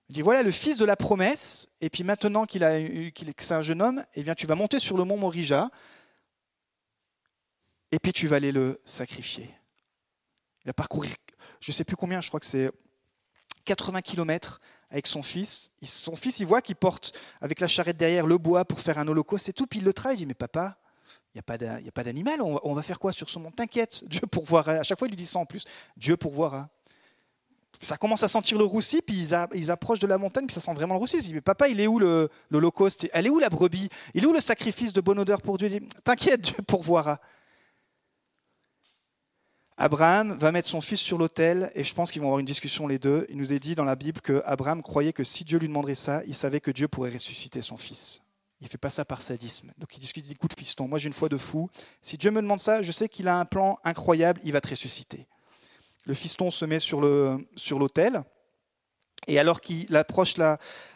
Il 0.10 0.16
dit 0.16 0.22
voilà 0.22 0.42
le 0.44 0.52
fils 0.52 0.78
de 0.78 0.86
la 0.86 0.96
promesse, 0.96 1.68
et 1.82 1.90
puis 1.90 2.04
maintenant 2.04 2.46
qu'il 2.46 2.64
a 2.64 2.80
qu'il 3.12 3.34
c'est 3.38 3.54
un 3.54 3.62
jeune 3.62 3.82
homme, 3.82 4.04
eh 4.16 4.24
bien 4.24 4.36
tu 4.36 4.48
vas 4.48 4.56
monter 4.56 4.80
sur 4.80 4.98
le 4.98 5.04
mont 5.04 5.18
Morija, 5.18 5.70
et 7.92 8.00
puis 8.00 8.14
tu 8.14 8.28
vas 8.28 8.38
aller 8.38 8.52
le 8.52 8.80
sacrifier. 8.86 9.50
Il 10.64 10.68
va 10.68 10.74
parcourir, 10.74 11.14
je 11.60 11.72
ne 11.72 11.74
sais 11.74 11.84
plus 11.84 11.96
combien, 11.96 12.22
je 12.22 12.28
crois 12.30 12.40
que 12.40 12.46
c'est 12.46 12.72
80 13.66 14.02
km 14.02 14.62
avec 14.90 15.08
son 15.08 15.22
fils. 15.22 15.72
Son 15.84 16.16
fils, 16.16 16.40
il 16.40 16.46
voit 16.46 16.62
qu'il 16.62 16.76
porte 16.76 17.18
avec 17.42 17.60
la 17.60 17.68
charrette 17.68 17.98
derrière 17.98 18.26
le 18.26 18.38
bois 18.38 18.66
pour 18.66 18.80
faire 18.80 18.98
un 18.98 19.08
holocauste 19.08 19.50
et 19.50 19.54
tout, 19.54 19.68
puis 19.68 19.80
il 19.80 19.86
le 19.86 19.94
travaille. 19.94 20.18
Il 20.18 20.20
dit 20.20 20.26
Mais 20.26 20.34
papa, 20.34 20.78
il 21.34 21.38
n'y 21.38 21.88
a 21.88 21.92
pas 21.92 22.04
d'animal, 22.04 22.42
on 22.42 22.74
va 22.74 22.82
faire 22.82 23.00
quoi 23.00 23.12
sur 23.12 23.30
ce 23.30 23.38
mont? 23.40 23.52
T'inquiète, 23.52 24.04
Dieu 24.06 24.22
pourvoira. 24.22 24.72
À 24.72 24.84
chaque 24.84 24.98
fois, 24.98 25.08
il 25.08 25.12
lui 25.12 25.18
dit 25.18 25.26
ça 25.26 25.40
en 25.40 25.46
plus 25.46 25.66
Dieu 25.96 26.18
pourvoira 26.18 26.70
ça 27.86 27.98
commence 27.98 28.24
à 28.24 28.28
sentir 28.28 28.58
le 28.58 28.66
roussi, 28.66 29.02
puis 29.02 29.30
ils, 29.54 29.72
approchent 29.72 30.00
de 30.00 30.08
la 30.08 30.18
montagne, 30.18 30.48
puis 30.48 30.54
ça 30.54 30.62
sent 30.62 30.74
vraiment 30.74 30.96
le 30.96 31.00
roussi. 31.00 31.18
Ils 31.18 31.22
disent, 31.22 31.34
mais 31.34 31.42
papa, 31.42 31.68
il 31.68 31.80
est 31.80 31.88
où 31.88 32.00
l'holocauste 32.00 33.08
Elle 33.14 33.28
est 33.28 33.30
où 33.30 33.40
la 33.40 33.50
brebis? 33.50 33.90
Il 34.14 34.24
est 34.24 34.28
où 34.28 34.34
le 34.34 34.40
sacrifice 34.40 34.94
de 34.94 35.02
bonne 35.02 35.20
odeur 35.20 35.42
pour 35.42 35.58
Dieu? 35.58 35.70
Il 35.72 35.80
dit, 35.80 35.90
t'inquiète, 36.04 36.42
Dieu 36.42 36.56
pourvoira. 36.68 37.20
Abraham 39.80 40.34
va 40.34 40.52
mettre 40.52 40.68
son 40.68 40.82
fils 40.82 41.00
sur 41.00 41.20
l'autel, 41.20 41.72
et 41.76 41.84
je 41.84 41.94
pense 41.94 42.12
qu'ils 42.12 42.22
vont 42.22 42.30
avoir 42.30 42.40
une 42.40 42.48
discussion 42.48 42.88
les 42.88 42.98
deux. 42.98 43.28
Il 43.30 43.38
nous 43.38 43.54
est 43.54 43.60
dit 43.60 43.76
dans 43.76 43.84
la 43.84 43.96
Bible 43.96 44.22
que 44.22 44.42
Abraham 44.44 44.82
croyait 44.82 45.14
que 45.14 45.24
si 45.24 45.44
Dieu 45.44 45.60
lui 45.60 45.68
demanderait 45.68 45.94
ça, 45.94 46.24
il 46.26 46.34
savait 46.34 46.60
que 46.60 46.72
Dieu 46.72 46.88
pourrait 46.88 47.12
ressusciter 47.12 47.62
son 47.62 47.78
fils. 47.78 48.22
Il 48.60 48.64
ne 48.64 48.70
fait 48.70 48.80
pas 48.80 48.90
ça 48.90 49.06
par 49.06 49.22
sadisme. 49.22 49.72
Donc 49.78 49.96
il 49.96 50.00
discute, 50.00 50.26
il 50.26 50.30
dit, 50.30 50.34
écoute 50.34 50.58
fiston, 50.58 50.88
moi 50.88 50.98
j'ai 50.98 51.08
une 51.08 51.14
foi 51.14 51.30
de 51.30 51.38
fou. 51.38 51.70
Si 52.02 52.18
Dieu 52.18 52.32
me 52.32 52.42
demande 52.42 52.60
ça, 52.60 52.82
je 52.82 52.92
sais 52.92 53.08
qu'il 53.08 53.28
a 53.28 53.38
un 53.38 53.46
plan 53.46 53.78
incroyable, 53.84 54.42
il 54.44 54.52
va 54.52 54.62
te 54.62 54.70
ressusciter 54.70 55.28
le 56.08 56.14
fiston 56.14 56.50
se 56.50 56.64
met 56.66 56.80
sur 56.80 57.02
l'autel. 57.02 58.14
Sur 58.14 58.24
et 59.28 59.40
alors 59.40 59.60
qu'il 59.62 59.96
approche 59.96 60.36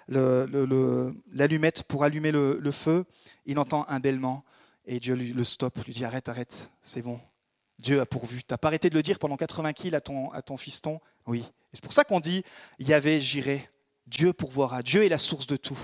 l'allumette 0.08 1.84
pour 1.84 2.04
allumer 2.04 2.32
le, 2.32 2.72
feu, 2.72 3.06
il 3.46 3.60
entend 3.60 3.86
un 3.90 4.00
bêlement. 4.00 4.46
Et 4.86 5.00
Dieu 5.00 5.16
le 5.16 5.44
stoppe, 5.44 5.84
lui 5.86 5.94
dit 5.94 6.06
Arrête, 6.06 6.30
arrête, 6.30 6.72
c'est 6.82 7.02
bon. 7.02 7.20
Dieu 7.78 8.00
a 8.00 8.06
pourvu. 8.06 8.38
Tu 8.44 8.46
n'as 8.52 8.58
pas 8.58 8.70
arrêté 8.70 8.90
de 8.90 8.96
le 8.96 9.02
dire 9.02 9.20
pendant 9.20 9.36
80 9.38 9.74
kills 9.74 9.96
à 9.96 10.02
ton, 10.02 10.32
à 10.32 10.42
ton 10.42 10.56
fiston? 10.56 11.02
Oui. 11.28 11.44
c'est 11.74 11.84
pour 11.84 11.94
ça 11.94 12.04
qu'on 12.04 12.20
dit 12.20 12.44
Yahvé, 12.80 13.20
j'irai. 13.20 13.70
Dieu 14.08 14.34
pourvoira. 14.34 14.82
Dieu 14.82 15.04
est 15.04 15.10
la 15.10 15.18
source 15.18 15.48
de 15.48 15.56
tout. 15.56 15.80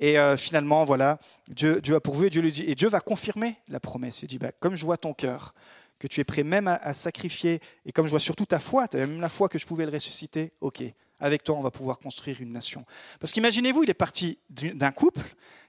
Et 0.00 0.18
euh, 0.18 0.36
finalement, 0.36 0.84
voilà, 0.84 1.18
Dieu, 1.48 1.80
Dieu 1.80 1.94
a 1.94 2.00
pourvu 2.00 2.26
et 2.26 2.30
Dieu 2.30 2.40
lui 2.40 2.52
dit, 2.52 2.64
et 2.66 2.74
Dieu 2.74 2.88
va 2.88 3.00
confirmer 3.00 3.56
la 3.68 3.80
promesse. 3.80 4.22
Il 4.22 4.28
dit, 4.28 4.38
bah, 4.38 4.50
comme 4.58 4.74
je 4.74 4.84
vois 4.84 4.96
ton 4.96 5.12
cœur, 5.12 5.54
que 6.00 6.08
tu 6.08 6.20
es 6.20 6.24
prêt 6.24 6.42
même 6.42 6.66
à, 6.66 6.94
sacrifier, 6.94 7.60
et 7.84 7.92
comme 7.92 8.06
je 8.06 8.10
vois 8.10 8.20
surtout 8.20 8.46
ta 8.46 8.58
foi, 8.58 8.88
tu 8.88 8.96
as 8.96 9.00
même 9.06 9.20
la 9.20 9.28
foi 9.28 9.48
que 9.48 9.58
je 9.58 9.66
pouvais 9.66 9.84
le 9.84 9.92
ressusciter, 9.92 10.52
ok, 10.60 10.82
avec 11.20 11.44
toi 11.44 11.56
on 11.56 11.60
va 11.60 11.70
pouvoir 11.70 11.98
construire 11.98 12.40
une 12.40 12.52
nation. 12.52 12.84
Parce 13.20 13.32
qu'imaginez-vous, 13.32 13.84
il 13.84 13.90
est 13.90 13.94
parti 13.94 14.38
d'un 14.48 14.92
couple 14.92 15.22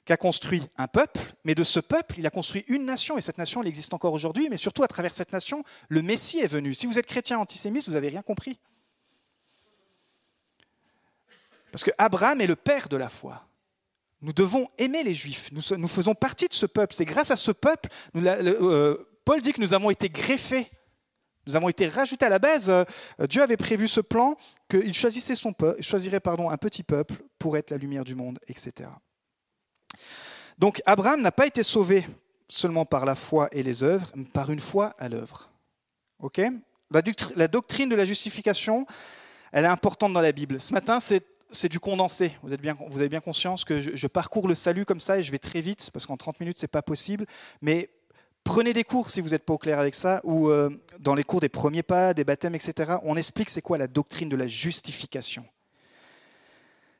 qui 0.05 0.13
a 0.13 0.17
construit 0.17 0.63
un 0.77 0.87
peuple, 0.87 1.19
mais 1.43 1.53
de 1.53 1.65
ce 1.65 1.81
peuple, 1.81 2.15
il 2.17 2.25
a 2.25 2.29
construit 2.29 2.63
une 2.69 2.85
nation, 2.85 3.17
et 3.17 3.21
cette 3.21 3.37
nation, 3.37 3.61
elle 3.61 3.67
existe 3.67 3.93
encore 3.93 4.13
aujourd'hui, 4.13 4.47
mais 4.49 4.57
surtout 4.57 4.83
à 4.83 4.87
travers 4.87 5.13
cette 5.13 5.33
nation, 5.33 5.63
le 5.89 6.01
Messie 6.01 6.39
est 6.39 6.47
venu. 6.47 6.73
Si 6.73 6.87
vous 6.87 6.97
êtes 6.97 7.07
chrétien 7.07 7.37
antisémite, 7.37 7.85
vous 7.87 7.93
n'avez 7.93 8.07
rien 8.07 8.21
compris. 8.21 8.57
Parce 11.73 11.83
que 11.83 11.91
Abraham 11.97 12.39
est 12.39 12.47
le 12.47 12.55
père 12.55 12.87
de 12.87 12.95
la 12.95 13.09
foi. 13.09 13.45
Nous 14.21 14.33
devons 14.33 14.67
aimer 14.77 15.03
les 15.03 15.13
Juifs. 15.13 15.49
Nous, 15.51 15.87
faisons 15.87 16.13
partie 16.13 16.47
de 16.47 16.53
ce 16.53 16.67
peuple. 16.67 16.93
C'est 16.93 17.05
grâce 17.05 17.31
à 17.31 17.35
ce 17.35 17.51
peuple, 17.51 17.89
Paul 19.25 19.41
dit 19.41 19.53
que 19.53 19.61
nous 19.61 19.73
avons 19.73 19.89
été 19.89 20.09
greffés. 20.09 20.69
Nous 21.47 21.55
avons 21.55 21.69
été 21.69 21.87
rajoutés 21.87 22.25
à 22.25 22.29
la 22.29 22.39
base. 22.39 22.69
Euh, 22.69 22.83
Dieu 23.27 23.41
avait 23.41 23.57
prévu 23.57 23.87
ce 23.87 24.01
plan 24.01 24.35
qu'il 24.69 24.93
choisissait 24.93 25.35
son 25.35 25.53
peuple, 25.53 25.81
choisirait 25.81 26.19
pardon, 26.19 26.49
un 26.49 26.57
petit 26.57 26.83
peuple 26.83 27.15
pour 27.39 27.57
être 27.57 27.71
la 27.71 27.77
lumière 27.77 28.03
du 28.03 28.15
monde, 28.15 28.39
etc. 28.47 28.89
Donc 30.57 30.81
Abraham 30.85 31.21
n'a 31.21 31.31
pas 31.31 31.47
été 31.47 31.63
sauvé 31.63 32.05
seulement 32.47 32.85
par 32.85 33.05
la 33.05 33.15
foi 33.15 33.47
et 33.51 33.63
les 33.63 33.81
œuvres, 33.81 34.11
mais 34.15 34.25
par 34.25 34.51
une 34.51 34.59
foi 34.59 34.93
à 34.99 35.09
l'œuvre. 35.09 35.49
Ok? 36.19 36.41
La, 36.91 37.47
doctrine 37.47 37.89
de 37.89 37.95
la 37.95 38.05
justification, 38.05 38.85
elle 39.51 39.63
est 39.63 39.69
importante 39.69 40.13
dans 40.13 40.21
la 40.21 40.33
Bible. 40.33 40.59
Ce 40.59 40.73
matin, 40.73 40.99
c'est 40.99 41.69
du 41.69 41.79
condensé. 41.79 42.33
Vous, 42.43 42.53
êtes 42.53 42.61
bien, 42.61 42.77
avez 42.93 43.09
bien 43.09 43.21
conscience 43.21 43.63
que 43.63 43.79
je, 43.79 44.07
parcours 44.07 44.47
le 44.47 44.55
salut 44.55 44.85
comme 44.85 44.99
ça 44.99 45.17
et 45.17 45.23
je 45.23 45.31
vais 45.31 45.39
très 45.39 45.61
vite 45.61 45.89
parce 45.93 46.05
qu'en 46.05 46.17
30 46.17 46.41
minutes, 46.41 46.57
ce 46.57 46.65
n'est 46.65 46.69
pas 46.69 46.81
possible. 46.81 47.25
Mais 47.61 47.89
prenez 48.43 48.73
des 48.73 48.83
cours 48.83 49.09
si 49.09 49.21
vous 49.21 49.29
n'êtes 49.29 49.45
pas 49.45 49.53
au 49.53 49.57
clair 49.57 49.79
avec 49.79 49.95
ça 49.95 50.21
ou 50.23 50.49
euh, 50.49 50.69
dans 50.99 51.15
les 51.15 51.23
cours 51.23 51.39
des 51.39 51.49
premiers 51.49 51.83
pas, 51.83 52.13
des 52.13 52.23
baptêmes, 52.23 52.55
etc. 52.55 52.97
On 53.03 53.15
explique 53.15 53.49
c'est 53.49 53.61
quoi 53.61 53.77
la 53.77 53.87
doctrine 53.87 54.29
de 54.29 54.35
la 54.35 54.47
justification. 54.47 55.45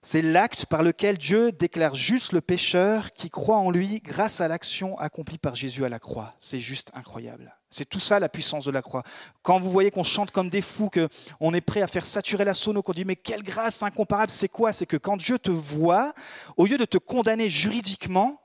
C'est 0.03 0.23
l'acte 0.23 0.65
par 0.65 0.81
lequel 0.81 1.19
Dieu 1.19 1.51
déclare 1.51 1.93
juste 1.93 2.33
le 2.33 2.41
pécheur 2.41 3.13
qui 3.13 3.29
croit 3.29 3.57
en 3.57 3.69
lui 3.69 3.99
grâce 3.99 4.41
à 4.41 4.47
l'action 4.47 4.97
accomplie 4.97 5.37
par 5.37 5.55
Jésus 5.55 5.85
à 5.85 5.89
la 5.89 5.99
croix. 5.99 6.33
C'est 6.39 6.57
juste 6.57 6.89
incroyable. 6.95 7.55
C'est 7.69 7.87
tout 7.87 7.99
ça 7.99 8.19
la 8.19 8.27
puissance 8.27 8.65
de 8.65 8.71
la 8.71 8.81
croix. 8.81 9.03
Quand 9.43 9.59
vous 9.59 9.69
voyez 9.69 9.91
qu'on 9.91 10.03
chante 10.03 10.31
comme 10.31 10.49
des 10.49 10.61
fous, 10.61 10.89
qu'on 10.89 11.53
est 11.53 11.61
prêt 11.61 11.83
à 11.83 11.87
faire 11.87 12.07
saturer 12.07 12.45
la 12.45 12.55
sono, 12.55 12.81
qu'on 12.81 12.93
dit 12.93 13.05
mais 13.05 13.15
quelle 13.15 13.43
grâce 13.43 13.83
incomparable, 13.83 14.31
c'est 14.31 14.49
quoi? 14.49 14.73
C'est 14.73 14.87
que 14.87 14.97
quand 14.97 15.17
Dieu 15.17 15.37
te 15.37 15.51
voit, 15.51 16.13
au 16.57 16.65
lieu 16.65 16.79
de 16.79 16.85
te 16.85 16.97
condamner 16.97 17.47
juridiquement, 17.47 18.41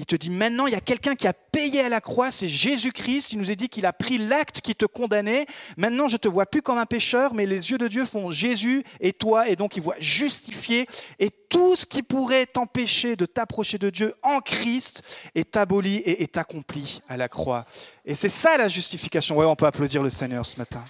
il 0.00 0.06
te 0.06 0.16
dit 0.16 0.30
maintenant, 0.30 0.66
il 0.66 0.72
y 0.72 0.76
a 0.76 0.80
quelqu'un 0.80 1.14
qui 1.14 1.28
a 1.28 1.34
payé 1.34 1.82
à 1.82 1.90
la 1.90 2.00
croix, 2.00 2.30
c'est 2.30 2.48
Jésus-Christ. 2.48 3.32
Il 3.32 3.38
nous 3.38 3.50
a 3.50 3.54
dit 3.54 3.68
qu'il 3.68 3.84
a 3.84 3.92
pris 3.92 4.16
l'acte 4.16 4.62
qui 4.62 4.74
te 4.74 4.86
condamnait. 4.86 5.44
Maintenant, 5.76 6.08
je 6.08 6.16
te 6.16 6.26
vois 6.26 6.46
plus 6.46 6.62
comme 6.62 6.78
un 6.78 6.86
pécheur, 6.86 7.34
mais 7.34 7.44
les 7.44 7.70
yeux 7.70 7.76
de 7.76 7.86
Dieu 7.86 8.06
font 8.06 8.30
Jésus 8.30 8.82
et 9.00 9.12
toi, 9.12 9.50
et 9.50 9.56
donc 9.56 9.76
il 9.76 9.82
voit 9.82 9.96
justifié. 9.98 10.86
Et 11.18 11.28
tout 11.28 11.76
ce 11.76 11.84
qui 11.84 12.02
pourrait 12.02 12.46
t'empêcher 12.46 13.14
de 13.14 13.26
t'approcher 13.26 13.76
de 13.76 13.90
Dieu 13.90 14.14
en 14.22 14.40
Christ 14.40 15.02
est 15.34 15.54
aboli 15.58 15.96
et 15.96 16.22
est 16.22 16.38
accompli 16.38 17.02
à 17.06 17.18
la 17.18 17.28
croix. 17.28 17.66
Et 18.06 18.14
c'est 18.14 18.30
ça 18.30 18.56
la 18.56 18.70
justification. 18.70 19.36
Ouais, 19.36 19.44
on 19.44 19.54
peut 19.54 19.66
applaudir 19.66 20.02
le 20.02 20.08
Seigneur 20.08 20.46
ce 20.46 20.56
matin. 20.56 20.82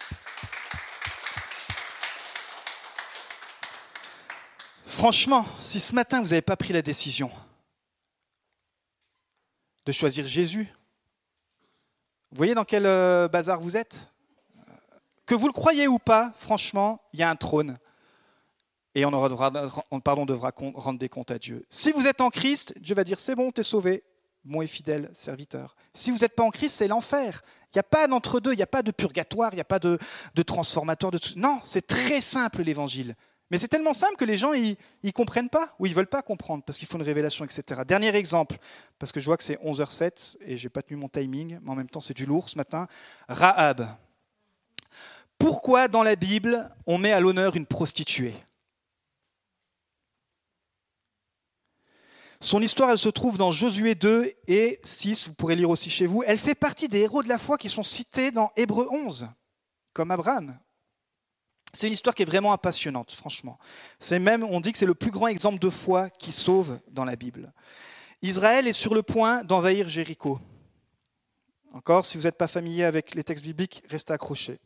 Franchement, 4.86 5.46
si 5.58 5.80
ce 5.80 5.96
matin 5.96 6.20
vous 6.20 6.28
n'avez 6.28 6.42
pas 6.42 6.56
pris 6.56 6.72
la 6.72 6.82
décision, 6.82 7.32
de 9.87 9.93
choisir 9.93 10.26
Jésus. 10.26 10.72
Vous 12.31 12.37
voyez 12.37 12.55
dans 12.55 12.64
quel 12.64 12.87
euh, 12.87 13.28
bazar 13.28 13.61
vous 13.61 13.76
êtes? 13.76 14.09
Que 15.26 15.35
vous 15.35 15.47
le 15.47 15.53
croyez 15.53 15.89
ou 15.89 15.99
pas, 15.99 16.33
franchement, 16.37 17.01
il 17.12 17.20
y 17.20 17.22
a 17.22 17.31
un 17.31 17.37
trône. 17.37 17.78
Et 18.95 19.05
on, 19.05 19.12
aura, 19.12 19.51
pardon, 20.03 20.26
devra 20.26 20.53
rendre 20.74 20.99
des 20.99 21.09
comptes 21.09 21.31
à 21.31 21.39
Dieu. 21.39 21.64
Si 21.68 21.93
vous 21.93 22.07
êtes 22.07 22.20
en 22.20 22.31
Christ, 22.31 22.74
Dieu 22.81 22.95
va 22.95 23.05
dire 23.05 23.20
c'est 23.20 23.37
bon, 23.37 23.53
tu 23.53 23.61
es 23.61 23.64
sauvé, 23.64 24.03
bon 24.45 24.62
et 24.62 24.66
fidèle 24.66 25.11
serviteur. 25.12 25.76
Si 25.95 26.11
vous 26.11 26.18
n'êtes 26.18 26.35
pas 26.35 26.43
en 26.43 26.51
Christ, 26.51 26.74
c'est 26.74 26.89
l'enfer. 26.89 27.43
Il 27.66 27.76
n'y 27.76 27.81
a 27.81 27.85
pas 27.85 28.09
d'entre-deux, 28.09 28.53
il 28.53 28.57
n'y 28.57 28.62
a 28.62 28.66
pas 28.66 28.83
de 28.83 28.91
purgatoire, 28.91 29.53
il 29.53 29.57
n'y 29.57 29.61
a 29.61 29.64
pas 29.64 29.78
de, 29.78 29.99
de 30.35 30.43
transformateur. 30.43 31.12
De... 31.12 31.20
Non, 31.37 31.61
c'est 31.62 31.87
très 31.87 32.20
simple 32.20 32.62
l'évangile. 32.62 33.14
Mais 33.51 33.59
c'est 33.59 33.68
tellement 33.68 33.92
simple 33.92 34.14
que 34.16 34.24
les 34.24 34.36
gens, 34.36 34.53
ils 34.53 34.76
ne 35.03 35.11
comprennent 35.11 35.48
pas 35.48 35.74
ou 35.78 35.86
ils 35.86 35.90
ne 35.90 35.94
veulent 35.94 36.07
pas 36.07 36.22
comprendre 36.22 36.62
parce 36.64 36.78
qu'il 36.78 36.86
faut 36.86 36.98
une 36.98 37.05
révélation, 37.05 37.44
etc. 37.44 37.82
Dernier 37.86 38.14
exemple, 38.14 38.59
parce 38.98 39.11
que 39.11 39.18
je 39.18 39.26
vois 39.26 39.36
que 39.36 39.42
c'est 39.42 39.59
11h07 39.64 40.36
et 40.42 40.57
je 40.57 40.66
n'ai 40.66 40.70
pas 40.70 40.82
tenu 40.82 40.96
mon 40.96 41.09
timing, 41.09 41.59
mais 41.62 41.70
en 41.70 41.74
même 41.74 41.88
temps 41.88 42.01
c'est 42.01 42.14
du 42.14 42.26
lourd 42.26 42.48
ce 42.48 42.57
matin. 42.57 42.86
Rahab. 43.28 43.88
Pourquoi 45.36 45.88
dans 45.88 46.03
la 46.03 46.16
Bible 46.16 46.70
on 46.86 46.98
met 46.98 47.12
à 47.12 47.18
l'honneur 47.18 47.57
une 47.57 47.66
prostituée? 47.66 48.34
Son 52.42 52.62
histoire, 52.62 52.90
elle 52.90 52.98
se 52.98 53.11
trouve 53.11 53.36
dans 53.36 53.53
Josué 53.53 53.94
2 53.94 54.32
et 54.46 54.80
6, 54.82 55.28
vous 55.28 55.34
pourrez 55.34 55.57
lire 55.57 55.68
aussi 55.68 55.90
chez 55.90 56.07
vous. 56.07 56.22
Elle 56.26 56.38
fait 56.38 56.55
partie 56.55 56.88
des 56.88 57.01
héros 57.01 57.22
de 57.22 57.28
la 57.28 57.36
foi 57.36 57.59
qui 57.59 57.68
sont 57.68 57.82
cités 57.82 58.30
dans 58.30 58.51
Hébreu 58.57 58.88
11, 58.90 59.28
comme 59.92 60.11
Abraham, 60.11 60.59
c'est 61.73 61.87
une 61.87 61.93
histoire 61.93 62.14
qui 62.14 62.23
est 62.23 62.27
vraiment 62.27 62.57
passionnante, 62.59 63.12
franchement. 63.12 63.59
C'est 63.99 64.18
même, 64.18 64.45
on 64.45 64.61
dit 64.61 64.73
que 64.73 64.79
c'est 64.79 64.87
le 64.87 64.95
plus 64.95 65.11
grand 65.11 65.29
exemple 65.29 65.59
de 65.59 65.71
foi 65.71 66.11
qui 66.11 66.33
sauve 66.33 66.79
dans 66.89 67.05
la 67.05 67.16
Bible. 67.16 67.53
Israël 68.23 68.66
est 68.66 68.73
sur 68.73 68.95
le 68.95 69.03
point 69.03 69.45
d'envahir 69.45 69.89
Jéricho. 69.89 70.41
Encore, 71.73 72.05
si 72.05 72.18
vous 72.18 72.25
n'êtes 72.25 72.37
pas 72.37 72.49
familier 72.49 72.85
avec 72.85 73.14
les 73.14 73.23
textes 73.23 73.45
bibliques, 73.45 73.83
restez 73.89 74.12
accrochés. 74.12 74.59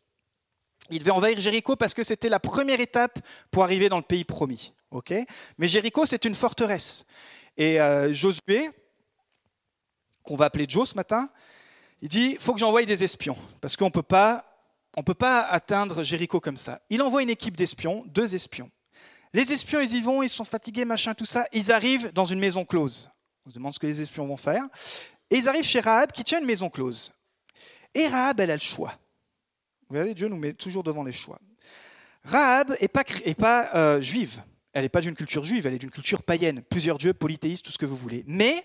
Il 0.90 0.98
devait 0.98 1.10
envahir 1.10 1.38
Jéricho 1.38 1.76
parce 1.76 1.94
que 1.94 2.02
c'était 2.02 2.28
la 2.28 2.40
première 2.40 2.80
étape 2.80 3.18
pour 3.50 3.62
arriver 3.62 3.88
dans 3.88 3.96
le 3.98 4.02
pays 4.02 4.24
promis. 4.24 4.72
Mais 5.58 5.66
Jéricho, 5.66 6.06
c'est 6.06 6.24
une 6.24 6.34
forteresse. 6.34 7.04
Et 7.56 7.80
euh, 7.80 8.12
Josué, 8.12 8.70
qu'on 10.22 10.36
va 10.36 10.46
appeler 10.46 10.66
Joe 10.68 10.88
ce 10.88 10.94
matin, 10.94 11.28
il 12.00 12.08
dit, 12.08 12.36
faut 12.38 12.52
que 12.52 12.60
j'envoie 12.60 12.84
des 12.84 13.02
espions, 13.04 13.36
parce 13.60 13.76
qu'on 13.76 13.86
ne 13.86 13.90
peut 13.90 14.02
pas 14.02 14.53
on 14.96 15.00
ne 15.00 15.04
peut 15.04 15.14
pas 15.14 15.42
atteindre 15.42 16.02
Jéricho 16.02 16.40
comme 16.40 16.56
ça. 16.56 16.80
Il 16.90 17.02
envoie 17.02 17.22
une 17.22 17.30
équipe 17.30 17.56
d'espions, 17.56 18.04
deux 18.06 18.34
espions. 18.34 18.70
Les 19.32 19.52
espions, 19.52 19.80
ils 19.80 19.94
y 19.94 20.00
vont, 20.00 20.22
ils 20.22 20.28
sont 20.28 20.44
fatigués, 20.44 20.84
machin, 20.84 21.14
tout 21.14 21.24
ça. 21.24 21.46
Ils 21.52 21.72
arrivent 21.72 22.12
dans 22.12 22.24
une 22.24 22.38
maison 22.38 22.64
close. 22.64 23.10
On 23.44 23.50
se 23.50 23.54
demande 23.54 23.74
ce 23.74 23.80
que 23.80 23.86
les 23.86 24.00
espions 24.00 24.26
vont 24.26 24.36
faire. 24.36 24.62
Et 25.30 25.36
ils 25.36 25.48
arrivent 25.48 25.64
chez 25.64 25.80
Rahab 25.80 26.12
qui 26.12 26.22
tient 26.22 26.38
une 26.38 26.46
maison 26.46 26.70
close. 26.70 27.12
Et 27.94 28.06
Rahab, 28.06 28.38
elle 28.38 28.52
a 28.52 28.54
le 28.54 28.60
choix. 28.60 28.92
Vous 29.88 29.96
voyez, 29.96 30.14
Dieu 30.14 30.28
nous 30.28 30.36
met 30.36 30.52
toujours 30.52 30.84
devant 30.84 31.02
les 31.02 31.12
choix. 31.12 31.40
Rahab 32.22 32.76
n'est 32.80 32.88
pas, 32.88 33.02
est 33.24 33.38
pas 33.38 33.74
euh, 33.74 34.00
juive. 34.00 34.42
Elle 34.72 34.82
n'est 34.82 34.88
pas 34.88 35.00
d'une 35.00 35.14
culture 35.14 35.44
juive, 35.44 35.66
elle 35.66 35.74
est 35.74 35.78
d'une 35.78 35.90
culture 35.90 36.22
païenne. 36.22 36.62
Plusieurs 36.62 36.98
dieux, 36.98 37.14
polythéistes, 37.14 37.64
tout 37.64 37.72
ce 37.72 37.78
que 37.78 37.86
vous 37.86 37.96
voulez. 37.96 38.24
Mais 38.26 38.64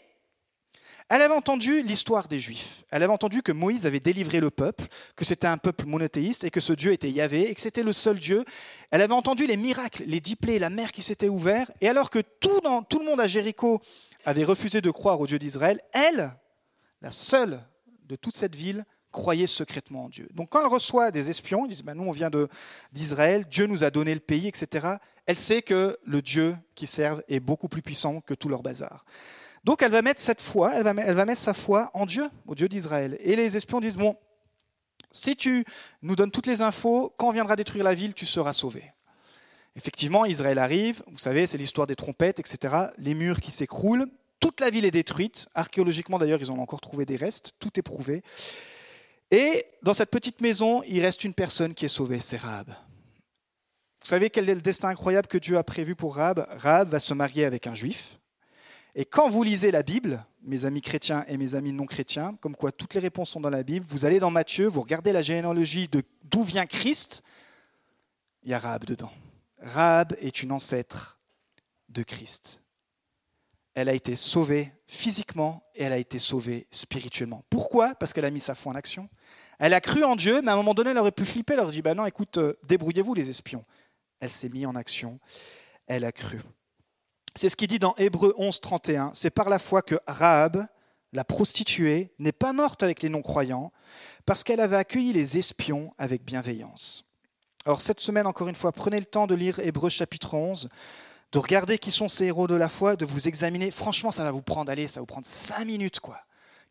elle 1.09 1.23
avait 1.23 1.33
entendu 1.33 1.81
l'histoire 1.81 2.27
des 2.27 2.39
Juifs. 2.39 2.83
Elle 2.91 3.01
avait 3.01 3.11
entendu 3.11 3.41
que 3.41 3.51
Moïse 3.51 3.87
avait 3.87 3.99
délivré 3.99 4.39
le 4.39 4.51
peuple, 4.51 4.85
que 5.15 5.25
c'était 5.25 5.47
un 5.47 5.57
peuple 5.57 5.85
monothéiste 5.87 6.43
et 6.43 6.51
que 6.51 6.59
ce 6.59 6.71
Dieu 6.71 6.93
était 6.93 7.09
Yahvé 7.09 7.49
et 7.49 7.55
que 7.55 7.61
c'était 7.61 7.81
le 7.81 7.93
seul 7.93 8.19
Dieu. 8.19 8.45
Elle 8.91 9.01
avait 9.01 9.15
entendu 9.15 9.47
les 9.47 9.57
miracles, 9.57 10.03
les 10.05 10.21
dix 10.21 10.35
plaies, 10.35 10.59
la 10.59 10.69
mer 10.69 10.91
qui 10.91 11.01
s'était 11.01 11.27
ouverte. 11.27 11.71
Et 11.81 11.89
alors 11.89 12.11
que 12.11 12.19
tout, 12.19 12.61
le 12.63 13.05
monde 13.05 13.19
à 13.19 13.27
Jéricho 13.27 13.81
avait 14.23 14.43
refusé 14.43 14.81
de 14.81 14.91
croire 14.91 15.19
au 15.19 15.25
Dieu 15.25 15.39
d'Israël, 15.39 15.81
elle, 15.93 16.31
la 17.01 17.11
seule 17.11 17.59
de 18.03 18.15
toute 18.15 18.35
cette 18.35 18.55
ville, 18.55 18.85
croyait 19.11 19.47
secrètement 19.47 20.05
en 20.05 20.09
Dieu. 20.09 20.27
Donc 20.35 20.49
quand 20.49 20.61
elle 20.61 20.67
reçoit 20.67 21.09
des 21.09 21.31
espions, 21.31 21.65
ils 21.65 21.69
disent 21.69 21.83
bah, 21.83 21.95
Nous, 21.95 22.03
on 22.03 22.11
vient 22.11 22.29
d'Israël, 22.91 23.45
Dieu 23.49 23.65
nous 23.65 23.83
a 23.83 23.89
donné 23.89 24.13
le 24.13 24.19
pays, 24.19 24.47
etc. 24.47 24.97
Elle 25.25 25.39
sait 25.39 25.63
que 25.63 25.97
le 26.05 26.21
Dieu 26.21 26.55
qui 26.75 26.85
servent 26.85 27.23
est 27.27 27.39
beaucoup 27.39 27.67
plus 27.67 27.81
puissant 27.81 28.21
que 28.21 28.35
tout 28.35 28.47
leur 28.47 28.61
bazar. 28.61 29.05
Donc 29.63 29.81
elle 29.81 29.91
va 29.91 30.01
mettre 30.01 30.21
sa 30.21 30.35
foi 31.53 31.91
en 31.93 32.05
Dieu, 32.05 32.29
au 32.47 32.55
Dieu 32.55 32.69
d'Israël. 32.69 33.17
Et 33.19 33.35
les 33.35 33.57
espions 33.57 33.79
disent, 33.79 33.97
bon, 33.97 34.15
si 35.11 35.35
tu 35.35 35.65
nous 36.01 36.15
donnes 36.15 36.31
toutes 36.31 36.47
les 36.47 36.61
infos, 36.61 37.13
quand 37.17 37.31
viendra 37.31 37.55
détruire 37.55 37.83
la 37.83 37.93
ville, 37.93 38.13
tu 38.13 38.25
seras 38.25 38.53
sauvé. 38.53 38.91
Effectivement, 39.75 40.25
Israël 40.25 40.59
arrive, 40.59 41.01
vous 41.07 41.19
savez, 41.19 41.47
c'est 41.47 41.57
l'histoire 41.57 41.87
des 41.87 41.95
trompettes, 41.95 42.39
etc. 42.39 42.87
Les 42.97 43.13
murs 43.13 43.39
qui 43.39 43.51
s'écroulent, 43.51 44.07
toute 44.39 44.59
la 44.61 44.69
ville 44.69 44.85
est 44.85 44.91
détruite. 44.91 45.47
Archéologiquement, 45.55 46.19
d'ailleurs, 46.19 46.39
ils 46.41 46.51
ont 46.51 46.61
encore 46.61 46.81
trouvé 46.81 47.05
des 47.05 47.15
restes, 47.15 47.53
tout 47.59 47.71
est 47.77 47.81
prouvé. 47.81 48.23
Et 49.31 49.65
dans 49.83 49.93
cette 49.93 50.09
petite 50.09 50.41
maison, 50.41 50.83
il 50.83 51.01
reste 51.01 51.23
une 51.23 51.33
personne 51.33 51.73
qui 51.73 51.85
est 51.85 51.89
sauvée, 51.89 52.19
c'est 52.19 52.37
Rahab. 52.37 52.69
Vous 52.69 54.07
savez 54.07 54.29
quel 54.29 54.49
est 54.49 54.55
le 54.55 54.61
destin 54.61 54.89
incroyable 54.89 55.27
que 55.27 55.37
Dieu 55.37 55.57
a 55.57 55.63
prévu 55.63 55.95
pour 55.95 56.15
Rahab? 56.15 56.47
Rahab 56.57 56.89
va 56.89 56.99
se 56.99 57.13
marier 57.13 57.45
avec 57.45 57.67
un 57.67 57.75
juif. 57.75 58.18
Et 58.95 59.05
quand 59.05 59.29
vous 59.29 59.43
lisez 59.43 59.71
la 59.71 59.83
Bible, 59.83 60.25
mes 60.41 60.65
amis 60.65 60.81
chrétiens 60.81 61.23
et 61.27 61.37
mes 61.37 61.55
amis 61.55 61.71
non 61.71 61.85
chrétiens, 61.85 62.35
comme 62.41 62.55
quoi 62.55 62.71
toutes 62.71 62.93
les 62.93 62.99
réponses 62.99 63.29
sont 63.29 63.39
dans 63.39 63.49
la 63.49 63.63
Bible, 63.63 63.85
vous 63.87 64.05
allez 64.05 64.19
dans 64.19 64.31
Matthieu, 64.31 64.67
vous 64.67 64.81
regardez 64.81 65.11
la 65.11 65.21
généalogie 65.21 65.87
de 65.87 66.03
d'où 66.23 66.43
vient 66.43 66.65
Christ, 66.65 67.23
il 68.43 68.51
y 68.51 68.53
a 68.53 68.59
Rahab 68.59 68.85
dedans. 68.85 69.11
Rahab 69.61 70.15
est 70.19 70.41
une 70.41 70.51
ancêtre 70.51 71.19
de 71.89 72.03
Christ. 72.03 72.61
Elle 73.75 73.89
a 73.89 73.93
été 73.93 74.15
sauvée 74.15 74.73
physiquement 74.87 75.63
et 75.75 75.83
elle 75.83 75.93
a 75.93 75.97
été 75.97 76.19
sauvée 76.19 76.67
spirituellement. 76.71 77.43
Pourquoi? 77.49 77.95
Parce 77.95 78.13
qu'elle 78.13 78.25
a 78.25 78.31
mis 78.31 78.39
sa 78.39 78.55
foi 78.55 78.71
en 78.71 78.75
action. 78.75 79.09
Elle 79.59 79.73
a 79.73 79.81
cru 79.81 80.03
en 80.03 80.15
Dieu, 80.15 80.41
mais 80.41 80.51
à 80.51 80.53
un 80.53 80.57
moment 80.57 80.73
donné, 80.73 80.91
elle 80.91 80.97
aurait 80.97 81.11
pu 81.11 81.25
flipper, 81.25 81.53
elle 81.53 81.59
aurait 81.59 81.73
dit, 81.73 81.81
bah 81.81 81.93
non, 81.93 82.05
écoute, 82.05 82.37
euh, 82.37 82.57
débrouillez-vous 82.63 83.13
les 83.13 83.29
espions. 83.29 83.65
Elle 84.21 84.29
s'est 84.29 84.49
mise 84.49 84.65
en 84.65 84.75
action, 84.75 85.19
elle 85.85 86.05
a 86.05 86.11
cru. 86.11 86.39
C'est 87.39 87.47
ce 87.47 87.55
qu'il 87.55 87.69
dit 87.69 87.79
dans 87.79 87.95
Hébreu 87.95 88.33
11, 88.37 88.59
31. 88.59 89.11
C'est 89.13 89.29
par 89.29 89.47
la 89.47 89.59
foi 89.59 89.81
que 89.81 89.95
Rahab, 90.05 90.67
la 91.13 91.23
prostituée, 91.23 92.11
n'est 92.19 92.33
pas 92.33 92.51
morte 92.51 92.83
avec 92.83 93.01
les 93.01 93.07
non-croyants, 93.07 93.71
parce 94.25 94.43
qu'elle 94.43 94.59
avait 94.59 94.75
accueilli 94.75 95.13
les 95.13 95.37
espions 95.37 95.93
avec 95.97 96.25
bienveillance. 96.25 97.05
Alors 97.63 97.79
cette 97.79 98.01
semaine, 98.01 98.27
encore 98.27 98.49
une 98.49 98.55
fois, 98.55 98.73
prenez 98.73 98.99
le 98.99 99.05
temps 99.05 99.25
de 99.25 99.35
lire 99.35 99.57
Hébreu 99.59 99.87
chapitre 99.87 100.33
11, 100.33 100.67
de 101.31 101.39
regarder 101.39 101.77
qui 101.77 101.91
sont 101.91 102.09
ces 102.09 102.25
héros 102.25 102.45
de 102.45 102.55
la 102.55 102.67
foi, 102.67 102.97
de 102.97 103.05
vous 103.05 103.29
examiner. 103.29 103.71
Franchement, 103.71 104.11
ça 104.11 104.25
va 104.25 104.31
vous 104.31 104.41
prendre, 104.41 104.69
allez, 104.69 104.89
ça 104.89 104.99
vous 104.99 105.05
prendre 105.05 105.25
cinq 105.25 105.63
minutes, 105.63 106.01
quoi. 106.01 106.19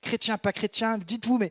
Chrétien, 0.03 0.37
pas 0.37 0.53
chrétien, 0.53 0.99
dites-vous, 0.99 1.39
mais 1.39 1.51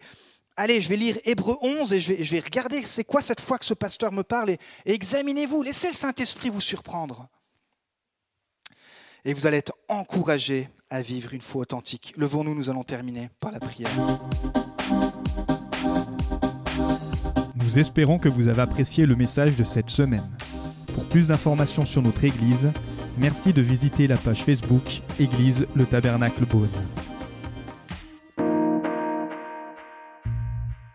allez, 0.55 0.79
je 0.79 0.89
vais 0.89 0.95
lire 0.95 1.17
Hébreu 1.25 1.57
11 1.63 1.91
et 1.91 1.99
je 1.99 2.13
vais, 2.13 2.23
je 2.23 2.31
vais 2.35 2.39
regarder 2.39 2.85
c'est 2.85 3.03
quoi 3.03 3.23
cette 3.23 3.41
foi 3.41 3.57
que 3.57 3.65
ce 3.65 3.73
pasteur 3.73 4.11
me 4.11 4.21
parle 4.21 4.51
et 4.51 4.59
examinez-vous, 4.85 5.63
laissez 5.63 5.87
le 5.87 5.95
Saint-Esprit 5.95 6.51
vous 6.51 6.61
surprendre 6.61 7.27
et 9.27 9.33
vous 9.33 9.45
allez 9.45 9.57
être 9.57 9.73
encouragé 9.89 10.69
à 10.89 11.01
vivre 11.01 11.33
une 11.33 11.41
foi 11.41 11.63
authentique. 11.63 12.13
Levons-nous, 12.15 12.55
nous 12.55 12.69
allons 12.69 12.83
terminer 12.83 13.29
par 13.41 13.51
la 13.51 13.59
prière. 13.59 13.89
Nous 17.55 17.77
espérons 17.77 18.19
que 18.19 18.29
vous 18.29 18.47
avez 18.47 18.61
apprécié 18.61 19.05
le 19.05 19.17
message 19.17 19.57
de 19.57 19.65
cette 19.65 19.89
semaine. 19.89 20.27
Pour 20.95 21.03
plus 21.03 21.27
d'informations 21.27 21.85
sur 21.85 22.01
notre 22.01 22.23
Église, 22.23 22.71
merci 23.17 23.51
de 23.51 23.61
visiter 23.61 24.07
la 24.07 24.15
page 24.15 24.43
Facebook 24.45 25.01
Église 25.19 25.67
le 25.75 25.85
Tabernacle 25.85 26.45
Beaune. 26.45 26.69